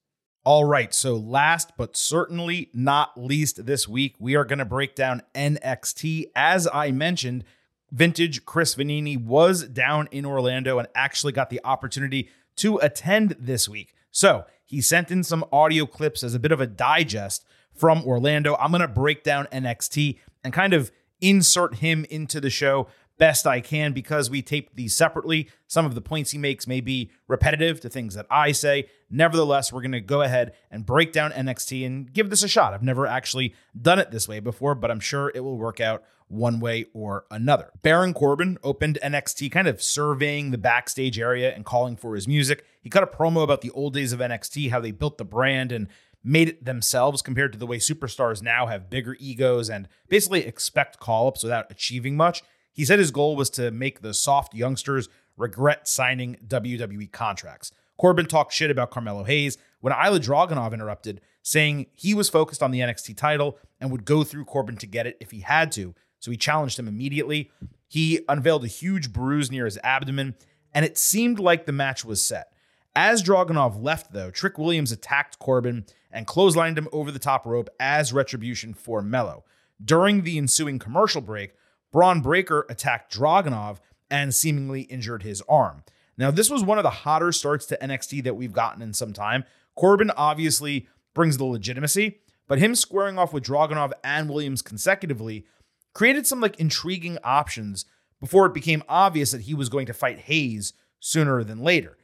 All 0.46 0.66
right, 0.66 0.92
so 0.92 1.16
last 1.16 1.72
but 1.78 1.96
certainly 1.96 2.68
not 2.74 3.16
least 3.16 3.64
this 3.64 3.88
week, 3.88 4.14
we 4.18 4.35
are 4.35 4.44
going 4.44 4.59
to 4.59 4.66
break 4.66 4.94
down 4.94 5.22
NXT. 5.35 6.26
As 6.37 6.68
I 6.70 6.90
mentioned, 6.90 7.44
vintage 7.90 8.44
Chris 8.44 8.74
Vannini 8.74 9.18
was 9.18 9.66
down 9.66 10.07
in 10.11 10.26
Orlando 10.26 10.78
and 10.78 10.87
actually 10.94 11.33
got 11.33 11.48
the 11.48 11.62
opportunity 11.64 12.28
to 12.57 12.76
attend 12.76 13.37
this 13.38 13.70
week. 13.70 13.94
So 14.11 14.44
he 14.66 14.83
sent 14.83 15.11
in 15.11 15.24
some 15.24 15.46
audio 15.50 15.87
clips 15.87 16.22
as 16.22 16.35
a 16.35 16.38
bit 16.38 16.52
of 16.52 16.61
a 16.61 16.66
digest 16.66 17.46
from 17.72 18.04
Orlando. 18.04 18.54
I'm 18.57 18.70
going 18.70 18.83
to 18.83 18.88
break 18.88 19.24
down 19.24 19.46
NXT 19.46 20.18
and 20.44 20.52
kind 20.52 20.74
of 20.74 20.92
insert 21.22 21.76
him 21.76 22.05
into 22.11 22.38
the 22.38 22.51
show 22.51 22.88
best 23.19 23.47
I 23.47 23.61
can 23.61 23.93
because 23.93 24.31
we 24.31 24.43
taped 24.43 24.77
these 24.77 24.95
separately. 24.95 25.49
Some 25.67 25.87
of 25.87 25.95
the 25.95 26.01
points 26.01 26.31
he 26.31 26.39
makes 26.39 26.67
may 26.67 26.81
be 26.81 27.11
repetitive 27.29 27.81
to 27.81 27.89
things 27.89 28.15
that 28.15 28.27
I 28.31 28.53
say. 28.53 28.89
Nevertheless, 29.11 29.73
we're 29.73 29.83
going 29.83 29.93
to 29.93 30.01
go 30.01 30.23
ahead 30.23 30.53
and 30.71 30.87
break 30.87 31.12
down 31.12 31.33
NXT 31.33 31.87
and 31.87 32.12
give 32.12 32.31
this 32.31 32.43
a 32.43 32.49
shot. 32.49 32.75
I've 32.75 32.83
never 32.83 33.07
actually 33.07 33.55
done 33.81 33.99
it 33.99 34.11
this 34.11 34.29
way 34.29 34.41
before, 34.41 34.75
but 34.75 34.91
I'm 34.91 35.01
sure 35.01 35.31
it 35.35 35.41
will 35.41 35.59
work 35.59 35.81
out 35.81 36.05
one 36.29 36.59
way 36.59 36.87
or 36.95 37.27
another. 37.31 37.71
Baron 37.83 38.15
Corbin 38.15 38.59
opened 38.62 38.99
NXT 39.03 39.53
kind 39.53 39.69
of 39.69 39.83
surveying 39.83 40.51
the 40.51 40.59
backstage 40.59 41.19
area 41.19 41.55
and 41.55 41.65
calling 41.65 41.97
for 41.97 42.15
his 42.15 42.27
music. 42.27 42.65
He 42.83 42.91
cut 42.91 43.03
a 43.03 43.07
promo 43.07 43.43
about 43.43 43.61
the 43.61 43.71
old 43.71 43.95
days 43.95 44.12
of 44.12 44.21
NXT, 44.21 44.71
how 44.71 44.81
they 44.81 44.91
built 44.91 45.19
the 45.19 45.25
brand 45.25 45.71
and 45.71 45.89
made 46.25 46.49
it 46.49 46.65
themselves 46.65 47.21
compared 47.21 47.53
to 47.53 47.59
the 47.59 47.67
way 47.67 47.77
superstars 47.77 48.43
now 48.43 48.67
have 48.67 48.89
bigger 48.89 49.15
egos 49.21 49.69
and 49.69 49.87
basically 50.09 50.45
expect 50.45 50.99
call 50.99 51.29
ups 51.29 51.43
without 51.43 51.71
achieving 51.71 52.17
much. 52.17 52.43
He 52.75 52.85
said 52.85 52.99
his 52.99 53.11
goal 53.11 53.37
was 53.37 53.49
to 53.51 53.70
make 53.70 54.03
the 54.03 54.12
soft 54.12 54.53
youngsters 54.53 55.09
regret 55.37 55.89
signing 55.89 56.37
WWE 56.47 57.11
contracts. 57.11 57.72
Corbin 57.97 58.27
talked 58.27 58.53
shit 58.53 58.70
about 58.70 58.91
Carmelo 58.91 59.25
Hayes 59.25 59.57
when 59.81 59.93
Ilja 59.93 60.18
Dragunov 60.18 60.75
interrupted, 60.75 61.20
saying 61.43 61.87
he 61.95 62.14
was 62.14 62.29
focused 62.29 62.62
on 62.62 62.72
the 62.72 62.81
NXT 62.81 63.16
title 63.16 63.59
and 63.81 63.91
would 63.91 64.05
go 64.05 64.25
through 64.25 64.45
Corbin 64.45 64.77
to 64.79 64.87
get 64.87 65.07
it 65.07 65.16
if 65.20 65.31
he 65.31 65.41
had 65.41 65.70
to. 65.72 65.95
So 66.18 66.31
he 66.31 66.37
challenged 66.37 66.79
him 66.79 66.89
immediately. 66.89 67.51
He 67.87 68.25
unveiled 68.29 68.64
a 68.64 68.68
huge 68.68 69.12
bruise 69.12 69.51
near 69.51 69.66
his 69.66 69.79
abdomen, 69.85 70.35
and 70.72 70.85
it 70.85 70.99
seemed 70.99 71.39
like 71.39 71.66
the 71.66 71.72
match 71.72 72.05
was 72.05 72.22
set. 72.22 72.53
As 72.97 73.22
Dragunov 73.22 73.81
left, 73.81 74.12
though, 74.12 74.31
Trick 74.31 74.59
Williams 74.59 74.91
attacked 74.91 75.39
Corbin 75.39 75.85
and 76.11 76.27
clotheslined 76.27 76.79
him 76.79 76.89
over 76.93 77.11
the 77.11 77.18
top 77.18 77.45
rope 77.45 77.68
as 77.79 78.12
retribution 78.12 78.72
for 78.72 79.03
Mello. 79.03 79.45
During 79.85 80.22
the 80.22 80.39
ensuing 80.39 80.79
commercial 80.79 81.20
break, 81.20 81.55
Bron 81.95 82.20
Breakker 82.20 82.66
attacked 82.68 83.16
Dragunov 83.16 83.78
and 84.11 84.34
seemingly 84.34 84.80
injured 84.80 85.22
his 85.22 85.40
arm. 85.49 85.84
Now, 86.18 86.32
this 86.32 86.51
was 86.51 86.64
one 86.64 86.76
of 86.76 86.82
the 86.82 86.90
hotter 86.90 87.30
starts 87.30 87.66
to 87.66 87.78
NXT 87.80 88.24
that 88.24 88.34
we've 88.34 88.53
gotten 88.53 88.82
in 88.82 88.92
some 88.92 89.12
time. 89.12 89.45
Corbin 89.76 90.11
obviously 90.16 90.88
brings 91.14 91.38
the 91.38 91.45
legitimacy, 91.45 92.18
but 92.49 92.59
him 92.59 92.74
squaring 92.74 93.16
off 93.16 93.32
with 93.32 93.45
Dragunov 93.45 93.92
and 94.03 94.28
Williams 94.28 94.61
consecutively 94.61 95.47
created 95.92 96.26
some 96.26 96.40
like 96.40 96.59
intriguing 96.59 97.16
options 97.22 97.84
before 98.18 98.47
it 98.47 98.55
became 98.55 98.82
obvious 98.88 99.30
that 99.30 99.42
he 99.42 99.55
was 99.55 99.68
going 99.68 99.86
to 99.86 99.95
fight 99.95 100.18
Hayes 100.22 100.72
sooner 100.99 101.45
than 101.45 101.62
later. 101.62 101.97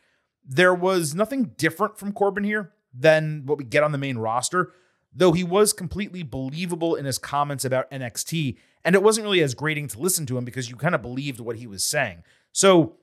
There 0.46 0.74
was 0.74 1.16
nothing 1.16 1.54
different 1.56 1.98
from 1.98 2.12
Corbin 2.12 2.44
here 2.44 2.70
than 2.94 3.42
what 3.44 3.58
we 3.58 3.64
get 3.64 3.82
on 3.82 3.90
the 3.90 3.98
main 3.98 4.18
roster, 4.18 4.70
though 5.12 5.32
he 5.32 5.44
was 5.44 5.72
completely 5.72 6.22
believable 6.22 6.94
in 6.94 7.04
his 7.04 7.18
comments 7.18 7.64
about 7.64 7.90
NXT, 7.90 8.56
and 8.84 8.94
it 8.94 9.02
wasn't 9.02 9.24
really 9.24 9.42
as 9.42 9.54
grating 9.54 9.88
to 9.88 9.98
listen 9.98 10.26
to 10.26 10.38
him 10.38 10.44
because 10.44 10.70
you 10.70 10.76
kind 10.76 10.94
of 10.94 11.02
believed 11.02 11.40
what 11.40 11.56
he 11.56 11.66
was 11.66 11.84
saying. 11.84 12.22
So 12.52 12.96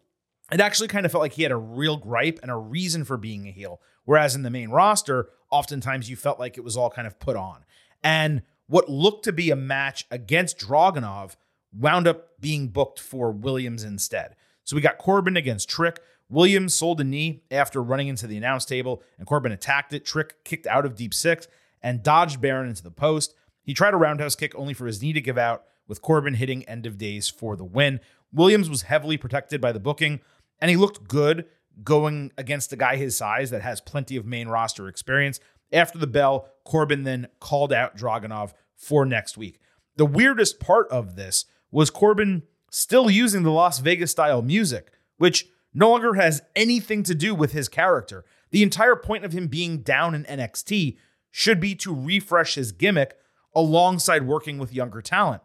it 0.51 0.61
actually 0.61 0.87
kind 0.87 1.05
of 1.05 1.11
felt 1.11 1.21
like 1.21 1.33
he 1.33 1.43
had 1.43 1.51
a 1.51 1.57
real 1.57 1.97
gripe 1.97 2.39
and 2.41 2.49
a 2.49 2.55
reason 2.55 3.03
for 3.03 3.17
being 3.17 3.47
a 3.47 3.51
heel. 3.51 3.81
Whereas 4.05 4.35
in 4.35 4.43
the 4.43 4.49
main 4.49 4.69
roster, 4.69 5.29
oftentimes 5.51 6.09
you 6.09 6.15
felt 6.15 6.39
like 6.39 6.57
it 6.57 6.63
was 6.63 6.77
all 6.77 6.89
kind 6.89 7.05
of 7.05 7.19
put 7.19 7.35
on. 7.35 7.65
And 8.03 8.41
what 8.67 8.89
looked 8.89 9.25
to 9.25 9.33
be 9.33 9.51
a 9.51 9.55
match 9.55 10.05
against 10.09 10.59
Dragunov 10.59 11.35
wound 11.73 12.07
up 12.07 12.39
being 12.39 12.69
booked 12.69 12.99
for 12.99 13.31
Williams 13.31 13.83
instead. 13.83 14.35
So 14.63 14.75
we 14.75 14.81
got 14.81 14.97
Corbin 14.97 15.37
against 15.37 15.69
Trick. 15.69 15.99
Williams 16.29 16.73
sold 16.73 16.99
a 16.99 17.03
knee 17.03 17.43
after 17.51 17.81
running 17.81 18.07
into 18.07 18.27
the 18.27 18.37
announce 18.37 18.65
table, 18.65 19.01
and 19.17 19.27
Corbin 19.27 19.51
attacked 19.51 19.93
it. 19.93 20.05
Trick 20.05 20.43
kicked 20.43 20.67
out 20.67 20.85
of 20.85 20.95
deep 20.95 21.13
six 21.13 21.47
and 21.81 22.03
dodged 22.03 22.41
Baron 22.41 22.69
into 22.69 22.83
the 22.83 22.91
post. 22.91 23.33
He 23.61 23.73
tried 23.73 23.93
a 23.93 23.97
roundhouse 23.97 24.35
kick 24.35 24.53
only 24.55 24.73
for 24.73 24.87
his 24.87 25.01
knee 25.01 25.13
to 25.13 25.21
give 25.21 25.37
out, 25.37 25.63
with 25.87 26.01
Corbin 26.01 26.35
hitting 26.35 26.63
end 26.63 26.85
of 26.85 26.97
days 26.97 27.29
for 27.29 27.55
the 27.55 27.63
win. 27.63 27.99
Williams 28.33 28.69
was 28.69 28.83
heavily 28.83 29.17
protected 29.17 29.61
by 29.61 29.71
the 29.71 29.79
booking, 29.79 30.19
and 30.59 30.69
he 30.69 30.77
looked 30.77 31.07
good 31.07 31.45
going 31.83 32.31
against 32.37 32.73
a 32.73 32.77
guy 32.77 32.95
his 32.95 33.15
size 33.15 33.51
that 33.51 33.61
has 33.61 33.81
plenty 33.81 34.15
of 34.15 34.25
main 34.25 34.47
roster 34.47 34.87
experience. 34.87 35.39
After 35.71 35.97
the 35.97 36.07
bell, 36.07 36.49
Corbin 36.65 37.03
then 37.03 37.27
called 37.39 37.71
out 37.71 37.95
Dragunov 37.95 38.53
for 38.75 39.05
next 39.05 39.37
week. 39.37 39.59
The 39.95 40.05
weirdest 40.05 40.59
part 40.59 40.87
of 40.89 41.15
this 41.15 41.45
was 41.71 41.89
Corbin 41.89 42.43
still 42.71 43.09
using 43.09 43.43
the 43.43 43.51
Las 43.51 43.79
Vegas 43.79 44.11
style 44.11 44.41
music, 44.41 44.91
which 45.17 45.47
no 45.73 45.89
longer 45.89 46.15
has 46.15 46.41
anything 46.55 47.03
to 47.03 47.15
do 47.15 47.35
with 47.35 47.51
his 47.51 47.69
character. 47.69 48.25
The 48.51 48.63
entire 48.63 48.95
point 48.95 49.25
of 49.25 49.33
him 49.33 49.47
being 49.47 49.79
down 49.79 50.15
in 50.15 50.23
NXT 50.25 50.97
should 51.31 51.59
be 51.59 51.75
to 51.75 51.93
refresh 51.93 52.55
his 52.55 52.71
gimmick 52.71 53.17
alongside 53.55 54.23
working 54.23 54.57
with 54.57 54.73
younger 54.73 55.01
talent. 55.01 55.41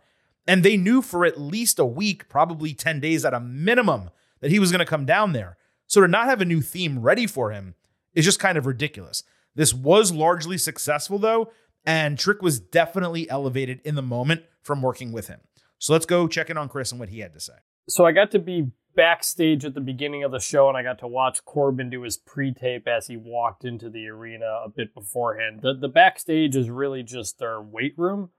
And 0.47 0.63
they 0.63 0.77
knew 0.77 1.03
for 1.03 1.25
at 1.25 1.41
least 1.41 1.79
a 1.79 1.85
week, 1.85 2.29
probably 2.29 2.75
10 2.75 3.01
days 3.01 3.25
at 3.25 3.35
a 3.35 3.41
minimum, 3.41 4.11
that 4.41 4.51
he 4.51 4.59
was 4.59 4.73
going 4.73 4.81
to 4.81 4.85
come 4.85 5.07
down 5.07 5.33
there. 5.33 5.57
So 5.87 6.01
to 6.01 6.09
not 6.09 6.27
have 6.27 6.41
a 6.41 6.47
new 6.47 6.61
theme 6.61 7.01
ready 7.01 7.27
for 7.27 7.53
him 7.53 7.75
is 8.15 8.25
just 8.25 8.41
kind 8.41 8.59
of 8.59 8.67
ridiculous. 8.67 9.23
This 9.55 9.73
was 9.73 10.13
largely 10.13 10.59
successful, 10.59 11.19
though, 11.19 11.53
and 11.85 12.19
Trick 12.19 12.43
was 12.43 12.59
definitely 12.59 13.29
elevated 13.29 13.81
in 13.85 13.95
the 13.95 14.03
moment 14.03 14.43
from 14.63 14.83
working 14.83 15.13
with 15.13 15.29
him. 15.29 15.41
So 15.79 15.93
let's 15.93 16.07
go 16.07 16.29
check 16.29 16.49
in 16.49 16.57
on 16.57 16.69
Chris 16.69 16.93
and 16.93 17.01
what 17.01 17.09
he 17.09 17.21
had 17.21 17.35
to 17.35 17.41
say. 17.41 17.55
So 17.89 18.05
I 18.05 18.13
got 18.13 18.31
to 18.33 18.39
be 18.39 18.71
backstage 18.95 19.65
at 19.65 19.75
the 19.75 19.81
beginning 19.81 20.25
of 20.25 20.33
the 20.33 20.41
show 20.41 20.69
and 20.69 20.77
I 20.77 20.83
got 20.83 20.99
to 21.01 21.07
watch 21.07 21.45
Corbin 21.45 21.91
do 21.91 22.03
his 22.03 22.17
pre-tape 22.17 22.87
as 22.87 23.07
he 23.07 23.17
walked 23.17 23.65
into 23.65 23.91
the 23.91 24.09
arena 24.09 24.63
a 24.65 24.69
bit 24.69 24.95
beforehand. 24.95 25.61
The 25.63 25.75
the 25.75 25.89
backstage 25.89 26.57
is 26.57 26.71
really 26.71 27.03
just 27.03 27.39
their 27.39 27.61
weight 27.61 27.95
room. 27.97 28.31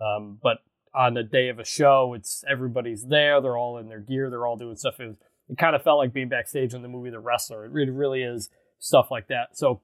Um, 0.00 0.38
but 0.42 0.58
on 0.94 1.14
the 1.14 1.22
day 1.22 1.48
of 1.48 1.58
a 1.58 1.64
show, 1.64 2.14
it's 2.14 2.44
everybody's 2.48 3.06
there, 3.06 3.40
they're 3.40 3.56
all 3.56 3.78
in 3.78 3.88
their 3.88 4.00
gear, 4.00 4.28
they're 4.28 4.46
all 4.46 4.56
doing 4.56 4.76
stuff. 4.76 5.00
It, 5.00 5.16
it 5.48 5.58
kind 5.58 5.76
of 5.76 5.82
felt 5.82 5.98
like 5.98 6.12
being 6.12 6.28
backstage 6.28 6.74
in 6.74 6.82
the 6.82 6.88
movie 6.88 7.10
The 7.10 7.18
Wrestler. 7.18 7.64
It 7.64 7.72
really, 7.72 7.90
really 7.90 8.22
is 8.22 8.50
stuff 8.78 9.10
like 9.10 9.28
that. 9.28 9.56
So 9.56 9.80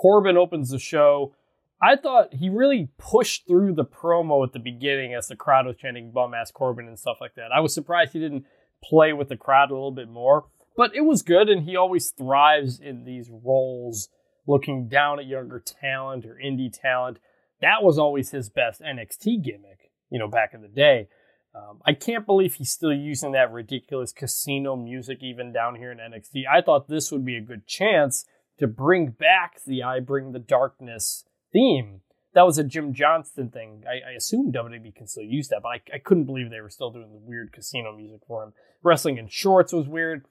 Corbin 0.00 0.36
opens 0.36 0.70
the 0.70 0.78
show 0.78 1.34
I 1.82 1.96
thought 1.96 2.34
he 2.34 2.50
really 2.50 2.90
pushed 2.98 3.46
through 3.46 3.74
the 3.74 3.84
promo 3.84 4.46
at 4.46 4.52
the 4.52 4.58
beginning 4.58 5.14
as 5.14 5.28
the 5.28 5.36
crowd 5.36 5.66
was 5.66 5.76
chanting 5.76 6.10
bum 6.10 6.34
ass 6.34 6.50
Corbin 6.50 6.86
and 6.86 6.98
stuff 6.98 7.18
like 7.20 7.34
that. 7.36 7.52
I 7.54 7.60
was 7.60 7.72
surprised 7.72 8.12
he 8.12 8.18
didn't 8.18 8.44
play 8.82 9.12
with 9.12 9.28
the 9.28 9.36
crowd 9.36 9.70
a 9.70 9.74
little 9.74 9.90
bit 9.90 10.08
more, 10.08 10.46
but 10.76 10.94
it 10.94 11.02
was 11.02 11.22
good 11.22 11.48
and 11.48 11.64
he 11.64 11.76
always 11.76 12.10
thrives 12.10 12.80
in 12.80 13.04
these 13.04 13.30
roles 13.30 14.08
looking 14.46 14.88
down 14.88 15.18
at 15.18 15.26
younger 15.26 15.60
talent 15.60 16.24
or 16.24 16.38
indie 16.42 16.72
talent. 16.72 17.18
That 17.60 17.82
was 17.82 17.98
always 17.98 18.30
his 18.30 18.48
best 18.48 18.80
NXT 18.80 19.44
gimmick, 19.44 19.90
you 20.10 20.18
know, 20.18 20.28
back 20.28 20.54
in 20.54 20.62
the 20.62 20.68
day. 20.68 21.08
Um, 21.54 21.80
I 21.84 21.94
can't 21.94 22.26
believe 22.26 22.54
he's 22.54 22.70
still 22.70 22.92
using 22.92 23.32
that 23.32 23.52
ridiculous 23.52 24.12
casino 24.12 24.76
music 24.76 25.18
even 25.20 25.52
down 25.52 25.74
here 25.74 25.90
in 25.90 25.98
NXT. 25.98 26.44
I 26.50 26.60
thought 26.60 26.88
this 26.88 27.10
would 27.10 27.24
be 27.24 27.36
a 27.36 27.40
good 27.40 27.66
chance 27.66 28.24
to 28.58 28.66
bring 28.66 29.08
back 29.10 29.60
the 29.66 29.82
I 29.82 30.00
Bring 30.00 30.32
the 30.32 30.38
Darkness 30.38 31.24
theme. 31.52 32.02
That 32.34 32.46
was 32.46 32.58
a 32.58 32.64
Jim 32.64 32.92
Johnston 32.94 33.50
thing. 33.50 33.82
I, 33.88 34.10
I 34.10 34.12
assume 34.12 34.52
WWE 34.52 34.94
can 34.94 35.06
still 35.06 35.24
use 35.24 35.48
that, 35.48 35.60
but 35.62 35.68
I, 35.68 35.96
I 35.96 35.98
couldn't 35.98 36.26
believe 36.26 36.50
they 36.50 36.60
were 36.60 36.70
still 36.70 36.90
doing 36.90 37.10
the 37.10 37.18
weird 37.18 37.52
casino 37.52 37.96
music 37.96 38.20
for 38.26 38.44
him. 38.44 38.52
Wrestling 38.82 39.18
in 39.18 39.28
shorts 39.28 39.72
was 39.72 39.88
weird. 39.88 40.24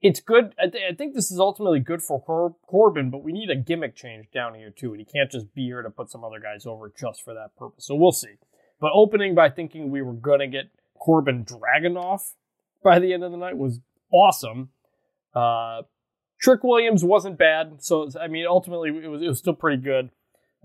It's 0.00 0.18
good. 0.18 0.52
I, 0.58 0.66
th- 0.66 0.84
I 0.90 0.94
think 0.94 1.14
this 1.14 1.30
is 1.30 1.38
ultimately 1.38 1.78
good 1.78 2.02
for 2.02 2.20
Cor- 2.20 2.56
Corbin, 2.66 3.10
but 3.10 3.22
we 3.22 3.32
need 3.32 3.50
a 3.50 3.56
gimmick 3.56 3.94
change 3.94 4.26
down 4.34 4.54
here 4.54 4.70
too. 4.76 4.90
And 4.90 4.98
he 4.98 5.04
can't 5.04 5.30
just 5.30 5.54
be 5.54 5.66
here 5.66 5.80
to 5.80 5.90
put 5.90 6.10
some 6.10 6.24
other 6.24 6.40
guys 6.40 6.66
over 6.66 6.92
just 6.98 7.22
for 7.22 7.34
that 7.34 7.54
purpose. 7.56 7.86
So 7.86 7.94
we'll 7.94 8.10
see. 8.10 8.34
But 8.80 8.90
opening 8.92 9.36
by 9.36 9.48
thinking 9.48 9.92
we 9.92 10.02
were 10.02 10.12
going 10.12 10.40
to 10.40 10.48
get 10.48 10.70
Corbin 10.98 11.44
Dragunov 11.44 12.32
by 12.82 12.98
the 12.98 13.12
end 13.12 13.22
of 13.22 13.30
the 13.30 13.38
night 13.38 13.56
was 13.56 13.78
awesome. 14.12 14.70
Uh, 15.34 15.82
Trick 16.40 16.64
Williams 16.64 17.04
wasn't 17.04 17.38
bad. 17.38 17.76
So, 17.78 18.08
I 18.20 18.26
mean, 18.26 18.44
ultimately, 18.48 18.90
it 18.90 19.06
was, 19.06 19.22
it 19.22 19.28
was 19.28 19.38
still 19.38 19.54
pretty 19.54 19.80
good. 19.80 20.10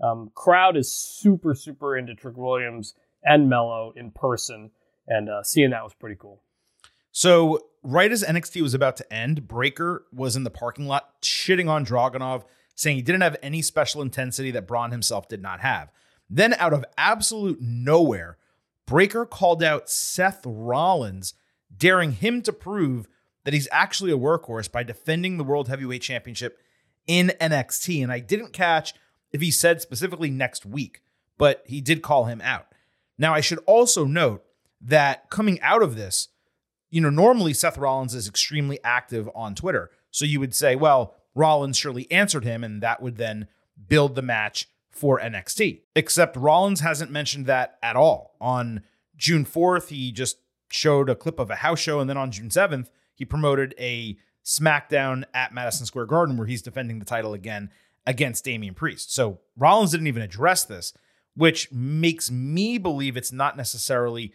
Um, 0.00 0.30
crowd 0.34 0.76
is 0.76 0.92
super, 0.92 1.54
super 1.54 1.96
into 1.96 2.14
Trick 2.14 2.36
Williams 2.36 2.94
and 3.24 3.48
Mello 3.48 3.92
in 3.96 4.10
person, 4.10 4.70
and 5.06 5.28
uh, 5.28 5.42
seeing 5.42 5.70
that 5.70 5.82
was 5.82 5.94
pretty 5.94 6.16
cool. 6.18 6.42
So, 7.10 7.66
right 7.82 8.12
as 8.12 8.22
NXT 8.22 8.62
was 8.62 8.74
about 8.74 8.96
to 8.98 9.12
end, 9.12 9.48
Breakker 9.48 10.04
was 10.12 10.36
in 10.36 10.44
the 10.44 10.50
parking 10.50 10.86
lot 10.86 11.20
shitting 11.20 11.68
on 11.68 11.84
Dragunov, 11.84 12.44
saying 12.74 12.96
he 12.96 13.02
didn't 13.02 13.22
have 13.22 13.36
any 13.42 13.60
special 13.62 14.02
intensity 14.02 14.50
that 14.52 14.68
Bron 14.68 14.92
himself 14.92 15.26
did 15.26 15.42
not 15.42 15.60
have. 15.60 15.90
Then, 16.30 16.54
out 16.54 16.72
of 16.72 16.84
absolute 16.96 17.60
nowhere, 17.60 18.38
Breakker 18.86 19.26
called 19.26 19.62
out 19.62 19.90
Seth 19.90 20.42
Rollins, 20.46 21.34
daring 21.76 22.12
him 22.12 22.40
to 22.42 22.52
prove 22.52 23.08
that 23.44 23.54
he's 23.54 23.68
actually 23.72 24.12
a 24.12 24.18
workhorse 24.18 24.70
by 24.70 24.82
defending 24.82 25.38
the 25.38 25.44
World 25.44 25.68
Heavyweight 25.68 26.02
Championship 26.02 26.58
in 27.06 27.32
NXT. 27.40 28.02
And 28.02 28.12
I 28.12 28.20
didn't 28.20 28.52
catch 28.52 28.94
if 29.32 29.40
he 29.40 29.50
said 29.50 29.80
specifically 29.80 30.30
next 30.30 30.64
week, 30.64 31.02
but 31.36 31.62
he 31.66 31.80
did 31.80 32.02
call 32.02 32.24
him 32.24 32.40
out. 32.42 32.66
Now, 33.18 33.34
I 33.34 33.40
should 33.40 33.58
also 33.66 34.04
note 34.04 34.44
that 34.80 35.28
coming 35.30 35.60
out 35.60 35.82
of 35.82 35.96
this, 35.96 36.28
you 36.90 37.00
know, 37.00 37.10
normally 37.10 37.52
Seth 37.52 37.78
Rollins 37.78 38.14
is 38.14 38.28
extremely 38.28 38.78
active 38.82 39.28
on 39.34 39.54
Twitter. 39.54 39.90
So 40.10 40.24
you 40.24 40.40
would 40.40 40.54
say, 40.54 40.76
well, 40.76 41.14
Rollins 41.34 41.76
surely 41.76 42.10
answered 42.10 42.44
him, 42.44 42.64
and 42.64 42.82
that 42.82 43.02
would 43.02 43.16
then 43.16 43.48
build 43.88 44.14
the 44.14 44.22
match 44.22 44.68
for 44.90 45.20
NXT. 45.20 45.82
Except 45.94 46.36
Rollins 46.36 46.80
hasn't 46.80 47.10
mentioned 47.10 47.46
that 47.46 47.78
at 47.82 47.96
all. 47.96 48.34
On 48.40 48.82
June 49.16 49.44
4th, 49.44 49.88
he 49.88 50.12
just 50.12 50.38
showed 50.70 51.08
a 51.10 51.14
clip 51.14 51.38
of 51.38 51.50
a 51.50 51.56
house 51.56 51.80
show, 51.80 52.00
and 52.00 52.08
then 52.08 52.16
on 52.16 52.30
June 52.30 52.48
7th, 52.48 52.88
he 53.14 53.24
promoted 53.24 53.74
a 53.78 54.16
SmackDown 54.44 55.24
at 55.34 55.52
Madison 55.52 55.86
Square 55.86 56.06
Garden 56.06 56.36
where 56.36 56.46
he's 56.46 56.62
defending 56.62 56.98
the 56.98 57.04
title 57.04 57.34
again 57.34 57.70
against 58.08 58.46
Damian 58.46 58.74
Priest. 58.74 59.14
So 59.14 59.38
Rollins 59.54 59.90
didn't 59.90 60.06
even 60.06 60.22
address 60.22 60.64
this, 60.64 60.94
which 61.36 61.70
makes 61.70 62.30
me 62.30 62.78
believe 62.78 63.18
it's 63.18 63.32
not 63.32 63.54
necessarily 63.54 64.32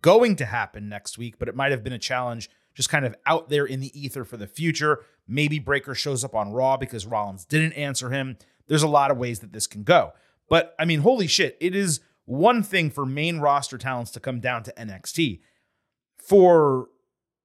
going 0.00 0.36
to 0.36 0.44
happen 0.44 0.88
next 0.88 1.18
week, 1.18 1.34
but 1.36 1.48
it 1.48 1.56
might 1.56 1.72
have 1.72 1.82
been 1.82 1.92
a 1.92 1.98
challenge 1.98 2.48
just 2.74 2.88
kind 2.88 3.04
of 3.04 3.16
out 3.26 3.48
there 3.48 3.66
in 3.66 3.80
the 3.80 4.00
ether 4.00 4.24
for 4.24 4.36
the 4.36 4.46
future. 4.46 5.04
Maybe 5.26 5.58
Breakker 5.58 5.96
shows 5.96 6.22
up 6.22 6.36
on 6.36 6.52
Raw 6.52 6.76
because 6.76 7.06
Rollins 7.06 7.44
didn't 7.44 7.72
answer 7.72 8.10
him. 8.10 8.38
There's 8.68 8.84
a 8.84 8.88
lot 8.88 9.10
of 9.10 9.18
ways 9.18 9.40
that 9.40 9.52
this 9.52 9.66
can 9.66 9.82
go. 9.82 10.12
But 10.48 10.76
I 10.78 10.84
mean, 10.84 11.00
holy 11.00 11.26
shit, 11.26 11.58
it 11.60 11.74
is 11.74 11.98
one 12.24 12.62
thing 12.62 12.88
for 12.88 13.04
main 13.04 13.40
roster 13.40 13.78
talents 13.78 14.12
to 14.12 14.20
come 14.20 14.38
down 14.38 14.62
to 14.62 14.72
NXT. 14.74 15.40
For 16.18 16.86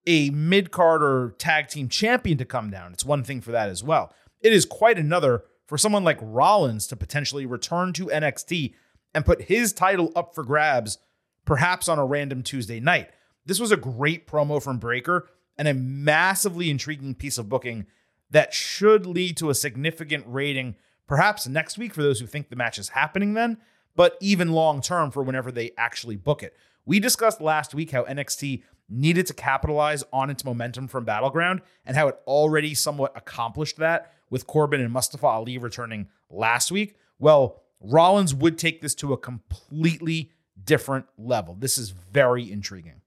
a 0.05 0.29
mid 0.29 0.69
card 0.69 1.01
or 1.01 1.33
tag 1.39 1.67
team 1.69 1.89
champion 1.89 2.37
to 2.37 2.45
come 2.45 2.69
down. 2.69 2.93
It's 2.93 3.05
one 3.05 3.23
thing 3.23 3.41
for 3.41 3.51
that 3.51 3.69
as 3.69 3.83
well. 3.83 4.13
It 4.39 4.53
is 4.53 4.65
quite 4.65 4.99
another 4.99 5.45
for 5.73 5.79
someone 5.79 6.03
like 6.03 6.19
Rollins 6.21 6.85
to 6.85 6.95
potentially 6.95 7.47
return 7.47 7.93
to 7.93 8.05
NXT 8.05 8.75
and 9.15 9.25
put 9.25 9.41
his 9.41 9.73
title 9.73 10.11
up 10.15 10.35
for 10.35 10.43
grabs, 10.43 10.99
perhaps 11.45 11.87
on 11.87 11.97
a 11.97 12.05
random 12.05 12.43
Tuesday 12.43 12.79
night. 12.79 13.09
This 13.47 13.59
was 13.59 13.71
a 13.71 13.75
great 13.75 14.27
promo 14.27 14.61
from 14.61 14.77
Breakker 14.77 15.27
and 15.57 15.67
a 15.67 15.73
massively 15.73 16.69
intriguing 16.69 17.15
piece 17.15 17.39
of 17.39 17.49
booking 17.49 17.87
that 18.29 18.53
should 18.53 19.07
lead 19.07 19.35
to 19.37 19.49
a 19.49 19.55
significant 19.55 20.25
rating, 20.27 20.75
perhaps 21.07 21.47
next 21.47 21.79
week 21.79 21.95
for 21.95 22.03
those 22.03 22.19
who 22.19 22.27
think 22.27 22.49
the 22.49 22.55
match 22.55 22.77
is 22.77 22.89
happening 22.89 23.33
then, 23.33 23.57
but 23.95 24.15
even 24.21 24.51
long 24.51 24.79
term 24.79 25.09
for 25.09 25.23
whenever 25.23 25.51
they 25.51 25.71
actually 25.75 26.17
book 26.17 26.43
it. 26.43 26.55
We 26.85 26.99
discussed 26.99 27.41
last 27.41 27.73
week 27.73 27.89
how 27.89 28.03
NXT 28.03 28.61
needed 28.89 29.25
to 29.25 29.33
capitalize 29.33 30.03
on 30.13 30.29
its 30.29 30.45
momentum 30.45 30.87
from 30.87 31.03
Battleground 31.03 31.61
and 31.83 31.97
how 31.97 32.09
it 32.09 32.19
already 32.27 32.75
somewhat 32.75 33.13
accomplished 33.15 33.77
that 33.77 34.13
with 34.33 34.47
Corbin 34.47 34.81
and 34.81 34.91
Mustafa 34.91 35.27
Ali 35.27 35.59
returning 35.59 36.07
last 36.27 36.71
week. 36.71 36.95
Well, 37.19 37.61
Rollins 37.79 38.33
would 38.33 38.57
take 38.57 38.81
this 38.81 38.95
to 38.95 39.13
a 39.13 39.17
completely 39.17 40.31
different 40.61 41.05
level. 41.19 41.53
This 41.53 41.77
is 41.77 41.91
very 41.91 42.51
intriguing. 42.51 43.01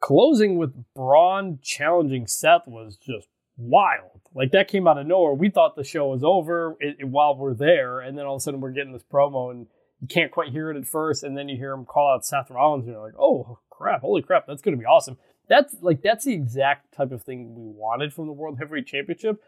Closing 0.00 0.56
with 0.56 0.72
Bron 0.94 1.58
challenging 1.62 2.26
Seth 2.26 2.66
was 2.66 2.96
just 2.96 3.28
wild. 3.58 4.22
Like 4.34 4.52
that 4.52 4.68
came 4.68 4.88
out 4.88 4.96
of 4.96 5.06
nowhere. 5.06 5.34
We 5.34 5.50
thought 5.50 5.76
the 5.76 5.84
show 5.84 6.08
was 6.08 6.24
over 6.24 6.76
it, 6.80 6.96
it, 6.98 7.08
while 7.08 7.36
we're 7.36 7.52
there, 7.52 8.00
and 8.00 8.16
then 8.16 8.24
all 8.24 8.36
of 8.36 8.38
a 8.38 8.40
sudden 8.40 8.62
we're 8.62 8.70
getting 8.70 8.94
this 8.94 9.04
promo, 9.04 9.50
and 9.50 9.66
you 10.00 10.08
can't 10.08 10.32
quite 10.32 10.48
hear 10.48 10.70
it 10.70 10.78
at 10.78 10.86
first, 10.86 11.24
and 11.24 11.36
then 11.36 11.50
you 11.50 11.58
hear 11.58 11.72
him 11.72 11.84
call 11.84 12.14
out 12.14 12.24
Seth 12.24 12.50
Rollins, 12.50 12.86
and 12.86 12.94
you're 12.94 13.04
like, 13.04 13.18
oh 13.18 13.58
crap, 13.68 14.00
holy 14.00 14.22
crap, 14.22 14.46
that's 14.46 14.62
going 14.62 14.74
to 14.74 14.80
be 14.80 14.86
awesome. 14.86 15.18
That's 15.46 15.76
like 15.82 16.00
that's 16.00 16.24
the 16.24 16.32
exact 16.32 16.94
type 16.94 17.12
of 17.12 17.22
thing 17.22 17.54
we 17.54 17.66
wanted 17.66 18.14
from 18.14 18.28
the 18.28 18.32
World 18.32 18.56
Heavyweight 18.58 18.86
Championship. 18.86 19.42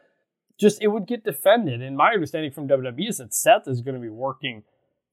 Just 0.61 0.83
it 0.83 0.89
would 0.89 1.07
get 1.07 1.25
defended. 1.25 1.81
And 1.81 1.97
my 1.97 2.13
understanding 2.13 2.53
from 2.53 2.69
WWE 2.69 3.09
is 3.09 3.19
that 3.19 3.33
Seth 3.33 3.67
is 3.67 3.81
going 3.81 3.95
to 3.95 4.01
be 4.01 4.11
working 4.11 4.63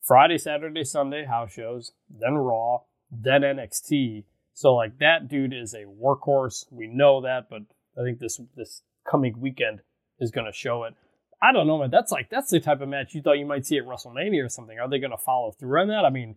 Friday, 0.03 0.37
Saturday, 0.37 0.83
Sunday 0.83 1.25
house 1.25 1.53
shows, 1.53 1.93
then 2.09 2.35
Raw, 2.35 2.81
then 3.09 3.41
NXT. 3.41 4.25
So 4.53 4.75
like 4.75 4.99
that 4.99 5.27
dude 5.27 5.53
is 5.53 5.73
a 5.73 5.85
workhorse. 5.85 6.65
We 6.71 6.87
know 6.87 7.21
that, 7.21 7.49
but 7.49 7.61
I 7.97 8.03
think 8.03 8.19
this 8.19 8.39
this 8.55 8.81
coming 9.09 9.39
weekend 9.39 9.81
is 10.19 10.31
going 10.31 10.47
to 10.47 10.51
show 10.51 10.83
it. 10.83 10.95
I 11.41 11.51
don't 11.51 11.67
know, 11.67 11.77
man. 11.77 11.91
That's 11.91 12.11
like 12.11 12.29
that's 12.29 12.49
the 12.49 12.59
type 12.59 12.81
of 12.81 12.89
match 12.89 13.13
you 13.13 13.21
thought 13.21 13.37
you 13.37 13.45
might 13.45 13.65
see 13.65 13.77
at 13.77 13.85
WrestleMania 13.85 14.43
or 14.43 14.49
something. 14.49 14.79
Are 14.79 14.89
they 14.89 14.99
going 14.99 15.11
to 15.11 15.17
follow 15.17 15.51
through 15.51 15.81
on 15.81 15.87
that? 15.89 16.03
I 16.05 16.09
mean, 16.09 16.35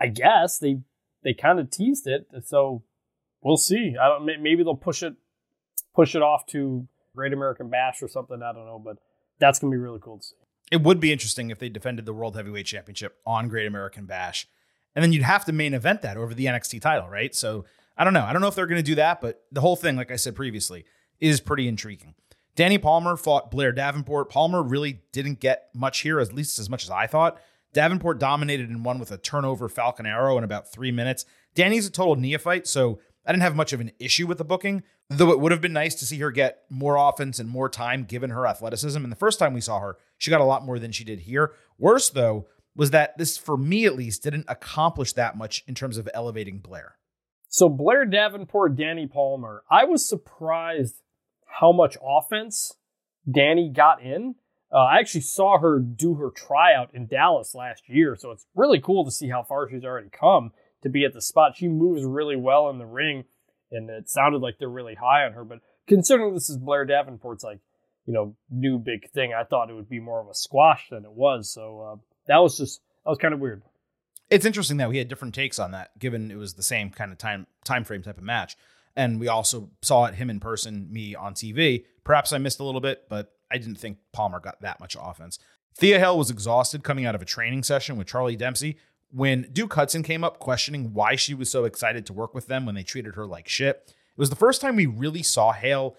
I 0.00 0.08
guess 0.08 0.58
they 0.58 0.80
they 1.22 1.34
kind 1.34 1.60
of 1.60 1.70
teased 1.70 2.06
it, 2.06 2.26
so 2.44 2.82
we'll 3.40 3.56
see. 3.56 3.94
I 4.00 4.08
don't. 4.08 4.26
Maybe 4.42 4.64
they'll 4.64 4.74
push 4.74 5.02
it 5.02 5.14
push 5.94 6.14
it 6.14 6.22
off 6.22 6.46
to 6.46 6.88
Great 7.14 7.32
American 7.32 7.68
Bash 7.68 8.02
or 8.02 8.08
something. 8.08 8.42
I 8.42 8.52
don't 8.52 8.66
know, 8.66 8.78
but 8.78 8.98
that's 9.38 9.58
gonna 9.58 9.70
be 9.70 9.76
really 9.76 10.00
cool 10.00 10.18
to 10.18 10.24
see. 10.24 10.36
It 10.70 10.82
would 10.82 11.00
be 11.00 11.12
interesting 11.12 11.50
if 11.50 11.58
they 11.58 11.68
defended 11.68 12.06
the 12.06 12.14
World 12.14 12.36
Heavyweight 12.36 12.66
Championship 12.66 13.18
on 13.26 13.48
Great 13.48 13.66
American 13.66 14.06
Bash, 14.06 14.46
and 14.94 15.02
then 15.02 15.12
you'd 15.12 15.22
have 15.22 15.44
to 15.44 15.52
main 15.52 15.74
event 15.74 16.02
that 16.02 16.16
over 16.16 16.34
the 16.34 16.46
NXT 16.46 16.80
title, 16.80 17.08
right? 17.08 17.34
So 17.34 17.64
I 17.96 18.04
don't 18.04 18.14
know. 18.14 18.24
I 18.24 18.32
don't 18.32 18.40
know 18.40 18.48
if 18.48 18.54
they're 18.54 18.66
going 18.66 18.78
to 18.78 18.82
do 18.82 18.94
that, 18.96 19.20
but 19.20 19.42
the 19.52 19.60
whole 19.60 19.76
thing, 19.76 19.96
like 19.96 20.10
I 20.10 20.16
said 20.16 20.34
previously, 20.34 20.84
is 21.20 21.40
pretty 21.40 21.68
intriguing. 21.68 22.14
Dani 22.56 22.80
Palmer 22.80 23.16
fought 23.16 23.50
Blair 23.50 23.72
Davenport. 23.72 24.28
Palmer 24.28 24.62
really 24.62 25.02
didn't 25.12 25.40
get 25.40 25.68
much 25.74 26.00
here, 26.00 26.20
at 26.20 26.32
least 26.32 26.58
as 26.58 26.68
much 26.68 26.84
as 26.84 26.90
I 26.90 27.06
thought. 27.06 27.40
Davenport 27.72 28.18
dominated 28.18 28.68
and 28.68 28.84
won 28.84 28.98
with 28.98 29.10
a 29.10 29.16
turnover 29.16 29.68
Falcon 29.68 30.04
Arrow 30.04 30.36
in 30.36 30.44
about 30.44 30.70
three 30.70 30.92
minutes. 30.92 31.24
Dani's 31.54 31.86
a 31.86 31.90
total 31.90 32.16
neophyte, 32.16 32.66
so 32.66 32.98
I 33.24 33.32
didn't 33.32 33.42
have 33.42 33.56
much 33.56 33.72
of 33.72 33.80
an 33.80 33.92
issue 33.98 34.26
with 34.26 34.38
the 34.38 34.44
booking, 34.44 34.82
though 35.08 35.30
it 35.30 35.38
would 35.38 35.52
have 35.52 35.60
been 35.60 35.72
nice 35.72 35.94
to 35.96 36.06
see 36.06 36.18
her 36.18 36.30
get 36.30 36.64
more 36.68 36.96
offense 36.96 37.38
and 37.38 37.48
more 37.48 37.68
time 37.68 38.04
given 38.04 38.30
her 38.30 38.46
athleticism. 38.46 39.02
And 39.02 39.12
the 39.12 39.16
first 39.16 39.38
time 39.38 39.54
we 39.54 39.60
saw 39.60 39.78
her, 39.78 39.96
she 40.18 40.30
got 40.30 40.40
a 40.40 40.44
lot 40.44 40.64
more 40.64 40.78
than 40.78 40.92
she 40.92 41.04
did 41.04 41.20
here. 41.20 41.52
Worse, 41.78 42.10
though, 42.10 42.46
was 42.74 42.90
that 42.90 43.16
this, 43.18 43.38
for 43.38 43.56
me 43.56 43.84
at 43.86 43.94
least, 43.94 44.24
didn't 44.24 44.46
accomplish 44.48 45.12
that 45.12 45.36
much 45.36 45.62
in 45.68 45.74
terms 45.74 45.98
of 45.98 46.08
elevating 46.14 46.58
Blair. 46.58 46.96
So, 47.48 47.68
Blair 47.68 48.06
Davenport, 48.06 48.76
Dani 48.76 49.10
Palmer, 49.10 49.62
I 49.70 49.84
was 49.84 50.08
surprised 50.08 50.96
how 51.46 51.70
much 51.70 51.96
offense 52.02 52.72
Dani 53.28 53.72
got 53.72 54.02
in. 54.02 54.34
Uh, 54.72 54.78
I 54.78 54.98
actually 54.98 55.20
saw 55.20 55.58
her 55.58 55.78
do 55.78 56.14
her 56.14 56.30
tryout 56.30 56.94
in 56.94 57.06
Dallas 57.06 57.54
last 57.54 57.88
year, 57.88 58.16
so 58.16 58.30
it's 58.30 58.46
really 58.54 58.80
cool 58.80 59.04
to 59.04 59.10
see 59.10 59.28
how 59.28 59.42
far 59.42 59.68
she's 59.68 59.84
already 59.84 60.08
come 60.08 60.52
to 60.82 60.88
be 60.88 61.04
at 61.04 61.12
the 61.12 61.22
spot. 61.22 61.56
She 61.56 61.68
moves 61.68 62.04
really 62.04 62.36
well 62.36 62.68
in 62.70 62.78
the 62.78 62.86
ring, 62.86 63.24
and 63.70 63.88
it 63.90 64.08
sounded 64.08 64.42
like 64.42 64.58
they're 64.58 64.68
really 64.68 64.94
high 64.94 65.24
on 65.24 65.32
her. 65.32 65.44
But 65.44 65.60
considering 65.86 66.34
this 66.34 66.50
is 66.50 66.58
Blair 66.58 66.86
Davenport's 66.86 67.44
like, 67.44 67.60
you 68.06 68.12
know, 68.12 68.34
new 68.50 68.78
big 68.78 69.10
thing, 69.10 69.32
I 69.32 69.44
thought 69.44 69.70
it 69.70 69.74
would 69.74 69.88
be 69.88 70.00
more 70.00 70.20
of 70.20 70.28
a 70.28 70.34
squash 70.34 70.88
than 70.90 71.04
it 71.04 71.12
was. 71.12 71.50
So 71.50 71.80
uh, 71.80 71.96
that 72.26 72.38
was 72.38 72.58
just 72.58 72.80
that 73.04 73.10
was 73.10 73.18
kind 73.18 73.34
of 73.34 73.40
weird. 73.40 73.62
It's 74.30 74.46
interesting 74.46 74.78
that 74.78 74.88
we 74.88 74.98
had 74.98 75.08
different 75.08 75.34
takes 75.34 75.58
on 75.58 75.72
that, 75.72 75.98
given 75.98 76.30
it 76.30 76.36
was 76.36 76.54
the 76.54 76.62
same 76.62 76.90
kind 76.90 77.12
of 77.12 77.18
time 77.18 77.46
time 77.64 77.84
frame 77.84 78.02
type 78.02 78.18
of 78.18 78.24
match. 78.24 78.56
And 78.94 79.20
we 79.20 79.28
also 79.28 79.70
saw 79.80 80.04
it 80.06 80.16
him 80.16 80.28
in 80.28 80.40
person, 80.40 80.88
me 80.92 81.14
on 81.14 81.34
TV. 81.34 81.84
Perhaps 82.04 82.32
I 82.32 82.38
missed 82.38 82.60
a 82.60 82.64
little 82.64 82.80
bit, 82.80 83.08
but 83.08 83.32
I 83.50 83.58
didn't 83.58 83.76
think 83.76 83.98
Palmer 84.12 84.40
got 84.40 84.60
that 84.62 84.80
much 84.80 84.96
offense. 85.00 85.38
Thea 85.74 85.98
Hail 85.98 86.18
was 86.18 86.30
exhausted 86.30 86.84
coming 86.84 87.06
out 87.06 87.14
of 87.14 87.22
a 87.22 87.26
training 87.26 87.62
session 87.62 87.96
with 87.96 88.06
Charlie 88.06 88.36
Dempsey 88.36 88.76
when 89.12 89.48
Duke 89.52 89.74
Hudson 89.74 90.02
came 90.02 90.24
up 90.24 90.38
questioning 90.38 90.94
why 90.94 91.16
she 91.16 91.34
was 91.34 91.50
so 91.50 91.64
excited 91.64 92.06
to 92.06 92.12
work 92.12 92.34
with 92.34 92.46
them 92.46 92.64
when 92.64 92.74
they 92.74 92.82
treated 92.82 93.14
her 93.14 93.26
like 93.26 93.48
shit. 93.48 93.82
It 93.86 94.18
was 94.18 94.30
the 94.30 94.36
first 94.36 94.60
time 94.60 94.76
we 94.76 94.86
really 94.86 95.22
saw 95.22 95.52
Hail 95.52 95.96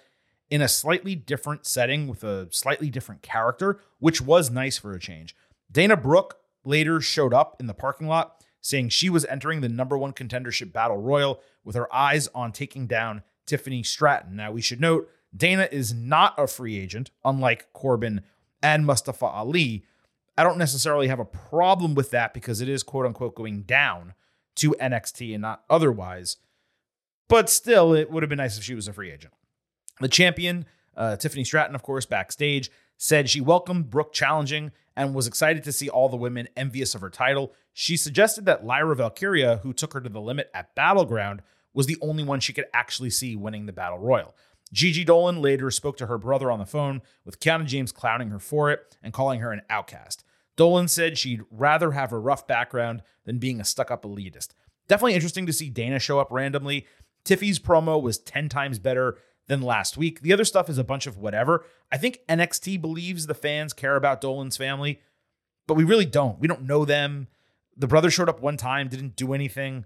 in 0.50 0.62
a 0.62 0.68
slightly 0.68 1.16
different 1.16 1.66
setting 1.66 2.08
with 2.08 2.24
a 2.24 2.48
slightly 2.52 2.90
different 2.90 3.22
character, 3.22 3.80
which 4.00 4.22
was 4.22 4.50
nice 4.50 4.78
for 4.78 4.94
a 4.94 5.00
change. 5.00 5.36
Dana 5.72 5.96
Brooke 5.96 6.38
later 6.64 7.02
showed 7.02 7.34
up 7.34 7.56
in 7.60 7.68
the 7.68 7.74
parking 7.74 8.08
lot 8.08 8.44
saying 8.62 8.90
she 8.90 9.10
was 9.10 9.26
entering 9.26 9.62
the 9.62 9.70
number 9.70 9.98
one 9.98 10.14
contendership 10.14 10.72
battle 10.72 10.98
royal 10.98 11.42
with 11.64 11.76
her 11.76 11.94
eyes 11.94 12.30
on 12.34 12.52
taking 12.52 12.88
down 12.88 13.22
Tiffany 13.46 13.84
Stratton. 13.84 14.36
Now, 14.36 14.52
we 14.52 14.62
should 14.62 14.80
note 14.80 15.10
Dana 15.36 15.68
is 15.72 15.94
not 15.94 16.34
a 16.38 16.48
free 16.48 16.80
agent, 16.80 17.12
unlike 17.26 17.72
Corbin 17.74 18.22
and 18.62 18.86
Mustafa 18.86 19.26
Ali. 19.26 19.86
I 20.38 20.44
don't 20.44 20.58
necessarily 20.58 21.08
have 21.08 21.20
a 21.20 21.26
problem 21.26 21.96
with 21.96 22.12
that 22.12 22.34
because 22.34 22.62
it 22.62 22.70
is 22.70 22.84
quote 22.84 23.06
unquote 23.06 23.36
going 23.36 23.64
down 23.64 24.14
to 24.56 24.72
NXT 24.80 25.34
and 25.34 25.42
not 25.42 25.64
otherwise. 25.70 26.38
But 27.28 27.50
still, 27.50 27.94
it 27.94 28.12
would 28.12 28.24
have 28.24 28.30
been 28.30 28.38
nice 28.38 28.58
if 28.58 28.64
she 28.64 28.76
was 28.76 28.88
a 28.88 28.94
free 28.94 29.12
agent. 29.12 29.34
The 30.00 30.08
champion, 30.08 30.66
uh, 30.96 31.16
Tiffany 31.16 31.44
Stratton, 31.44 31.76
of 31.76 31.84
course, 31.84 32.06
backstage, 32.06 32.70
said 32.98 33.30
she 33.30 33.42
welcomed 33.42 33.90
Brooke 33.90 34.14
challenging 34.14 34.72
and 34.96 35.16
was 35.16 35.28
excited 35.28 35.64
to 35.64 35.72
see 35.72 35.90
all 35.90 36.10
the 36.10 36.18
women 36.18 36.48
envious 36.56 36.94
of 36.94 37.02
her 37.02 37.10
title. 37.10 37.54
She 37.74 37.98
suggested 37.98 38.46
that 38.46 38.66
Lyra 38.66 38.96
Valkyria, 38.96 39.58
who 39.64 39.74
took 39.74 39.94
her 39.94 40.02
to 40.02 40.10
the 40.10 40.22
limit 40.22 40.50
at 40.54 40.76
Battleground, 40.76 41.42
was 41.74 41.88
the 41.88 41.98
only 42.02 42.24
one 42.24 42.40
she 42.40 42.54
could 42.54 42.66
actually 42.74 43.10
see 43.10 43.36
winning 43.36 43.66
the 43.66 43.74
Battle 43.74 43.98
Royal. 43.98 44.36
Gigi 44.72 45.04
Dolan 45.04 45.42
later 45.42 45.70
spoke 45.70 45.98
to 45.98 46.08
her 46.08 46.18
brother 46.18 46.50
on 46.50 46.60
the 46.60 46.66
phone, 46.66 47.02
with 47.26 47.40
Kiana 47.40 47.66
James 47.66 47.92
clowning 47.92 48.30
her 48.30 48.40
for 48.40 48.72
it 48.72 48.98
and 49.04 49.14
calling 49.14 49.40
her 49.40 49.52
an 49.52 49.62
outcast. 49.70 50.24
Dolan 50.56 50.88
said 50.88 51.18
she'd 51.18 51.42
rather 51.50 51.92
have 51.92 52.12
a 52.12 52.20
rough 52.20 52.48
background 52.48 53.04
than 53.26 53.40
being 53.40 53.60
a 53.60 53.66
stuck 53.66 53.92
up 53.92 54.04
elitist. 54.04 54.50
Definitely 54.88 55.16
interesting 55.16 55.46
to 55.46 55.54
see 55.54 55.70
Dana 55.70 56.00
show 56.00 56.20
up 56.20 56.32
randomly. 56.32 56.86
Tiffy's 57.24 57.60
promo 57.60 58.02
was 58.02 58.18
10 58.18 58.50
times 58.50 58.80
better 58.80 59.18
than 59.48 59.62
last 59.62 59.98
week. 59.98 60.22
The 60.22 60.34
other 60.34 60.46
stuff 60.46 60.70
is 60.70 60.78
a 60.78 60.84
bunch 60.84 61.08
of 61.08 61.18
whatever. 61.18 61.66
I 61.92 61.98
think 61.98 62.20
NXT 62.30 62.82
believes 62.82 63.28
the 63.28 63.34
fans 63.34 63.74
care 63.74 63.96
about 63.96 64.22
Dolan's 64.22 64.58
family, 64.58 65.02
but 65.68 65.76
we 65.76 65.84
really 65.84 66.06
don't. 66.06 66.40
We 66.40 66.48
don't 66.48 66.64
know 66.64 66.86
them. 66.86 67.28
The 67.76 67.88
brother 67.88 68.10
showed 68.10 68.30
up 68.30 68.42
one 68.42 68.58
time, 68.58 68.88
didn't 68.88 69.16
do 69.16 69.34
anything. 69.34 69.86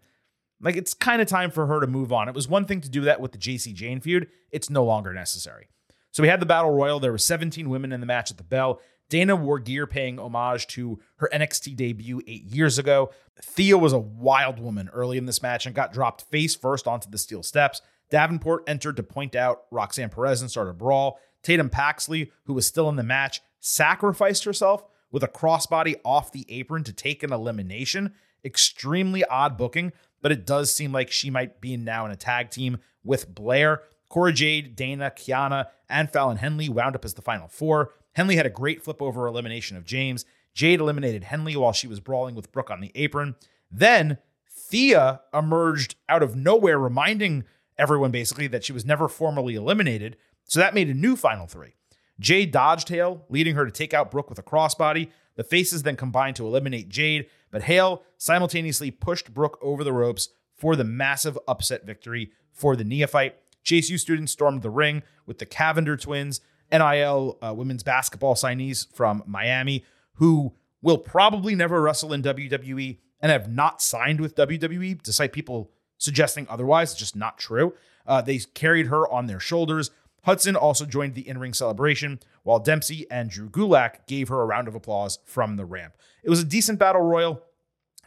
Like 0.61 0.75
it's 0.75 0.93
kind 0.93 1.21
of 1.21 1.27
time 1.27 1.51
for 1.51 1.67
her 1.67 1.79
to 1.79 1.87
move 1.87 2.11
on. 2.11 2.27
It 2.27 2.35
was 2.35 2.47
one 2.47 2.65
thing 2.65 2.81
to 2.81 2.89
do 2.89 3.01
that 3.01 3.21
with 3.21 3.31
the 3.31 3.37
Jacy 3.37 3.73
Jayne 3.73 3.99
feud. 3.99 4.27
It's 4.51 4.69
no 4.69 4.83
longer 4.83 5.13
necessary. 5.13 5.67
So 6.11 6.23
we 6.23 6.29
had 6.29 6.39
the 6.39 6.47
battle 6.47 6.71
royal. 6.71 6.99
There 6.99 7.11
were 7.11 7.17
17 7.17 7.69
women 7.69 7.91
in 7.91 7.99
the 7.99 8.07
match 8.07 8.31
at 8.31 8.37
the 8.37 8.43
bell. 8.43 8.81
Dana 9.09 9.35
wore 9.35 9.59
gear 9.59 9.87
paying 9.87 10.19
homage 10.19 10.67
to 10.67 10.99
her 11.17 11.29
NXT 11.31 11.75
debut 11.75 12.21
eight 12.27 12.43
years 12.43 12.77
ago. 12.77 13.11
Thea 13.41 13.77
was 13.77 13.93
a 13.93 13.99
wild 13.99 14.59
woman 14.59 14.89
early 14.91 15.17
in 15.17 15.25
this 15.25 15.41
match 15.41 15.65
and 15.65 15.75
got 15.75 15.93
dropped 15.93 16.23
face 16.23 16.55
first 16.55 16.87
onto 16.87 17.09
the 17.09 17.17
steel 17.17 17.43
steps. 17.43 17.81
Davenport 18.09 18.63
entered 18.67 18.97
to 18.97 19.03
point 19.03 19.35
out 19.35 19.63
Roxanne 19.71 20.09
Perez 20.09 20.41
and 20.41 20.49
start 20.49 20.69
a 20.69 20.73
brawl. 20.73 21.19
Tatum 21.43 21.69
Paxley, 21.69 22.31
who 22.45 22.53
was 22.53 22.67
still 22.67 22.89
in 22.89 22.95
the 22.95 23.03
match, 23.03 23.41
sacrificed 23.59 24.43
herself 24.43 24.83
with 25.11 25.23
a 25.23 25.27
crossbody 25.27 25.95
off 26.03 26.31
the 26.31 26.45
apron 26.49 26.83
to 26.83 26.93
take 26.93 27.23
an 27.23 27.31
elimination. 27.31 28.13
Extremely 28.43 29.23
odd 29.25 29.57
booking, 29.57 29.91
but 30.21 30.31
it 30.31 30.45
does 30.45 30.73
seem 30.73 30.91
like 30.91 31.11
she 31.11 31.29
might 31.29 31.61
be 31.61 31.77
now 31.77 32.05
in 32.05 32.11
a 32.11 32.15
tag 32.15 32.49
team 32.49 32.77
with 33.03 33.33
Blair. 33.33 33.81
Cora 34.09 34.33
Jade, 34.33 34.75
Dana, 34.75 35.11
Kiana, 35.15 35.67
and 35.89 36.11
Fallon 36.11 36.37
Henley 36.37 36.69
wound 36.69 36.95
up 36.95 37.05
as 37.05 37.13
the 37.13 37.21
final 37.21 37.47
four. 37.47 37.91
Henley 38.13 38.35
had 38.35 38.45
a 38.45 38.51
great 38.51 38.83
flip 38.83 39.01
over 39.01 39.27
elimination 39.27 39.77
of 39.77 39.85
James. 39.85 40.25
Jade 40.53 40.79
eliminated 40.79 41.25
Henley 41.25 41.55
while 41.55 41.73
she 41.73 41.87
was 41.87 41.99
brawling 41.99 42.35
with 42.35 42.51
Brooke 42.51 42.71
on 42.71 42.81
the 42.81 42.91
apron. 42.95 43.35
Then 43.69 44.17
Thea 44.49 45.21
emerged 45.33 45.95
out 46.09 46.23
of 46.23 46.35
nowhere, 46.35 46.79
reminding 46.79 47.43
everyone 47.77 48.11
basically 48.11 48.47
that 48.47 48.63
she 48.63 48.73
was 48.73 48.85
never 48.85 49.07
formally 49.07 49.55
eliminated, 49.55 50.17
so 50.45 50.59
that 50.59 50.73
made 50.73 50.89
a 50.89 50.93
new 50.93 51.15
final 51.15 51.45
three. 51.45 51.75
Jade 52.19 52.51
dodged 52.51 52.89
Hail, 52.89 53.25
leading 53.29 53.55
her 53.55 53.65
to 53.65 53.71
take 53.71 53.93
out 53.93 54.09
Brooke 54.09 54.29
with 54.29 54.39
a 54.39 54.43
crossbody. 54.43 55.11
The 55.37 55.43
faces 55.43 55.83
then 55.83 55.95
combined 55.95 56.35
to 56.35 56.45
eliminate 56.45 56.89
Jade, 56.89 57.27
but 57.51 57.63
Hail 57.63 58.03
simultaneously 58.17 58.91
pushed 58.91 59.33
Brooke 59.33 59.57
over 59.61 59.83
the 59.83 59.93
ropes 59.93 60.29
for 60.57 60.75
the 60.75 60.83
massive 60.83 61.37
upset 61.47 61.85
victory 61.85 62.31
for 62.51 62.75
the 62.75 62.83
neophyte. 62.83 63.37
Chase 63.63 63.89
U 63.89 63.97
students 63.97 64.31
stormed 64.31 64.63
the 64.63 64.69
ring 64.69 65.03
with 65.25 65.37
the 65.37 65.45
Cavinder 65.45 65.99
twins, 65.99 66.41
NIL 66.71 67.37
uh, 67.41 67.53
women's 67.53 67.83
basketball 67.83 68.33
signees 68.33 68.91
from 68.93 69.23
Miami, 69.25 69.85
who 70.15 70.55
will 70.81 70.97
probably 70.97 71.55
never 71.55 71.81
wrestle 71.81 72.13
in 72.13 72.23
WWE 72.23 72.97
and 73.21 73.31
have 73.31 73.49
not 73.51 73.81
signed 73.81 74.19
with 74.19 74.35
WWE, 74.35 75.01
despite 75.01 75.33
people 75.33 75.71
suggesting 75.97 76.47
otherwise. 76.49 76.91
It's 76.91 76.99
just 76.99 77.15
not 77.15 77.37
true. 77.37 77.73
Uh, 78.05 78.21
they 78.21 78.39
carried 78.39 78.87
her 78.87 79.07
on 79.11 79.27
their 79.27 79.39
shoulders. 79.39 79.91
Hudson 80.27 80.57
also 80.57 80.85
joined 80.85 81.15
the 81.15 81.25
in 81.25 81.37
ring 81.37 81.53
celebration, 81.53 82.19
while 82.43 82.59
Dempsey 82.59 83.09
and 83.09 83.29
Drew 83.29 83.49
Gulak 83.49 84.05
gave 84.07 84.27
her 84.27 84.41
a 84.41 84.45
round 84.45 84.67
of 84.67 84.75
applause 84.75 85.19
from 85.23 85.55
the 85.55 85.63
ramp. 85.63 85.93
It 86.21 86.29
was 86.29 86.41
a 86.41 86.45
decent 86.45 86.79
battle 86.79 87.01
royal, 87.01 87.41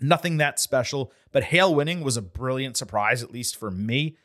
nothing 0.02 0.36
that 0.36 0.60
special, 0.60 1.12
but 1.32 1.44
Hail 1.44 1.74
winning 1.74 2.02
was 2.02 2.18
a 2.18 2.22
brilliant 2.22 2.76
surprise, 2.76 3.22
at 3.22 3.32
least 3.32 3.56
for 3.56 3.70
me. 3.70 4.18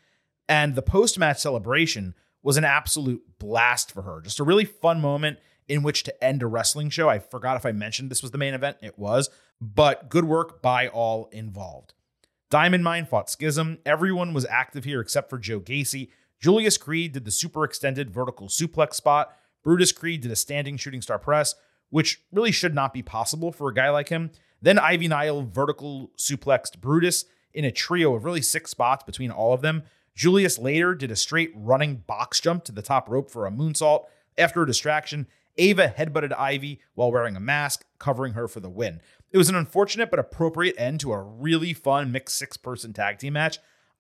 And 0.50 0.76
the 0.76 0.82
post 0.82 1.18
match 1.18 1.40
celebration 1.40 2.16
was 2.44 2.58
an 2.58 2.66
absolute 2.66 3.24
blast 3.40 3.94
for 3.94 4.02
her. 4.02 4.20
Just 4.20 4.42
a 4.42 4.44
really 4.44 4.66
fun 4.66 5.00
moment 5.00 5.40
in 5.70 5.82
which 5.82 6.04
to 6.04 6.24
end 6.24 6.44
a 6.44 6.48
wrestling 6.48 6.90
show. 6.90 7.08
I 7.08 7.20
forgot 7.20 7.56
if 7.56 7.66
I 7.66 7.72
mentioned 7.72 8.12
this 8.12 8.22
was 8.22 8.32
the 8.32 8.38
main 8.38 8.54
event. 8.54 8.76
It 8.82 9.00
was, 9.00 9.30
but 9.62 10.10
good 10.10 10.26
work 10.26 10.62
by 10.62 10.90
all 10.90 11.30
involved. 11.32 11.94
Diamond 12.50 12.84
Mine 12.84 13.06
fought 13.06 13.30
Schism. 13.30 13.80
Everyone 13.86 14.34
was 14.34 14.46
active 14.48 14.84
here 14.84 15.00
except 15.00 15.30
for 15.30 15.38
Joe 15.38 15.62
Gacy. 15.62 16.10
Julius 16.46 16.78
Creed 16.78 17.14
did 17.14 17.26
the 17.26 17.32
super 17.32 17.64
extended 17.64 18.12
vertical 18.12 18.50
suplex 18.50 18.94
spot. 18.94 19.36
Brutus 19.64 19.92
Creed 19.92 20.22
did 20.22 20.30
a 20.30 20.36
standing 20.36 20.78
shooting 20.78 21.02
star 21.02 21.18
press, 21.18 21.56
which 21.90 22.22
really 22.32 22.52
should 22.52 22.76
not 22.76 22.94
be 22.94 23.02
possible 23.02 23.52
for 23.52 23.68
a 23.68 23.74
guy 23.74 23.90
like 23.90 24.10
him. 24.10 24.30
Then 24.62 24.78
Ivy 24.78 25.08
Nile 25.08 25.42
vertical 25.42 26.12
suplexed 26.20 26.80
Brutus 26.80 27.26
in 27.56 27.66
a 27.66 27.72
trio 27.72 28.14
of 28.14 28.26
really 28.26 28.44
six 28.44 28.70
spots 28.70 29.04
between 29.04 29.32
all 29.32 29.54
of 29.54 29.64
them. 29.64 29.86
Julius 30.16 30.60
later 30.60 30.94
did 30.94 31.10
a 31.10 31.16
straight 31.16 31.52
running 31.56 32.04
box 32.06 32.40
jump 32.40 32.64
to 32.66 32.72
the 32.72 32.84
top 32.84 33.10
rope 33.10 33.32
for 33.32 33.48
a 33.48 33.52
moonsault. 33.52 34.04
After 34.38 34.62
a 34.62 34.68
distraction, 34.68 35.26
Ava 35.58 35.96
headbutted 35.98 36.38
Ivy 36.38 36.80
while 36.94 37.12
wearing 37.12 37.36
a 37.36 37.40
mask, 37.40 37.88
covering 37.98 38.34
her 38.34 38.48
for 38.48 38.60
the 38.60 38.70
win. 38.70 39.02
It 39.32 39.40
was 39.40 39.50
an 39.50 39.56
unfortunate 39.56 40.12
but 40.12 40.20
appropriate 40.20 40.76
end 40.78 41.00
to 41.00 41.12
a 41.12 41.24
really 41.24 41.74
fun 41.74 42.12
mixed 42.12 42.38
six 42.38 42.56
person 42.56 42.94
tag 42.94 43.18
team 43.18 43.34
match. 43.34 43.58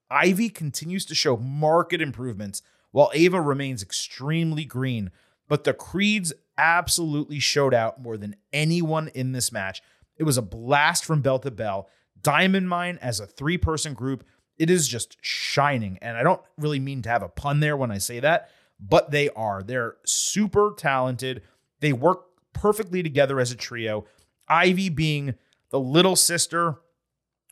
Ivy 0.10 0.50
continues 0.50 1.06
to 1.06 1.16
show 1.16 1.38
marked 1.38 1.94
improvements 1.94 2.62
while 2.92 3.12
Ava 3.14 3.42
remains 3.42 3.84
extremely 3.84 4.66
green, 4.66 5.12
but 5.48 5.64
the 5.64 5.74
Creeds 5.74 6.34
absolutely 6.58 7.40
showed 7.40 7.74
out 7.74 8.02
more 8.02 8.18
than 8.18 8.36
anyone 8.54 9.10
in 9.10 9.32
this 9.32 9.52
match. 9.52 9.82
It 10.18 10.24
was 10.24 10.38
a 10.38 10.42
blast 10.42 11.04
from 11.04 11.22
bell 11.22 11.40
to 11.40 11.52
bell. 11.52 11.90
Diamond 12.22 12.70
Mine 12.70 12.98
as 13.02 13.20
a 13.20 13.28
three 13.28 13.58
person 13.58 13.94
group, 13.94 14.24
it 14.58 14.70
is 14.70 14.88
just 14.88 15.18
shining. 15.22 15.98
And 16.02 16.18
I 16.18 16.24
don't 16.24 16.42
really 16.58 16.80
mean 16.80 17.02
to 17.04 17.10
have 17.10 17.24
a 17.24 17.30
pun 17.30 17.60
there 17.60 17.76
when 17.76 17.92
I 17.92 17.98
say 17.98 18.20
that, 18.22 18.50
but 18.80 19.12
they 19.12 19.30
are. 19.32 19.62
They're 19.62 19.98
super 20.06 20.74
talented. 20.78 21.42
They 21.82 21.94
work 21.94 22.26
perfectly 22.54 23.04
together 23.04 23.40
as 23.40 23.52
a 23.52 23.56
trio. 23.56 24.06
Ivy 24.48 24.90
being 24.90 25.36
the 25.70 25.80
little 25.80 26.16
sister 26.16 26.78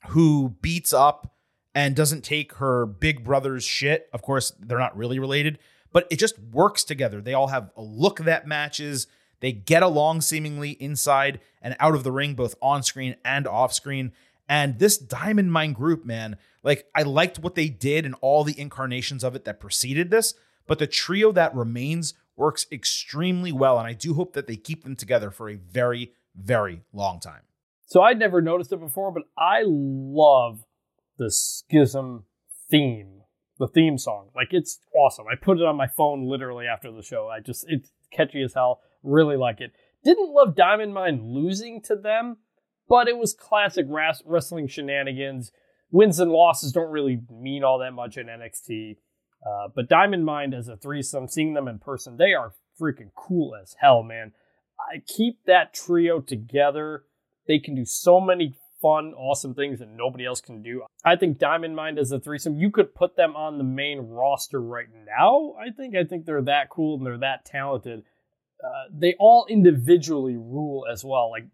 who 0.10 0.56
beats 0.62 0.94
up 0.94 1.33
and 1.76 1.96
doesn't 1.96 2.24
take 2.24 2.56
her 2.56 2.86
big 2.86 3.24
brother's 3.24 3.64
shit. 3.64 4.10
Of 4.14 4.22
course, 4.22 4.52
they're 4.60 4.80
not 4.80 4.98
really 4.98 5.20
related, 5.20 5.60
but 5.92 6.08
it 6.12 6.20
just 6.20 6.40
works 6.40 6.84
together. 6.84 7.22
They 7.22 7.34
all 7.34 7.48
have 7.48 7.72
a 7.76 7.82
look 7.82 8.20
that 8.20 8.48
matches. 8.48 9.08
They 9.40 9.52
get 9.52 9.84
along 9.84 10.22
seemingly 10.22 10.72
inside 10.72 11.40
and 11.62 11.76
out 11.80 11.96
of 11.96 12.04
the 12.04 12.12
ring, 12.12 12.34
both 12.36 12.56
on 12.62 12.84
screen 12.84 13.16
and 13.26 13.48
off 13.48 13.74
screen. 13.74 14.12
And 14.48 14.80
this 14.80 14.98
Diamond 14.98 15.52
Mine 15.52 15.74
group, 15.74 16.06
man, 16.06 16.38
like 16.64 16.86
I 16.96 17.04
liked 17.04 17.40
what 17.40 17.56
they 17.56 17.70
did 17.70 18.06
and 18.06 18.16
all 18.22 18.44
the 18.44 18.60
incarnations 18.60 19.24
of 19.24 19.36
it 19.36 19.46
that 19.46 19.60
preceded 19.60 20.12
this, 20.12 20.34
but 20.68 20.80
the 20.80 20.88
trio 20.88 21.32
that 21.32 21.56
remains 21.56 22.14
works 22.36 22.66
extremely 22.72 23.52
well. 23.52 23.78
And 23.78 23.88
I 23.88 23.94
do 23.94 24.14
hope 24.14 24.34
that 24.34 24.48
they 24.48 24.56
keep 24.56 24.84
them 24.84 24.96
together 24.96 25.32
for 25.32 25.50
a 25.50 25.56
very, 25.56 26.14
very 26.36 26.82
long 26.94 27.20
time. 27.20 27.42
So 27.86 28.02
I'd 28.02 28.18
never 28.20 28.42
noticed 28.42 28.72
it 28.72 28.80
before, 28.80 29.12
but 29.12 29.24
I 29.38 29.64
love 29.66 30.64
the 31.18 31.32
Schism 31.32 32.26
theme, 32.70 33.22
the 33.60 33.68
theme 33.68 33.98
song. 33.98 34.30
Like 34.36 34.50
it's 34.52 34.80
awesome. 34.96 35.26
I 35.32 35.36
put 35.36 35.58
it 35.58 35.66
on 35.66 35.76
my 35.76 35.88
phone 35.88 36.28
literally 36.28 36.66
after 36.66 36.92
the 36.92 37.04
show. 37.04 37.28
I 37.28 37.40
just 37.40 37.66
it's 37.68 37.92
catchy 38.12 38.42
as 38.44 38.54
hell. 38.54 38.82
Really 39.04 39.38
like 39.38 39.62
it. 39.62 39.72
Didn't 40.04 40.34
love 40.34 40.56
Diamond 40.56 40.94
Mine 40.94 41.22
losing 41.24 41.82
to 41.84 41.96
them, 41.96 42.38
but 42.90 43.08
it 43.08 43.18
was 43.18 43.34
classic 43.34 43.86
wrestling 43.90 44.68
shenanigans. 44.68 45.52
Wins 45.92 46.20
and 46.20 46.32
losses 46.32 46.72
don't 46.72 46.92
really 46.92 47.22
mean 47.30 47.64
all 47.64 47.80
that 47.80 47.92
much 47.92 48.18
in 48.18 48.28
NXT. 48.28 48.98
Uh, 49.46 49.68
but 49.74 49.90
Diamond 49.90 50.26
Mine 50.26 50.54
as 50.54 50.68
a 50.68 50.78
threesome, 50.78 51.28
seeing 51.28 51.54
them 51.54 51.68
in 51.68 51.80
person, 51.80 52.18
they 52.18 52.34
are 52.34 52.54
freaking 52.80 53.12
cool 53.16 53.56
as 53.62 53.76
hell, 53.80 54.04
man. 54.04 54.32
I 54.80 55.00
keep 55.06 55.46
that 55.46 55.74
trio 55.74 56.20
together. 56.20 57.04
They 57.48 57.60
can 57.60 57.76
do 57.76 57.86
so 57.86 58.20
many 58.20 58.56
fun, 58.84 59.14
awesome 59.14 59.56
things 59.56 59.80
that 59.80 59.88
nobody 59.88 60.26
else 60.26 60.42
can 60.42 60.62
do. 60.62 60.84
I 61.06 61.16
think 61.16 61.40
Diamond 61.40 61.76
Mine 61.76 61.98
is 61.98 62.12
a 62.12 62.20
threesome, 62.20 62.58
you 62.58 62.70
could 62.70 62.94
put 62.94 63.16
them 63.16 63.36
on 63.36 63.58
the 63.58 63.64
main 63.64 64.00
roster 64.00 64.62
right 64.62 64.90
now. 65.08 65.56
I 65.60 65.72
think 65.72 65.96
I 65.96 66.04
think 66.04 66.26
they're 66.26 66.44
that 66.44 66.70
cool 66.70 66.98
and 66.98 67.06
they're 67.06 67.18
that 67.18 67.46
talented. 67.46 68.04
Uh, 68.64 68.90
they 68.92 69.16
all 69.20 69.48
individually 69.50 70.36
rule 70.36 70.86
as 70.92 71.04
well. 71.04 71.32
Like 71.32 71.46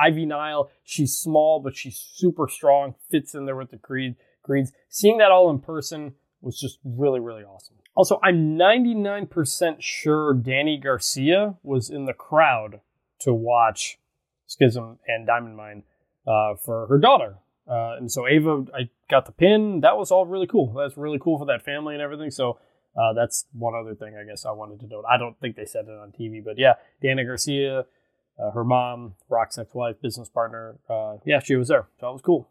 Ivy 0.00 0.24
Nile, 0.24 0.70
she's 0.84 1.16
small 1.16 1.60
but 1.60 1.76
she's 1.76 1.98
super 2.14 2.48
strong, 2.48 2.94
fits 3.10 3.34
in 3.34 3.44
there 3.44 3.56
with 3.56 3.72
the 3.72 3.76
Creed 3.76 4.14
Creeds. 4.42 4.72
Seeing 4.88 5.18
that 5.18 5.32
all 5.32 5.50
in 5.50 5.58
person 5.58 6.14
was 6.40 6.58
just 6.58 6.78
really 6.84 7.20
really 7.20 7.42
awesome. 7.42 7.74
Also, 7.96 8.20
I'm 8.22 8.56
99% 8.56 9.78
sure 9.80 10.32
Dany 10.32 10.80
Garcia 10.80 11.56
was 11.64 11.90
in 11.90 12.04
the 12.04 12.12
crowd 12.12 12.80
to 13.18 13.34
watch 13.34 13.98
Schism 14.46 15.00
and 15.08 15.26
Diamond 15.26 15.56
Mine 15.56 15.82
uh, 16.28 16.54
for 16.56 16.86
her 16.86 16.98
daughter. 16.98 17.36
Uh, 17.66 17.96
and 17.98 18.10
so 18.10 18.26
Ava, 18.26 18.66
I 18.74 18.88
got 19.10 19.26
the 19.26 19.32
pin. 19.32 19.80
That 19.80 19.96
was 19.96 20.10
all 20.10 20.26
really 20.26 20.46
cool. 20.46 20.72
That's 20.72 20.96
really 20.96 21.18
cool 21.18 21.38
for 21.38 21.46
that 21.46 21.62
family 21.62 21.94
and 21.94 22.02
everything. 22.02 22.30
So 22.30 22.58
uh, 22.96 23.12
that's 23.14 23.46
one 23.52 23.74
other 23.74 23.94
thing 23.94 24.16
I 24.16 24.24
guess 24.24 24.44
I 24.44 24.52
wanted 24.52 24.80
to 24.80 24.86
note. 24.86 25.04
I 25.08 25.18
don't 25.18 25.38
think 25.40 25.56
they 25.56 25.64
said 25.64 25.86
it 25.86 25.90
on 25.90 26.12
TV, 26.12 26.42
but 26.44 26.58
yeah, 26.58 26.74
Dana 27.02 27.24
Garcia, 27.24 27.84
uh, 28.38 28.50
her 28.52 28.64
mom, 28.64 29.14
Rock's 29.28 29.58
ex-wife, 29.58 30.00
business 30.00 30.28
partner. 30.28 30.78
Uh, 30.88 31.16
yeah, 31.24 31.40
she 31.40 31.56
was 31.56 31.68
there. 31.68 31.88
So 32.00 32.06
that 32.06 32.12
was 32.12 32.22
cool. 32.22 32.48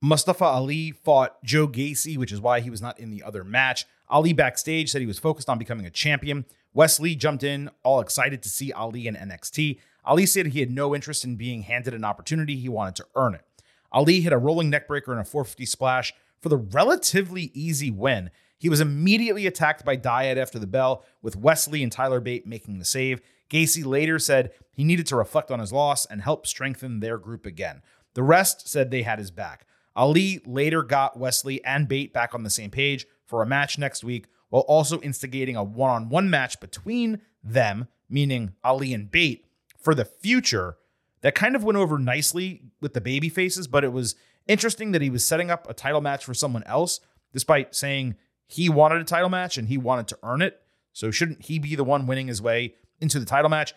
Mustafa 0.00 0.44
Ali 0.44 0.92
fought 0.92 1.42
Joe 1.42 1.66
Gacy, 1.66 2.16
which 2.16 2.30
is 2.30 2.40
why 2.40 2.60
he 2.60 2.70
was 2.70 2.80
not 2.80 3.00
in 3.00 3.10
the 3.10 3.22
other 3.22 3.42
match. 3.42 3.84
Ali 4.08 4.32
backstage 4.32 4.90
said 4.90 5.00
he 5.00 5.06
was 5.06 5.18
focused 5.18 5.48
on 5.48 5.58
becoming 5.58 5.86
a 5.86 5.90
champion. 5.90 6.44
Wes 6.72 7.00
Lee 7.00 7.16
jumped 7.16 7.42
in, 7.42 7.70
all 7.82 8.00
excited 8.00 8.42
to 8.42 8.48
see 8.48 8.72
Ali 8.72 9.08
in 9.08 9.16
NXT. 9.16 9.80
Ali 10.04 10.24
said 10.24 10.46
he 10.46 10.60
had 10.60 10.70
no 10.70 10.94
interest 10.94 11.24
in 11.24 11.36
being 11.36 11.62
handed 11.62 11.94
an 11.94 12.04
opportunity, 12.04 12.56
he 12.56 12.68
wanted 12.68 12.94
to 12.96 13.06
earn 13.16 13.34
it. 13.34 13.44
Ali 13.90 14.20
hit 14.20 14.32
a 14.32 14.38
rolling 14.38 14.70
neckbreaker 14.70 15.08
and 15.08 15.20
a 15.20 15.24
450 15.24 15.66
splash 15.66 16.14
for 16.40 16.48
the 16.48 16.56
relatively 16.56 17.50
easy 17.52 17.90
win. 17.90 18.30
He 18.56 18.68
was 18.68 18.80
immediately 18.80 19.46
attacked 19.46 19.84
by 19.84 19.96
Dyad 19.96 20.36
after 20.36 20.58
the 20.58 20.66
bell, 20.66 21.04
with 21.22 21.36
Wes 21.36 21.66
Lee 21.68 21.82
and 21.82 21.90
Tyler 21.90 22.20
Bate 22.20 22.46
making 22.46 22.78
the 22.78 22.84
save. 22.84 23.20
Gacy 23.50 23.84
later 23.84 24.18
said 24.18 24.52
he 24.72 24.84
needed 24.84 25.06
to 25.06 25.16
reflect 25.16 25.50
on 25.50 25.60
his 25.60 25.72
loss 25.72 26.06
and 26.06 26.22
help 26.22 26.46
strengthen 26.46 27.00
their 27.00 27.18
group 27.18 27.46
again. 27.46 27.82
The 28.14 28.22
rest 28.22 28.68
said 28.68 28.90
they 28.90 29.02
had 29.02 29.18
his 29.18 29.30
back. 29.30 29.66
Ali 29.98 30.40
later 30.46 30.84
got 30.84 31.18
Wes 31.18 31.44
Lee 31.44 31.60
and 31.64 31.88
Bate 31.88 32.14
back 32.14 32.32
on 32.32 32.44
the 32.44 32.50
same 32.50 32.70
page 32.70 33.04
for 33.26 33.42
a 33.42 33.46
match 33.46 33.78
next 33.78 34.04
week, 34.04 34.28
while 34.48 34.62
also 34.62 35.00
instigating 35.00 35.56
a 35.56 35.64
one 35.64 35.90
on 35.90 36.08
one 36.08 36.30
match 36.30 36.60
between 36.60 37.20
them, 37.42 37.88
meaning 38.08 38.54
Ali 38.62 38.94
and 38.94 39.10
Bate, 39.10 39.44
for 39.82 39.96
the 39.96 40.04
future 40.04 40.76
that 41.22 41.34
kind 41.34 41.56
of 41.56 41.64
went 41.64 41.76
over 41.76 41.98
nicely 41.98 42.62
with 42.80 42.94
the 42.94 43.00
baby 43.00 43.28
faces, 43.28 43.66
but 43.66 43.82
it 43.82 43.92
was 43.92 44.14
interesting 44.46 44.92
that 44.92 45.02
he 45.02 45.10
was 45.10 45.24
setting 45.24 45.50
up 45.50 45.68
a 45.68 45.74
title 45.74 46.00
match 46.00 46.24
for 46.24 46.32
someone 46.32 46.62
else, 46.62 47.00
despite 47.32 47.74
saying 47.74 48.14
he 48.46 48.68
wanted 48.68 49.00
a 49.00 49.04
title 49.04 49.28
match 49.28 49.58
and 49.58 49.66
he 49.66 49.76
wanted 49.76 50.06
to 50.08 50.18
earn 50.22 50.42
it. 50.42 50.62
So 50.92 51.10
shouldn't 51.10 51.46
he 51.46 51.58
be 51.58 51.74
the 51.74 51.84
one 51.84 52.06
winning 52.06 52.28
his 52.28 52.40
way 52.40 52.74
into 53.00 53.18
the 53.18 53.26
title 53.26 53.50
match? 53.50 53.74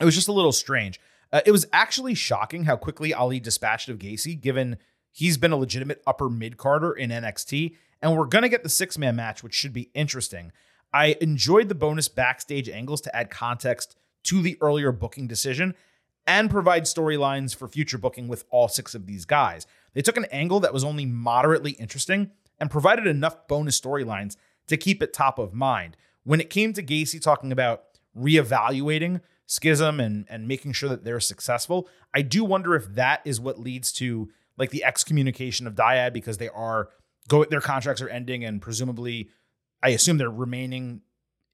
It 0.00 0.04
was 0.04 0.16
just 0.16 0.28
a 0.28 0.32
little 0.32 0.52
strange. 0.52 0.98
Uh, 1.32 1.40
it 1.46 1.52
was 1.52 1.66
actually 1.72 2.14
shocking 2.14 2.64
how 2.64 2.76
quickly 2.76 3.14
Ali 3.14 3.38
dispatched 3.38 3.88
of 3.88 3.98
Gacy, 3.98 4.38
given 4.38 4.76
he's 5.10 5.38
been 5.38 5.52
a 5.52 5.56
legitimate 5.56 6.02
upper 6.06 6.28
mid 6.28 6.56
carder 6.56 6.92
in 6.92 7.10
NXT. 7.10 7.76
And 8.02 8.16
we're 8.16 8.26
going 8.26 8.42
to 8.42 8.48
get 8.48 8.62
the 8.62 8.68
six 8.68 8.96
man 8.96 9.16
match, 9.16 9.42
which 9.42 9.54
should 9.54 9.72
be 9.72 9.90
interesting. 9.94 10.52
I 10.92 11.16
enjoyed 11.20 11.68
the 11.68 11.74
bonus 11.74 12.08
backstage 12.08 12.68
angles 12.68 13.00
to 13.02 13.14
add 13.14 13.30
context 13.30 13.96
to 14.24 14.42
the 14.42 14.58
earlier 14.60 14.92
booking 14.92 15.26
decision 15.26 15.74
and 16.26 16.50
provide 16.50 16.84
storylines 16.84 17.54
for 17.54 17.68
future 17.68 17.98
booking 17.98 18.28
with 18.28 18.44
all 18.50 18.68
six 18.68 18.94
of 18.94 19.06
these 19.06 19.24
guys. 19.24 19.66
They 19.94 20.02
took 20.02 20.16
an 20.16 20.26
angle 20.26 20.60
that 20.60 20.72
was 20.72 20.84
only 20.84 21.06
moderately 21.06 21.72
interesting 21.72 22.30
and 22.58 22.70
provided 22.70 23.06
enough 23.06 23.48
bonus 23.48 23.80
storylines 23.80 24.36
to 24.66 24.76
keep 24.76 25.02
it 25.02 25.12
top 25.12 25.38
of 25.38 25.54
mind. 25.54 25.96
When 26.24 26.40
it 26.40 26.50
came 26.50 26.72
to 26.74 26.82
Gacy 26.82 27.20
talking 27.20 27.52
about 27.52 27.84
reevaluating 28.16 29.20
Schism 29.46 29.98
and, 29.98 30.26
and 30.28 30.46
making 30.46 30.72
sure 30.72 30.88
that 30.88 31.04
they're 31.04 31.20
successful, 31.20 31.88
I 32.14 32.22
do 32.22 32.44
wonder 32.44 32.76
if 32.76 32.94
that 32.94 33.20
is 33.24 33.40
what 33.40 33.58
leads 33.58 33.90
to 33.94 34.28
like 34.60 34.70
the 34.70 34.84
excommunication 34.84 35.66
of 35.66 35.74
Dyad 35.74 36.12
because 36.12 36.38
they 36.38 36.50
are 36.50 36.90
go 37.26 37.44
their 37.44 37.62
contracts 37.62 38.00
are 38.02 38.08
ending 38.08 38.44
and 38.44 38.62
presumably 38.62 39.30
I 39.82 39.88
assume 39.88 40.18
they're 40.18 40.30
remaining 40.30 41.00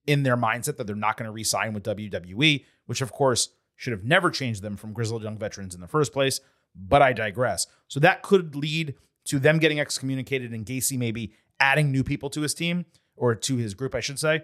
in 0.07 0.25
their 0.25 0.37
mindset 0.37 0.77
that 0.77 0.87
they're 0.87 0.97
not 0.97 1.17
going 1.17 1.27
to 1.27 1.33
re-sign 1.33 1.73
with 1.73 1.85
WWE, 1.85 2.65
which 2.87 3.01
of 3.01 3.13
course 3.13 3.51
should 3.77 3.93
have 3.93 4.05
never 4.05 4.31
changed 4.31 4.63
them 4.63 4.77
from 4.77 4.93
grizzled 4.93 5.23
young 5.23 5.39
veterans 5.39 5.75
in 5.75 5.81
the 5.81 5.87
first 5.87 6.13
place. 6.13 6.41
But 6.75 7.01
I 7.01 7.13
digress. 7.13 7.67
So 7.89 8.01
that 8.01 8.23
could 8.23 8.57
lead 8.57 8.95
to 9.27 9.39
them 9.39 9.59
getting 9.59 9.81
excommunicated 9.81 10.53
and 10.53 10.67
Gacy 10.67 10.99
maybe 10.99 11.33
adding 11.61 11.91
new 11.91 12.05
people 12.05 12.29
to 12.31 12.43
his 12.43 12.55
team 12.55 12.87
or 13.17 13.35
to 13.35 13.57
his 13.57 13.75
group, 13.75 13.95
I 13.95 14.01
should 14.01 14.19
say. 14.19 14.43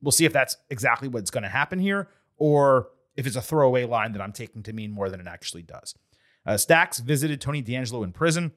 We'll 0.00 0.12
see 0.12 0.24
if 0.24 0.32
that's 0.32 0.56
exactly 0.70 1.08
what's 1.08 1.30
going 1.30 1.42
to 1.42 1.48
happen 1.48 1.78
here 1.78 2.08
or 2.36 2.88
if 3.16 3.26
it's 3.26 3.36
a 3.36 3.42
throwaway 3.42 3.84
line 3.84 4.12
that 4.12 4.22
I'm 4.22 4.32
taking 4.32 4.62
to 4.64 4.72
mean 4.72 4.92
more 4.92 5.08
than 5.08 5.20
it 5.20 5.26
actually 5.26 5.62
does. 5.62 5.94
Uh, 6.46 6.56
Stacks 6.56 6.98
visited 6.98 7.40
Tony 7.40 7.62
D'Angelo 7.62 8.02
in 8.02 8.12
prison, 8.12 8.52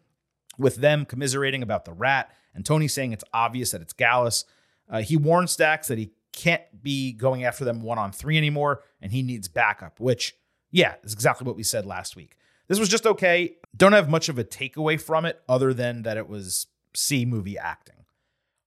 with 0.57 0.77
them 0.77 1.05
commiserating 1.05 1.61
about 1.61 1.85
the 1.85 1.93
rat, 1.93 2.33
and 2.53 2.65
Tony 2.65 2.87
saying 2.87 3.13
it's 3.13 3.23
obvious 3.33 3.71
that 3.71 3.81
it's 3.81 3.93
Gallus. 3.93 4.45
Uh, 4.89 5.01
he 5.01 5.15
warned 5.15 5.49
Stacks 5.49 5.87
that 5.87 5.97
he 5.97 6.11
can't 6.33 6.61
be 6.81 7.13
going 7.13 7.43
after 7.43 7.65
them 7.65 7.81
one 7.81 7.97
on 7.97 8.11
three 8.11 8.37
anymore, 8.37 8.83
and 9.01 9.11
he 9.11 9.21
needs 9.21 9.47
backup, 9.47 9.99
which, 9.99 10.35
yeah, 10.71 10.95
is 11.03 11.13
exactly 11.13 11.45
what 11.45 11.55
we 11.55 11.63
said 11.63 11.85
last 11.85 12.15
week. 12.15 12.37
This 12.67 12.79
was 12.79 12.89
just 12.89 13.05
okay. 13.05 13.55
Don't 13.75 13.93
have 13.93 14.09
much 14.09 14.29
of 14.29 14.37
a 14.37 14.43
takeaway 14.43 14.99
from 14.99 15.25
it 15.25 15.41
other 15.47 15.73
than 15.73 16.03
that 16.03 16.17
it 16.17 16.27
was 16.27 16.67
C 16.93 17.25
movie 17.25 17.57
acting. 17.57 17.95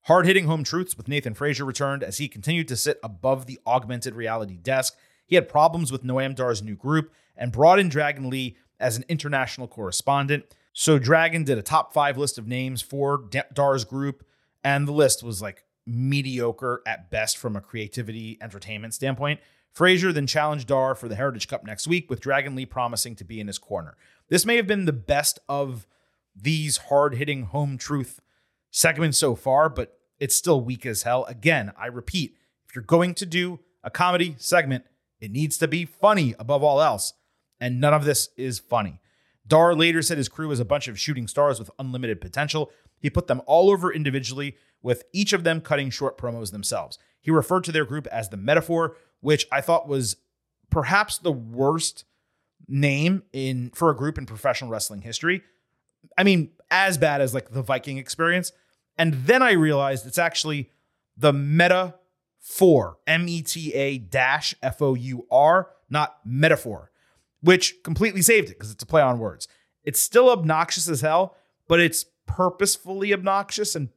Hard 0.05 0.27
hitting 0.27 0.47
home 0.47 0.65
truths 0.65 0.97
with 0.97 1.09
Nathan 1.09 1.35
Frazer 1.35 1.65
returned 1.65 2.03
as 2.03 2.19
he 2.19 2.27
continued 2.27 2.69
to 2.69 2.77
sit 2.77 2.99
above 3.03 3.47
the 3.47 3.61
augmented 3.67 4.15
reality 4.15 4.57
desk. 4.57 4.97
He 5.27 5.35
had 5.35 5.49
problems 5.49 5.93
with 5.93 6.03
Noam 6.03 6.35
Dar's 6.35 6.63
new 6.63 6.75
group 6.75 7.13
and 7.37 7.53
brought 7.53 7.79
in 7.79 7.89
Dragon 7.89 8.31
Lee 8.31 8.57
as 8.81 8.97
an 8.97 9.05
international 9.09 9.69
correspondent. 9.69 10.45
So 10.73 10.99
Dragon 10.99 11.45
did 11.45 11.59
a 11.59 11.63
top 11.63 11.93
five 11.93 12.17
list 12.17 12.39
of 12.39 12.47
names 12.47 12.83
for 12.83 13.29
Dar's 13.53 13.85
group, 13.85 14.25
and 14.65 14.87
the 14.89 14.93
list 14.93 15.23
was 15.23 15.43
like 15.43 15.65
mediocre 15.87 16.83
at 16.87 17.11
best 17.11 17.37
from 17.37 17.57
a 17.57 17.61
creativity 17.61 18.39
entertainment 18.41 18.95
standpoint. 18.95 19.41
Frazer 19.73 20.13
then 20.13 20.27
challenged 20.27 20.69
Dar 20.69 20.95
for 20.95 21.09
the 21.09 21.15
Heritage 21.15 21.49
Cup 21.49 21.65
next 21.65 21.87
week, 21.87 22.11
with 22.11 22.21
Dragon 22.21 22.55
Lee 22.55 22.67
promising 22.67 23.15
to 23.17 23.25
be 23.25 23.41
in 23.41 23.47
his 23.47 23.59
corner. 23.59 23.97
This 24.29 24.47
may 24.47 24.57
have 24.57 24.67
been 24.67 24.85
the 24.85 24.93
best 24.93 25.39
of 25.49 25.87
these 26.35 26.77
hard 26.77 27.15
hitting 27.15 27.45
home 27.45 27.79
truth 27.79 28.21
segments 28.71 29.19
so 29.19 29.35
far, 29.35 29.69
but 29.69 29.99
it's 30.19 30.37
still 30.37 30.61
weak 30.61 30.87
as 30.87 31.03
hell. 31.03 31.25
Again, 31.25 31.73
I 31.79 31.87
repeat, 31.87 32.37
if 32.69 32.75
you're 32.75 32.85
going 32.85 33.15
to 33.15 33.27
do 33.27 33.61
a 33.83 33.91
comedy 33.91 34.37
segment, 34.39 34.85
it 35.21 35.31
needs 35.31 35.59
to 35.59 35.69
be 35.69 35.85
funny 35.85 36.35
above 36.39 36.63
all 36.63 36.81
else. 36.81 37.13
And 37.61 37.81
none 37.81 37.95
of 37.95 38.05
this 38.05 38.31
is 38.37 38.59
funny. 38.59 39.01
Dar 39.47 39.75
later 39.75 40.03
said 40.03 40.19
his 40.19 40.29
crew 40.29 40.49
was 40.49 40.61
a 40.61 40.65
bunch 40.65 40.89
of 40.89 40.99
shooting 40.99 41.27
stars 41.27 41.59
with 41.59 41.71
unlimited 41.79 42.21
potential. 42.21 42.71
He 42.99 43.11
put 43.11 43.27
them 43.27 43.43
all 43.47 43.71
over 43.71 43.93
individually, 43.93 44.57
with 44.83 45.05
each 45.13 45.33
of 45.33 45.45
them 45.45 45.61
cutting 45.61 45.91
short 45.91 46.17
promos 46.17 46.53
themselves. 46.53 46.99
He 47.21 47.31
referred 47.31 47.65
to 47.65 47.73
their 47.73 47.85
group 47.85 48.07
as 48.07 48.29
the 48.29 48.37
Metaphor, 48.37 48.97
which 49.21 49.47
I 49.53 49.61
thought 49.61 49.89
was 49.89 50.17
perhaps 50.71 51.19
the 51.19 51.33
worst 51.33 52.05
name 52.67 53.25
in 53.33 53.71
for 53.75 53.91
a 53.91 53.97
group 53.97 54.17
in 54.17 54.27
professional 54.27 54.71
wrestling 54.71 55.03
history. 55.03 55.43
I 56.17 56.25
mean, 56.25 56.53
as 56.71 56.97
bad 56.97 57.21
as 57.21 57.35
like 57.35 57.51
the 57.51 57.63
Viking 57.63 57.99
experience. 57.99 58.53
And 58.97 59.15
then 59.15 59.43
I 59.43 59.53
realized 59.53 60.07
it's 60.07 60.19
actually 60.19 60.71
the 61.17 61.33
Meta 61.33 61.95
4, 62.39 62.99
M 63.07 63.29
E 63.29 63.43
T 63.43 63.75
A 63.75 63.99
dash 63.99 64.55
F 64.63 64.81
O 64.81 64.95
U 64.95 65.27
R, 65.31 65.71
not 65.91 66.17
metaphor, 66.25 66.90
which 67.41 67.83
completely 67.83 68.23
saved 68.23 68.49
it 68.49 68.59
because 68.59 68.71
it's 68.71 68.83
a 68.83 68.87
play 68.87 69.03
on 69.03 69.19
words. 69.19 69.49
It's 69.85 70.01
still 70.01 70.31
obnoxious 70.31 70.89
as 70.89 71.01
hell, 71.01 71.37
but 71.69 71.81
it's 71.81 72.05
purposefully 72.27 73.13
obnoxious 73.13 73.75
and 73.75 73.89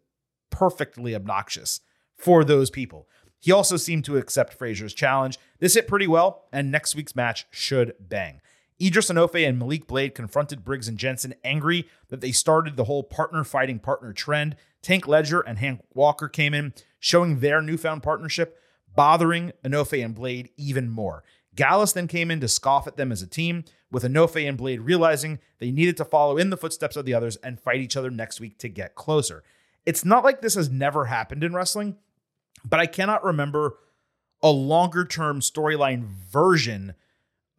perfectly 0.49 1.15
obnoxious 1.15 1.81
for 2.15 2.43
those 2.43 2.69
people. 2.69 3.07
He 3.39 3.51
also 3.51 3.75
seemed 3.75 4.05
to 4.05 4.17
accept 4.17 4.53
Frazer's 4.53 4.93
challenge. 4.93 5.37
This 5.59 5.73
hit 5.73 5.87
pretty 5.87 6.07
well, 6.07 6.45
and 6.53 6.71
next 6.71 6.95
week's 6.95 7.15
match 7.15 7.45
should 7.51 7.93
bang. 7.99 8.39
Idris 8.81 9.11
Enofe 9.11 9.47
and 9.47 9.59
Malik 9.59 9.87
Blade 9.87 10.15
confronted 10.15 10.63
Briggs 10.63 10.87
and 10.87 10.97
Jensen, 10.97 11.35
angry 11.43 11.87
that 12.07 12.21
they 12.21 12.31
started 12.31 12.75
the 12.75 12.85
whole 12.85 13.03
partner 13.03 13.43
fighting 13.43 13.79
partner 13.79 14.13
trend. 14.13 14.55
Tank 14.81 15.07
Ledger 15.07 15.41
and 15.41 15.57
Hank 15.57 15.81
Walker 15.93 16.27
came 16.27 16.53
in, 16.53 16.73
showing 16.99 17.39
their 17.39 17.61
newfound 17.61 18.01
partnership, 18.03 18.57
bothering 18.95 19.51
Enofe 19.63 20.03
and 20.03 20.15
Blade 20.15 20.49
even 20.57 20.89
more. 20.89 21.23
Gallus 21.55 21.93
then 21.93 22.07
came 22.07 22.31
in 22.31 22.39
to 22.39 22.47
scoff 22.47 22.87
at 22.87 22.97
them 22.97 23.11
as 23.11 23.21
a 23.21 23.27
team, 23.27 23.63
with 23.91 24.03
Enofe 24.03 24.47
and 24.47 24.57
Blade 24.57 24.81
realizing 24.81 25.39
they 25.59 25.69
needed 25.69 25.95
to 25.97 26.05
follow 26.05 26.37
in 26.37 26.49
the 26.49 26.57
footsteps 26.57 26.95
of 26.95 27.05
the 27.05 27.13
others 27.13 27.35
and 27.37 27.59
fight 27.59 27.79
each 27.79 27.95
other 27.95 28.09
next 28.09 28.41
week 28.41 28.57
to 28.57 28.67
get 28.67 28.95
closer. 28.95 29.43
It's 29.85 30.03
not 30.03 30.23
like 30.23 30.41
this 30.41 30.55
has 30.55 30.69
never 30.69 31.05
happened 31.05 31.43
in 31.43 31.53
wrestling, 31.53 31.97
but 32.65 32.79
I 32.79 32.87
cannot 32.87 33.23
remember 33.23 33.75
a 34.41 34.49
longer 34.49 35.05
term 35.05 35.41
storyline 35.41 36.03
version 36.03 36.95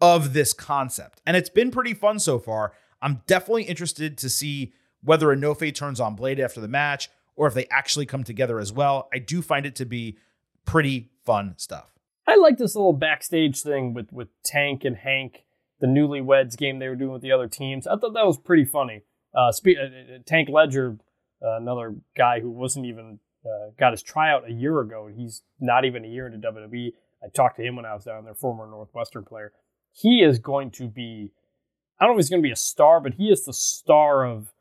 of 0.01 0.33
this 0.33 0.53
concept. 0.53 1.21
And 1.25 1.37
it's 1.37 1.49
been 1.49 1.71
pretty 1.71 1.95
fun 1.95 2.19
so 2.19 2.39
far. 2.39 2.73
I'm 3.01 3.23
definitely 3.27 3.65
interested 3.65 4.19
to 4.19 4.29
see 4.29 4.73
whether 5.03 5.29
Enofe 5.29 5.75
turns 5.75 6.01
on 6.01 6.17
Blade 6.17 6.41
after 6.41 6.61
the 6.61 6.69
match 6.69 7.11
or 7.37 7.47
if 7.47 7.55
they 7.55 7.67
actually 7.71 8.07
come 8.07 8.25
together 8.25 8.59
as 8.59 8.73
well. 8.73 9.09
I 9.13 9.19
do 9.19 9.41
find 9.41 9.67
it 9.67 9.77
to 9.77 9.87
be 9.87 10.19
pretty 10.65 11.11
fun 11.25 11.55
stuff. 11.59 11.94
I 12.27 12.37
like 12.37 12.59
this 12.59 12.75
little 12.75 12.93
backstage 12.93 13.61
thing 13.61 13.95
with 13.95 14.13
with 14.13 14.29
Tank 14.45 14.85
and 14.85 14.97
Hank, 14.97 15.45
the 15.81 15.87
newlyweds 15.87 16.57
game 16.57 16.79
they 16.79 16.89
were 16.89 16.97
doing 16.97 17.13
with 17.13 17.23
the 17.23 17.33
other 17.33 17.49
teams. 17.49 17.87
I 17.87 17.97
thought 17.97 18.15
that 18.15 18.27
was 18.27 18.39
pretty 18.39 18.65
funny. 18.65 19.03
Uh, 19.35 19.53
spe- 19.53 19.79
uh, 19.79 20.15
uh 20.15 20.19
Tank 20.27 20.49
Ledger, 20.49 20.99
uh, 21.43 21.57
another 21.57 21.97
guy 22.17 22.41
who 22.41 22.51
wasn't 22.51 22.87
even 22.87 23.19
uh, 23.45 23.71
got 23.79 23.93
his 23.93 24.03
tryout 24.03 24.49
a 24.49 24.53
year 24.53 24.81
ago. 24.81 25.07
and 25.07 25.19
He's 25.19 25.43
not 25.61 25.85
even 25.85 26.05
a 26.05 26.09
year 26.09 26.27
into 26.27 26.39
WWE. 26.39 26.93
I 27.23 27.29
talked 27.29 27.57
to 27.57 27.63
him 27.63 27.77
when 27.77 27.85
I 27.85 27.95
was 27.95 28.05
down 28.05 28.25
there, 28.25 28.35
former 28.35 28.67
Northwestern 28.67 29.25
player. 29.25 29.53
He 29.93 30.23
is 30.23 30.39
going 30.39 30.71
to 30.73 30.89
be, 30.89 31.33
I 31.99 32.05
don't 32.05 32.15
know 32.15 32.19
if 32.19 32.25
he's 32.25 32.31
going 32.31 32.43
to 32.43 32.47
be 32.47 32.53
a 32.53 32.57
star, 32.57 33.01
but 33.01 33.15
he 33.15 33.29
is 33.29 33.45
the 33.45 33.53
star 33.53 34.27
of 34.27 34.53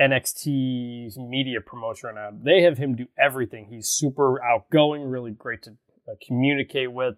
NXT's 0.00 1.16
media 1.18 1.60
promotion 1.60 2.08
right 2.08 2.14
now. 2.14 2.30
They 2.32 2.62
have 2.62 2.78
him 2.78 2.96
do 2.96 3.06
everything. 3.18 3.66
He's 3.66 3.88
super 3.88 4.42
outgoing, 4.42 5.02
really 5.02 5.30
great 5.30 5.62
to 5.64 5.76
uh, 6.08 6.14
communicate 6.26 6.92
with. 6.92 7.16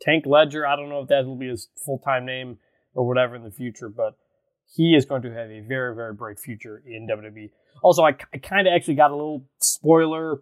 Tank 0.00 0.26
Ledger, 0.26 0.66
I 0.66 0.76
don't 0.76 0.88
know 0.88 1.00
if 1.00 1.08
that 1.08 1.24
will 1.24 1.36
be 1.36 1.48
his 1.48 1.68
full 1.84 1.98
time 1.98 2.26
name 2.26 2.58
or 2.94 3.06
whatever 3.06 3.36
in 3.36 3.44
the 3.44 3.50
future, 3.50 3.88
but 3.88 4.16
he 4.74 4.94
is 4.94 5.04
going 5.04 5.22
to 5.22 5.32
have 5.32 5.50
a 5.50 5.60
very, 5.60 5.94
very 5.94 6.12
bright 6.12 6.38
future 6.38 6.82
in 6.84 7.06
WWE. 7.06 7.50
Also, 7.82 8.02
I, 8.02 8.16
I 8.32 8.38
kind 8.38 8.66
of 8.66 8.72
actually 8.74 8.94
got 8.94 9.10
a 9.10 9.14
little 9.14 9.44
spoiler, 9.60 10.40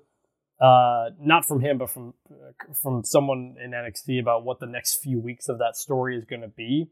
uh, 0.60 1.10
not 1.20 1.44
from 1.44 1.60
him, 1.60 1.78
but 1.78 1.90
from 1.90 2.14
uh, 2.30 2.72
from 2.74 3.04
someone 3.04 3.56
in 3.62 3.72
NXT 3.72 4.20
about 4.20 4.44
what 4.44 4.60
the 4.60 4.66
next 4.66 5.02
few 5.02 5.18
weeks 5.18 5.48
of 5.48 5.58
that 5.58 5.76
story 5.76 6.16
is 6.16 6.24
going 6.24 6.42
to 6.42 6.48
be, 6.48 6.88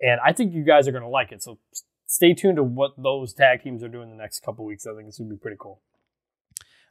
and 0.00 0.20
I 0.24 0.32
think 0.32 0.52
you 0.52 0.64
guys 0.64 0.86
are 0.86 0.92
going 0.92 1.04
to 1.04 1.08
like 1.08 1.32
it. 1.32 1.42
So 1.42 1.58
stay 2.06 2.34
tuned 2.34 2.56
to 2.56 2.62
what 2.62 2.92
those 2.96 3.32
tag 3.32 3.62
teams 3.62 3.82
are 3.82 3.88
doing 3.88 4.10
the 4.10 4.16
next 4.16 4.40
couple 4.40 4.64
weeks. 4.64 4.86
I 4.86 4.94
think 4.94 5.08
it's 5.08 5.18
going 5.18 5.30
to 5.30 5.36
be 5.36 5.40
pretty 5.40 5.56
cool. 5.58 5.80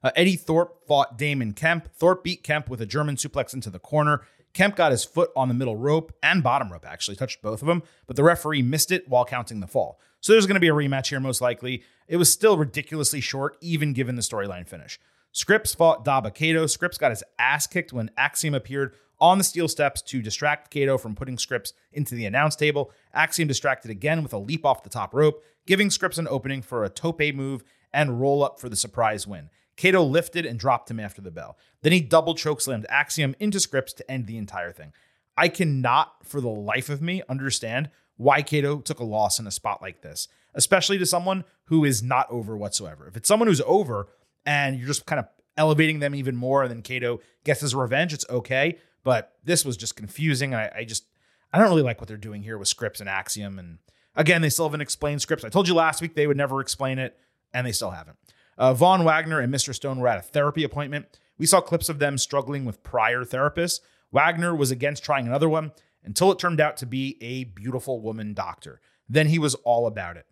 Uh, 0.05 0.11
Eddie 0.15 0.35
Thorpe 0.35 0.85
fought 0.85 1.17
Damon 1.17 1.53
Kemp. 1.53 1.91
Thorpe 1.95 2.23
beat 2.23 2.43
Kemp 2.43 2.69
with 2.69 2.79
a 2.79 2.85
German 2.85 3.15
suplex 3.15 3.55
into 3.55 3.71
the 3.71 3.79
corner. 3.79 4.21
Kemp 4.53 4.75
got 4.75 4.91
his 4.91 5.03
foot 5.03 5.31
on 5.35 5.47
the 5.47 5.55
middle 5.55 5.75
rope 5.75 6.13
and 6.21 6.43
bottom 6.43 6.71
rope, 6.71 6.85
actually, 6.87 7.15
touched 7.15 7.41
both 7.41 7.63
of 7.63 7.67
them, 7.67 7.81
but 8.05 8.15
the 8.15 8.23
referee 8.23 8.61
missed 8.61 8.91
it 8.91 9.09
while 9.09 9.25
counting 9.25 9.61
the 9.61 9.67
fall. 9.67 9.99
So 10.21 10.31
there's 10.31 10.45
going 10.45 10.57
to 10.57 10.59
be 10.59 10.67
a 10.67 10.73
rematch 10.73 11.07
here, 11.07 11.19
most 11.19 11.41
likely. 11.41 11.81
It 12.07 12.17
was 12.17 12.31
still 12.31 12.55
ridiculously 12.55 13.19
short, 13.19 13.57
even 13.61 13.93
given 13.93 14.15
the 14.15 14.21
storyline 14.21 14.67
finish. 14.67 14.99
Scrypts 15.33 15.75
fought 15.75 16.05
Dabba 16.05 16.31
Kato. 16.31 16.65
Scrypts 16.65 16.99
got 16.99 17.09
his 17.09 17.23
ass 17.39 17.65
kicked 17.65 17.91
when 17.91 18.11
Axiom 18.15 18.53
appeared 18.53 18.93
on 19.19 19.39
the 19.39 19.43
steel 19.43 19.67
steps 19.67 20.03
to 20.03 20.21
distract 20.21 20.69
Kato 20.69 20.99
from 20.99 21.15
putting 21.15 21.37
Scrypts 21.37 21.73
into 21.91 22.13
the 22.13 22.27
announce 22.27 22.55
table. 22.55 22.91
Axiom 23.11 23.47
distracted 23.47 23.89
again 23.89 24.21
with 24.21 24.33
a 24.33 24.37
leap 24.37 24.67
off 24.67 24.83
the 24.83 24.89
top 24.89 25.15
rope, 25.15 25.43
giving 25.65 25.89
Scrypts 25.89 26.19
an 26.19 26.27
opening 26.27 26.61
for 26.61 26.83
a 26.83 26.89
tope 26.89 27.33
move 27.33 27.63
and 27.91 28.21
roll 28.21 28.43
up 28.43 28.59
for 28.59 28.69
the 28.69 28.75
surprise 28.75 29.25
win. 29.25 29.49
Kato 29.75 30.03
lifted 30.03 30.45
and 30.45 30.59
dropped 30.59 30.89
him 30.89 30.99
after 30.99 31.21
the 31.21 31.31
bell. 31.31 31.57
Then 31.81 31.91
he 31.91 32.01
double 32.01 32.35
chokeslammed 32.35 32.85
Axiom 32.89 33.35
into 33.39 33.57
Scrypts 33.57 33.95
to 33.95 34.09
end 34.11 34.27
the 34.27 34.37
entire 34.37 34.71
thing. 34.71 34.93
I 35.37 35.49
cannot, 35.49 36.25
for 36.25 36.39
the 36.39 36.47
life 36.47 36.89
of 36.89 37.01
me, 37.01 37.21
understand 37.27 37.89
why 38.17 38.41
Kato 38.41 38.79
took 38.79 38.99
a 38.99 39.03
loss 39.03 39.39
in 39.39 39.47
a 39.47 39.51
spot 39.51 39.81
like 39.81 40.01
this, 40.01 40.29
especially 40.53 40.97
to 40.97 41.05
someone 41.05 41.43
who 41.65 41.83
is 41.83 42.01
not 42.01 42.29
over 42.29 42.55
whatsoever. 42.55 43.07
If 43.07 43.17
it's 43.17 43.27
someone 43.27 43.47
who's 43.47 43.61
over 43.65 44.07
and 44.45 44.77
you're 44.77 44.87
just 44.87 45.05
kind 45.05 45.19
of 45.19 45.27
elevating 45.57 45.99
them 45.99 46.15
even 46.15 46.35
more, 46.35 46.63
and 46.63 46.71
then 46.71 46.81
Kato 46.81 47.19
gets 47.43 47.61
his 47.61 47.75
revenge, 47.75 48.13
it's 48.13 48.25
okay. 48.29 48.79
But 49.03 49.33
this 49.43 49.65
was 49.65 49.77
just 49.77 49.95
confusing. 49.95 50.55
I, 50.55 50.71
I 50.77 50.83
just 50.85 51.05
I 51.51 51.59
don't 51.59 51.69
really 51.69 51.83
like 51.83 52.01
what 52.01 52.07
they're 52.07 52.17
doing 52.17 52.43
here 52.43 52.57
with 52.57 52.73
Scrypts 52.73 52.99
and 52.99 53.09
Axiom. 53.09 53.59
And 53.59 53.77
again, 54.15 54.41
they 54.41 54.49
still 54.49 54.65
haven't 54.65 54.81
explained 54.81 55.21
Scrypts. 55.21 55.45
I 55.45 55.49
told 55.49 55.67
you 55.67 55.73
last 55.73 56.01
week 56.01 56.15
they 56.15 56.27
would 56.27 56.37
never 56.37 56.61
explain 56.61 56.99
it, 56.99 57.17
and 57.53 57.67
they 57.67 57.71
still 57.71 57.91
haven't. 57.91 58.17
Uh, 58.57 58.73
Von 58.73 59.03
Wagner 59.03 59.39
and 59.39 59.53
Mr. 59.53 59.73
Stone 59.73 59.99
were 59.99 60.07
at 60.07 60.19
a 60.19 60.21
therapy 60.21 60.63
appointment. 60.63 61.19
We 61.37 61.45
saw 61.45 61.61
clips 61.61 61.89
of 61.89 61.99
them 61.99 62.17
struggling 62.17 62.65
with 62.65 62.83
prior 62.83 63.23
therapists. 63.23 63.81
Wagner 64.11 64.55
was 64.55 64.71
against 64.71 65.03
trying 65.03 65.27
another 65.27 65.49
one 65.49 65.71
until 66.03 66.31
it 66.31 66.39
turned 66.39 66.61
out 66.61 66.77
to 66.77 66.85
be 66.85 67.17
a 67.21 67.43
beautiful 67.45 67.99
woman 68.01 68.33
doctor. 68.33 68.79
Then 69.09 69.27
he 69.27 69.39
was 69.39 69.55
all 69.55 69.87
about 69.87 70.17
it. 70.17 70.25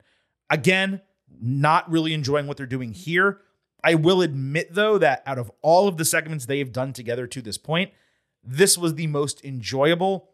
Again, 0.49 1.01
not 1.41 1.89
really 1.91 2.13
enjoying 2.13 2.47
what 2.47 2.57
they're 2.57 2.65
doing 2.65 2.93
here. 2.93 3.41
I 3.84 3.95
will 3.95 4.21
admit, 4.21 4.74
though, 4.74 4.97
that 4.97 5.24
out 5.26 5.38
of 5.38 5.51
all 5.61 5.88
of 5.88 5.97
the 5.97 6.05
segments 6.05 6.45
they 6.45 6.59
have 6.59 6.71
done 6.71 6.93
together 6.93 7.28
to 7.28 7.41
this 7.41 7.57
point, 7.57 7.91
this 8.43 8.78
was 8.78 8.95
the 8.95 9.07
most 9.07 9.43
enjoyable. 9.43 10.30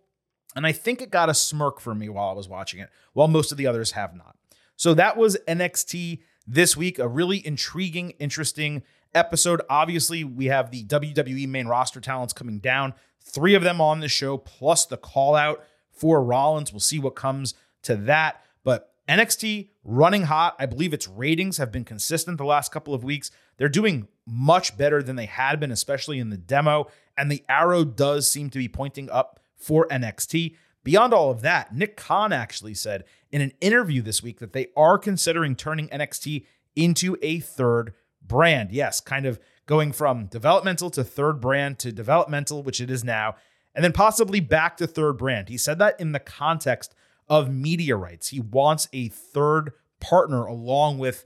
And 0.55 0.67
I 0.67 0.71
think 0.71 1.01
it 1.01 1.09
got 1.09 1.29
a 1.29 1.33
smirk 1.33 1.79
from 1.79 1.99
me 1.99 2.09
while 2.09 2.29
I 2.29 2.33
was 2.33 2.49
watching 2.49 2.79
it, 2.79 2.89
while 3.13 3.27
most 3.27 3.51
of 3.51 3.57
the 3.57 3.65
others 3.65 3.91
have 3.91 4.15
not. 4.15 4.35
So 4.75 4.93
that 4.93 5.17
was 5.17 5.37
NXT 5.47 6.19
this 6.49 6.75
week. 6.75 6.99
A 6.99 7.07
really 7.07 7.45
intriguing, 7.45 8.11
interesting 8.19 8.83
episode. 9.13 9.61
Obviously, 9.69 10.23
we 10.23 10.45
have 10.45 10.71
the 10.71 10.83
WWE 10.83 11.47
main 11.47 11.67
roster 11.67 12.01
talents 12.01 12.33
coming 12.33 12.59
down, 12.59 12.93
three 13.21 13.53
of 13.53 13.63
them 13.63 13.79
on 13.79 13.99
the 13.99 14.09
show, 14.09 14.37
plus 14.37 14.85
the 14.85 14.97
call 14.97 15.35
out 15.35 15.63
for 15.91 16.23
Rollins. 16.23 16.73
We'll 16.73 16.79
see 16.79 16.99
what 16.99 17.15
comes 17.15 17.53
to 17.83 17.95
that. 17.95 18.43
But 18.63 18.93
NXT 19.07 19.69
running 19.83 20.23
hot. 20.23 20.55
I 20.59 20.65
believe 20.65 20.93
its 20.93 21.07
ratings 21.07 21.57
have 21.57 21.71
been 21.71 21.85
consistent 21.85 22.37
the 22.37 22.45
last 22.45 22.71
couple 22.71 22.93
of 22.93 23.03
weeks. 23.03 23.31
They're 23.57 23.69
doing 23.69 24.07
much 24.25 24.77
better 24.77 25.01
than 25.03 25.15
they 25.15 25.25
had 25.25 25.59
been, 25.59 25.71
especially 25.71 26.19
in 26.19 26.29
the 26.29 26.37
demo. 26.37 26.87
And 27.17 27.31
the 27.31 27.43
arrow 27.49 27.83
does 27.83 28.29
seem 28.29 28.49
to 28.51 28.57
be 28.57 28.67
pointing 28.67 29.09
up 29.09 29.39
for 29.55 29.87
NXT. 29.87 30.55
Beyond 30.83 31.13
all 31.13 31.29
of 31.29 31.41
that, 31.41 31.75
Nick 31.75 31.97
Khan 31.97 32.31
actually 32.31 32.73
said 32.73 33.03
in 33.31 33.41
an 33.41 33.51
interview 33.61 34.01
this 34.01 34.23
week 34.23 34.39
that 34.39 34.53
they 34.53 34.67
are 34.75 34.97
considering 34.97 35.55
turning 35.55 35.87
NXT 35.89 36.45
into 36.75 37.17
a 37.21 37.39
third 37.39 37.93
brand. 38.21 38.71
Yes, 38.71 39.01
kind 39.01 39.25
of 39.25 39.39
going 39.65 39.91
from 39.91 40.25
developmental 40.27 40.89
to 40.89 41.03
third 41.03 41.39
brand 41.39 41.79
to 41.79 41.91
developmental, 41.91 42.63
which 42.63 42.81
it 42.81 42.89
is 42.89 43.03
now, 43.03 43.35
and 43.75 43.83
then 43.83 43.93
possibly 43.93 44.39
back 44.39 44.77
to 44.77 44.87
third 44.87 45.13
brand. 45.13 45.49
He 45.49 45.57
said 45.57 45.79
that 45.79 45.99
in 45.99 46.11
the 46.11 46.19
context 46.19 46.95
of 47.27 47.53
media 47.53 47.95
rights. 47.95 48.29
He 48.29 48.39
wants 48.39 48.87
a 48.91 49.09
third 49.09 49.73
partner 49.99 50.45
along 50.45 50.97
with 50.97 51.25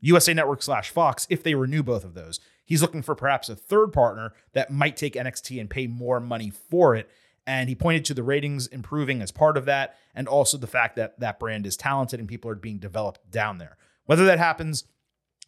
USA 0.00 0.34
Network 0.34 0.62
slash 0.62 0.90
Fox 0.90 1.26
if 1.30 1.42
they 1.42 1.54
renew 1.54 1.82
both 1.82 2.04
of 2.04 2.14
those. 2.14 2.40
He's 2.64 2.82
looking 2.82 3.02
for 3.02 3.14
perhaps 3.14 3.48
a 3.48 3.56
third 3.56 3.92
partner 3.92 4.34
that 4.52 4.70
might 4.70 4.96
take 4.96 5.14
NXT 5.14 5.58
and 5.58 5.70
pay 5.70 5.86
more 5.86 6.20
money 6.20 6.50
for 6.50 6.94
it. 6.94 7.08
And 7.48 7.70
he 7.70 7.74
pointed 7.74 8.04
to 8.04 8.14
the 8.14 8.22
ratings 8.22 8.66
improving 8.66 9.22
as 9.22 9.30
part 9.32 9.56
of 9.56 9.64
that, 9.64 9.96
and 10.14 10.28
also 10.28 10.58
the 10.58 10.66
fact 10.66 10.96
that 10.96 11.18
that 11.18 11.40
brand 11.40 11.64
is 11.64 11.78
talented 11.78 12.20
and 12.20 12.28
people 12.28 12.50
are 12.50 12.54
being 12.54 12.76
developed 12.76 13.30
down 13.30 13.56
there. 13.56 13.78
Whether 14.04 14.26
that 14.26 14.38
happens, 14.38 14.84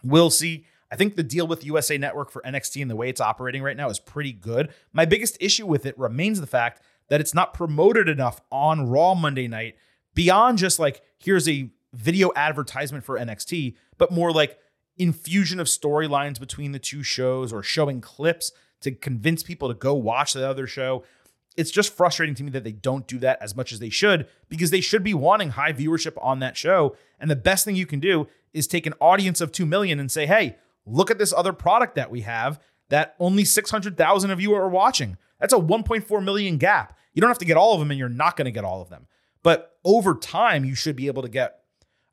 we'll 0.03 0.31
see. 0.31 0.65
I 0.91 0.97
think 0.97 1.15
the 1.15 1.23
deal 1.23 1.47
with 1.47 1.63
USA 1.63 1.99
Network 1.99 2.31
for 2.31 2.41
NXT 2.41 2.81
and 2.81 2.91
the 2.91 2.97
way 2.97 3.11
it's 3.11 3.21
operating 3.21 3.63
right 3.63 3.77
now 3.77 3.91
is 3.91 4.01
pretty 4.01 4.33
good. 4.33 4.73
My 4.95 5.05
biggest 5.05 5.37
issue 5.41 5.67
with 5.67 5.85
it 5.85 5.99
remains 5.99 6.41
the 6.41 6.47
fact 6.47 6.81
that 7.09 7.21
it's 7.21 7.35
not 7.35 7.53
promoted 7.53 8.09
enough 8.09 8.41
on 8.51 8.89
Raw 8.89 9.13
Monday 9.15 9.47
night 9.47 9.77
beyond 10.15 10.57
just 10.57 10.79
like, 10.79 11.03
here's 11.19 11.47
a 11.51 11.71
video 11.93 12.31
advertisement 12.35 13.05
for 13.05 13.19
NXT, 13.19 13.75
but 13.99 14.11
more 14.11 14.33
like 14.33 14.59
infusion 14.97 15.61
of 15.61 15.67
storylines 15.67 16.41
between 16.41 16.73
the 16.73 16.79
two 16.79 17.03
shows 17.03 17.53
or 17.53 17.63
showing 17.63 18.01
clips 18.01 18.53
to 18.81 18.93
convince 18.93 19.43
people 19.43 19.69
to 19.69 19.75
go 19.75 19.93
watch 19.93 20.33
the 20.33 20.49
other 20.49 20.67
show. 20.67 21.05
It's 21.57 21.71
just 21.71 21.95
frustrating 21.95 22.35
to 22.37 22.45
me 22.45 22.51
that 22.51 22.65
they 22.65 22.73
don't 22.73 23.07
do 23.07 23.19
that 23.19 23.43
as 23.43 23.57
much 23.57 23.73
as 23.73 23.81
they 23.81 23.91
should 23.91 24.29
because 24.49 24.71
they 24.71 24.81
should 24.81 25.03
be 25.03 25.15
wanting 25.15 25.51
high 25.51 25.73
viewership 25.73 26.17
on 26.23 26.39
that 26.41 26.57
show. 26.57 26.97
And 27.19 27.31
the 27.31 27.37
best 27.37 27.65
thing 27.65 27.77
you 27.77 27.87
can 27.87 28.01
do 28.01 28.29
is 28.53 28.67
take 28.67 28.87
an 28.87 28.95
audience 29.01 29.41
of 29.41 29.53
2 29.53 29.67
million 29.67 29.99
and 29.99 30.11
say, 30.11 30.27
hey, 30.27 30.57
look 30.87 31.11
at 31.11 31.19
this 31.19 31.33
other 31.33 31.53
product 31.53 31.95
that 31.97 32.11
we 32.11 32.23
have 32.23 32.61
that 32.89 33.15
only 33.19 33.45
600,000 33.45 34.31
of 34.31 34.41
you 34.41 34.55
are 34.55 34.69
watching. 34.69 35.17
That's 35.39 35.53
a 35.53 35.59
1.4 35.59 36.25
million 36.25 36.59
gap. 36.59 36.97
You 37.15 37.21
don't 37.21 37.31
have 37.31 37.39
to 37.39 37.45
get 37.45 37.57
all 37.57 37.75
of 37.75 37.81
them 37.81 37.91
and 37.91 37.99
you're 37.99 38.09
not 38.09 38.37
going 38.37 38.47
to 38.47 38.51
get 38.51 38.65
all 38.65 38.83
of 38.83 38.91
them. 38.91 39.07
But 39.43 39.77
over 39.85 40.15
time, 40.15 40.65
you 40.65 40.75
should 40.75 40.97
be 40.97 41.07
able 41.07 41.23
to 41.23 41.29
get 41.29 41.61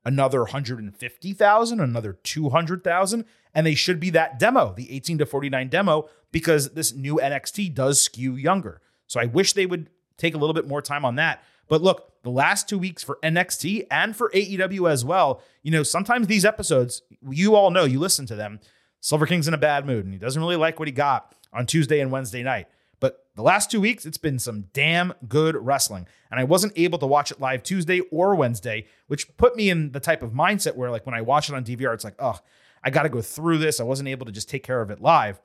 another 0.06 0.42
150,000, 0.44 1.80
another 1.82 2.14
200,000, 2.24 3.26
and 3.54 3.68
they 3.68 3.76
should 3.76 4.00
be 4.00 4.10
that 4.12 4.40
demo, 4.40 4.74
the 4.74 4.90
18 4.92 5.18
to 5.18 5.26
49 5.26 5.68
demo, 5.68 6.10
because 6.32 6.70
this 6.70 6.94
new 6.94 7.16
NXT 7.16 7.74
does 7.74 8.02
skew 8.02 8.36
younger. 8.36 8.82
So 9.08 9.20
I 9.20 9.26
wish 9.26 9.54
they 9.54 9.66
would 9.66 9.90
take 10.18 10.36
a 10.36 10.38
little 10.38 10.54
bit 10.54 10.68
more 10.68 10.82
time 10.82 11.06
on 11.06 11.16
that. 11.16 11.44
But 11.68 11.82
look, 11.82 12.22
the 12.24 12.30
last 12.30 12.70
two 12.70 12.78
weeks 12.78 13.04
for 13.04 13.20
NXT 13.24 13.88
and 13.92 14.16
for 14.16 14.30
AEW 14.30 14.90
as 14.90 15.04
well, 15.04 15.42
you 15.64 15.72
know, 15.72 15.84
sometimes 15.84 16.28
these 16.28 16.46
episodes, 16.46 17.02
you 17.30 17.56
all 17.56 17.72
know, 17.72 17.84
you 17.84 18.00
listen 18.00 18.26
to 18.28 18.36
them. 18.36 18.60
Silver 19.02 19.26
King's 19.26 19.48
in 19.48 19.54
a 19.54 19.58
bad 19.58 19.86
mood 19.86 20.06
and 20.06 20.14
he 20.14 20.20
doesn't 20.20 20.42
really 20.42 20.56
like 20.56 20.80
what 20.80 20.88
he 20.88 20.92
got 20.92 21.36
on 21.54 21.66
Tuesday 21.66 22.00
and 22.00 22.12
Wednesday 22.12 22.44
night. 22.44 22.68
But 23.00 23.28
the 23.36 23.44
last 23.44 23.70
two 23.70 23.80
weeks, 23.80 24.06
it's 24.06 24.18
been 24.18 24.40
some 24.40 24.66
damn 24.74 25.14
good 25.28 25.56
wrestling. 25.56 26.08
And 26.32 26.40
I 26.40 26.44
wasn't 26.46 26.74
able 26.76 26.98
to 27.00 27.06
watch 27.06 27.32
it 27.32 27.40
live 27.40 27.64
Tuesday 27.64 28.00
or 28.12 28.36
Wednesday, 28.36 28.86
which 29.08 29.38
put 29.38 29.56
me 29.56 29.70
in 29.70 29.92
the 29.92 30.00
type 30.00 30.24
of 30.24 30.32
mindset 30.32 30.76
where, 30.76 30.90
like, 30.90 31.06
when 31.06 31.14
I 31.14 31.22
watch 31.22 31.48
it 31.48 31.56
on 31.56 31.64
DVR, 31.64 31.94
it's 31.94 32.04
like, 32.04 32.16
oh, 32.20 32.40
I 32.84 32.90
got 32.90 33.04
to 33.04 33.10
go 33.10 33.22
through 33.22 33.60
this. 33.60 33.80
I 33.80 33.84
wasn't 33.84 34.10
able 34.10 34.26
to 34.26 34.32
just 34.32 34.50
take 34.50 34.64
care 34.64 34.82
of 34.82 34.90
it 34.90 35.00
live. 35.00 35.40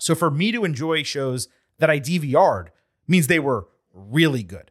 So 0.00 0.14
for 0.14 0.30
me 0.30 0.50
to 0.52 0.64
enjoy 0.64 1.02
shows 1.02 1.48
that 1.78 1.90
I 1.90 2.00
DVR'd 2.00 2.70
means 3.08 3.26
they 3.26 3.40
were 3.40 3.66
really 3.92 4.42
good. 4.42 4.70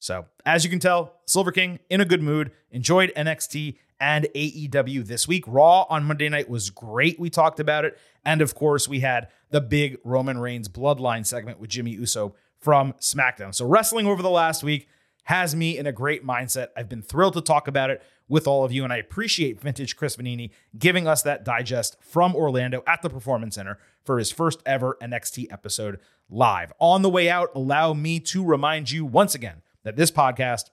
So 0.00 0.26
as 0.46 0.64
you 0.64 0.70
can 0.70 0.80
tell, 0.80 1.14
Silver 1.26 1.52
King 1.52 1.78
in 1.88 2.00
a 2.00 2.04
good 2.04 2.22
mood, 2.22 2.50
enjoyed 2.70 3.12
NXT 3.16 3.76
and 4.00 4.26
AEW 4.34 5.06
this 5.06 5.28
week. 5.28 5.44
Raw 5.46 5.84
on 5.90 6.04
Monday 6.04 6.28
night 6.28 6.48
was 6.48 6.70
great. 6.70 7.20
We 7.20 7.28
talked 7.28 7.60
about 7.60 7.84
it. 7.84 7.98
And 8.24 8.40
of 8.40 8.54
course, 8.54 8.88
we 8.88 9.00
had 9.00 9.28
the 9.50 9.60
big 9.60 9.98
Roman 10.02 10.38
Reigns 10.38 10.68
bloodline 10.68 11.26
segment 11.26 11.60
with 11.60 11.70
Jimmy 11.70 11.92
Uso 11.92 12.34
from 12.58 12.94
SmackDown. 12.94 13.54
So, 13.54 13.66
wrestling 13.66 14.06
over 14.06 14.22
the 14.22 14.30
last 14.30 14.62
week 14.62 14.88
has 15.24 15.54
me 15.54 15.76
in 15.78 15.86
a 15.86 15.92
great 15.92 16.26
mindset. 16.26 16.68
I've 16.76 16.88
been 16.88 17.02
thrilled 17.02 17.34
to 17.34 17.40
talk 17.40 17.68
about 17.68 17.90
it 17.90 18.02
with 18.30 18.46
all 18.46 18.64
of 18.64 18.72
you, 18.72 18.84
and 18.84 18.92
I 18.92 18.96
appreciate 18.96 19.60
Vintage 19.60 19.96
Chris 19.96 20.16
Vannini 20.16 20.50
giving 20.78 21.06
us 21.06 21.20
that 21.22 21.44
digest 21.44 21.98
from 22.00 22.34
Orlando 22.34 22.82
at 22.86 23.02
the 23.02 23.10
Performance 23.10 23.56
Center 23.56 23.76
for 24.04 24.18
his 24.18 24.30
first 24.30 24.62
ever 24.64 24.96
NXT 25.02 25.52
episode 25.52 25.98
live. 26.30 26.72
On 26.78 27.02
the 27.02 27.10
way 27.10 27.28
out, 27.28 27.50
allow 27.54 27.92
me 27.92 28.20
to 28.20 28.42
remind 28.42 28.90
you 28.90 29.04
once 29.04 29.34
again 29.34 29.62
that 29.82 29.96
this 29.96 30.12
podcast 30.12 30.70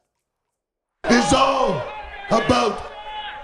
is 1.09 1.33
all 1.33 1.81
about 2.29 2.93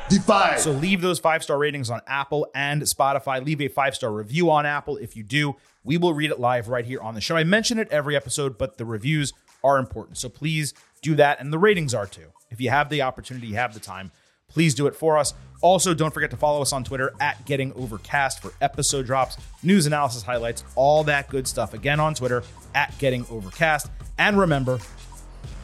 Defy. 0.09 0.57
So 0.57 0.71
leave 0.71 1.01
those 1.01 1.17
five 1.17 1.43
star 1.43 1.57
ratings 1.57 1.89
on 1.89 2.01
Apple 2.05 2.47
and 2.53 2.81
Spotify. 2.83 3.43
Leave 3.43 3.61
a 3.61 3.67
five 3.67 3.95
star 3.95 4.11
review 4.11 4.51
on 4.51 4.65
Apple. 4.65 4.97
If 4.97 5.15
you 5.15 5.23
do, 5.23 5.55
we 5.83 5.97
will 5.97 6.13
read 6.13 6.29
it 6.29 6.39
live 6.39 6.67
right 6.67 6.85
here 6.85 7.01
on 7.01 7.15
the 7.15 7.21
show. 7.21 7.35
I 7.35 7.43
mention 7.43 7.79
it 7.79 7.87
every 7.89 8.15
episode, 8.15 8.57
but 8.57 8.77
the 8.77 8.85
reviews 8.85 9.33
are 9.63 9.79
important. 9.79 10.17
So 10.17 10.29
please 10.29 10.73
do 11.01 11.15
that. 11.15 11.39
And 11.39 11.51
the 11.51 11.57
ratings 11.57 11.93
are 11.93 12.05
too. 12.05 12.27
If 12.53 12.61
you 12.61 12.69
have 12.69 12.89
the 12.89 13.01
opportunity, 13.01 13.47
you 13.47 13.55
have 13.55 13.73
the 13.73 13.79
time, 13.79 14.11
please 14.47 14.75
do 14.75 14.85
it 14.85 14.95
for 14.95 15.17
us. 15.17 15.33
Also, 15.61 15.95
don't 15.95 16.13
forget 16.13 16.29
to 16.29 16.37
follow 16.37 16.61
us 16.61 16.71
on 16.71 16.83
Twitter 16.83 17.11
at 17.19 17.43
Getting 17.45 17.73
Overcast 17.73 18.43
for 18.43 18.53
episode 18.61 19.07
drops, 19.07 19.37
news 19.63 19.87
analysis 19.87 20.21
highlights, 20.21 20.63
all 20.75 21.03
that 21.05 21.29
good 21.29 21.47
stuff. 21.47 21.73
Again 21.73 21.99
on 21.99 22.13
Twitter 22.13 22.43
at 22.75 22.95
Getting 22.99 23.25
Overcast. 23.31 23.89
And 24.19 24.37
remember, 24.37 24.77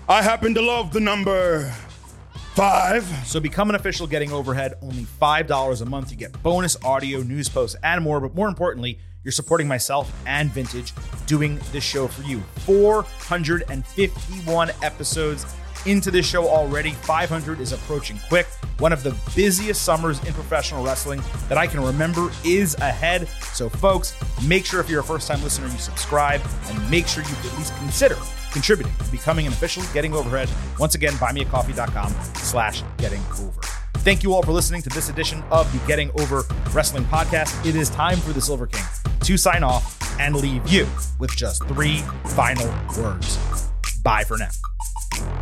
I 0.08 0.24
happen 0.24 0.56
to 0.56 0.62
love 0.62 0.92
the 0.92 1.00
number 1.00 1.72
five. 2.56 3.04
So 3.26 3.40
become 3.40 3.70
an 3.70 3.76
official 3.76 4.08
Getting 4.08 4.32
Overhead, 4.32 4.74
only 4.82 5.04
$5 5.04 5.82
a 5.82 5.86
month. 5.86 6.10
You 6.10 6.18
get 6.18 6.42
bonus 6.42 6.76
audio, 6.84 7.22
news 7.22 7.50
posts, 7.50 7.78
and 7.84 8.04
more. 8.04 8.20
But 8.20 8.34
more 8.34 8.48
importantly, 8.48 8.98
you're 9.24 9.32
supporting 9.32 9.68
myself 9.68 10.12
and 10.26 10.50
Vintage 10.50 10.92
doing 11.28 11.60
this 11.72 11.84
show 11.84 12.08
for 12.08 12.24
you. 12.24 12.40
451 12.66 14.72
episodes 14.82 15.46
into 15.86 16.12
this 16.12 16.26
show 16.26 16.48
already. 16.48 16.92
500 16.92 17.60
is 17.60 17.72
approaching 17.72 18.20
quick. 18.28 18.48
One 18.80 18.94
of 18.94 19.04
the 19.04 19.16
busiest 19.36 19.84
summers 19.84 20.24
in 20.26 20.34
professional 20.34 20.84
wrestling 20.84 21.22
that 21.48 21.58
I 21.58 21.68
can 21.68 21.82
remember 21.82 22.32
is 22.46 22.76
ahead. 22.76 23.28
So, 23.54 23.70
folks, 23.70 24.16
make 24.48 24.66
sure 24.66 24.80
if 24.80 24.90
you're 24.90 25.02
a 25.02 25.04
first 25.04 25.28
time 25.28 25.44
listener, 25.44 25.68
you 25.68 25.78
subscribe 25.78 26.42
and 26.66 26.92
make 26.92 27.08
sure 27.08 27.24
you 27.24 27.30
at 27.30 27.58
least 27.58 27.76
consider 27.78 28.16
contributing 28.52 28.94
to 29.04 29.12
becoming 29.12 29.48
an 29.48 29.54
official 29.54 29.84
Getting 29.94 30.14
Overhead. 30.14 30.50
Once 30.80 30.96
again, 30.96 31.14
buymeacoffee.com 31.14 32.14
slash 32.36 32.84
getting 32.98 33.22
over. 33.40 33.62
Thank 34.00 34.24
you 34.24 34.34
all 34.34 34.42
for 34.42 34.54
listening 34.54 34.82
to 34.84 34.90
this 34.90 35.10
edition 35.10 35.44
of 35.52 35.72
the 35.74 35.86
Getting 35.86 36.10
Over 36.20 36.44
Wrestling 36.72 37.04
Podcast. 37.06 37.66
It 37.66 37.76
is 37.76 37.90
time 37.90 38.18
for 38.18 38.32
the 38.32 38.42
Silver 38.42 38.68
King 38.68 38.86
to 39.22 39.38
sign 39.38 39.64
off 39.64 39.98
and 40.20 40.36
leave 40.36 40.68
you 40.68 40.88
with 41.20 41.36
just 41.36 41.66
three 41.68 42.00
final 42.26 42.68
words. 42.98 43.38
Bye 44.04 44.24
for 44.24 44.38
now. 44.38 44.50
you 45.16 45.40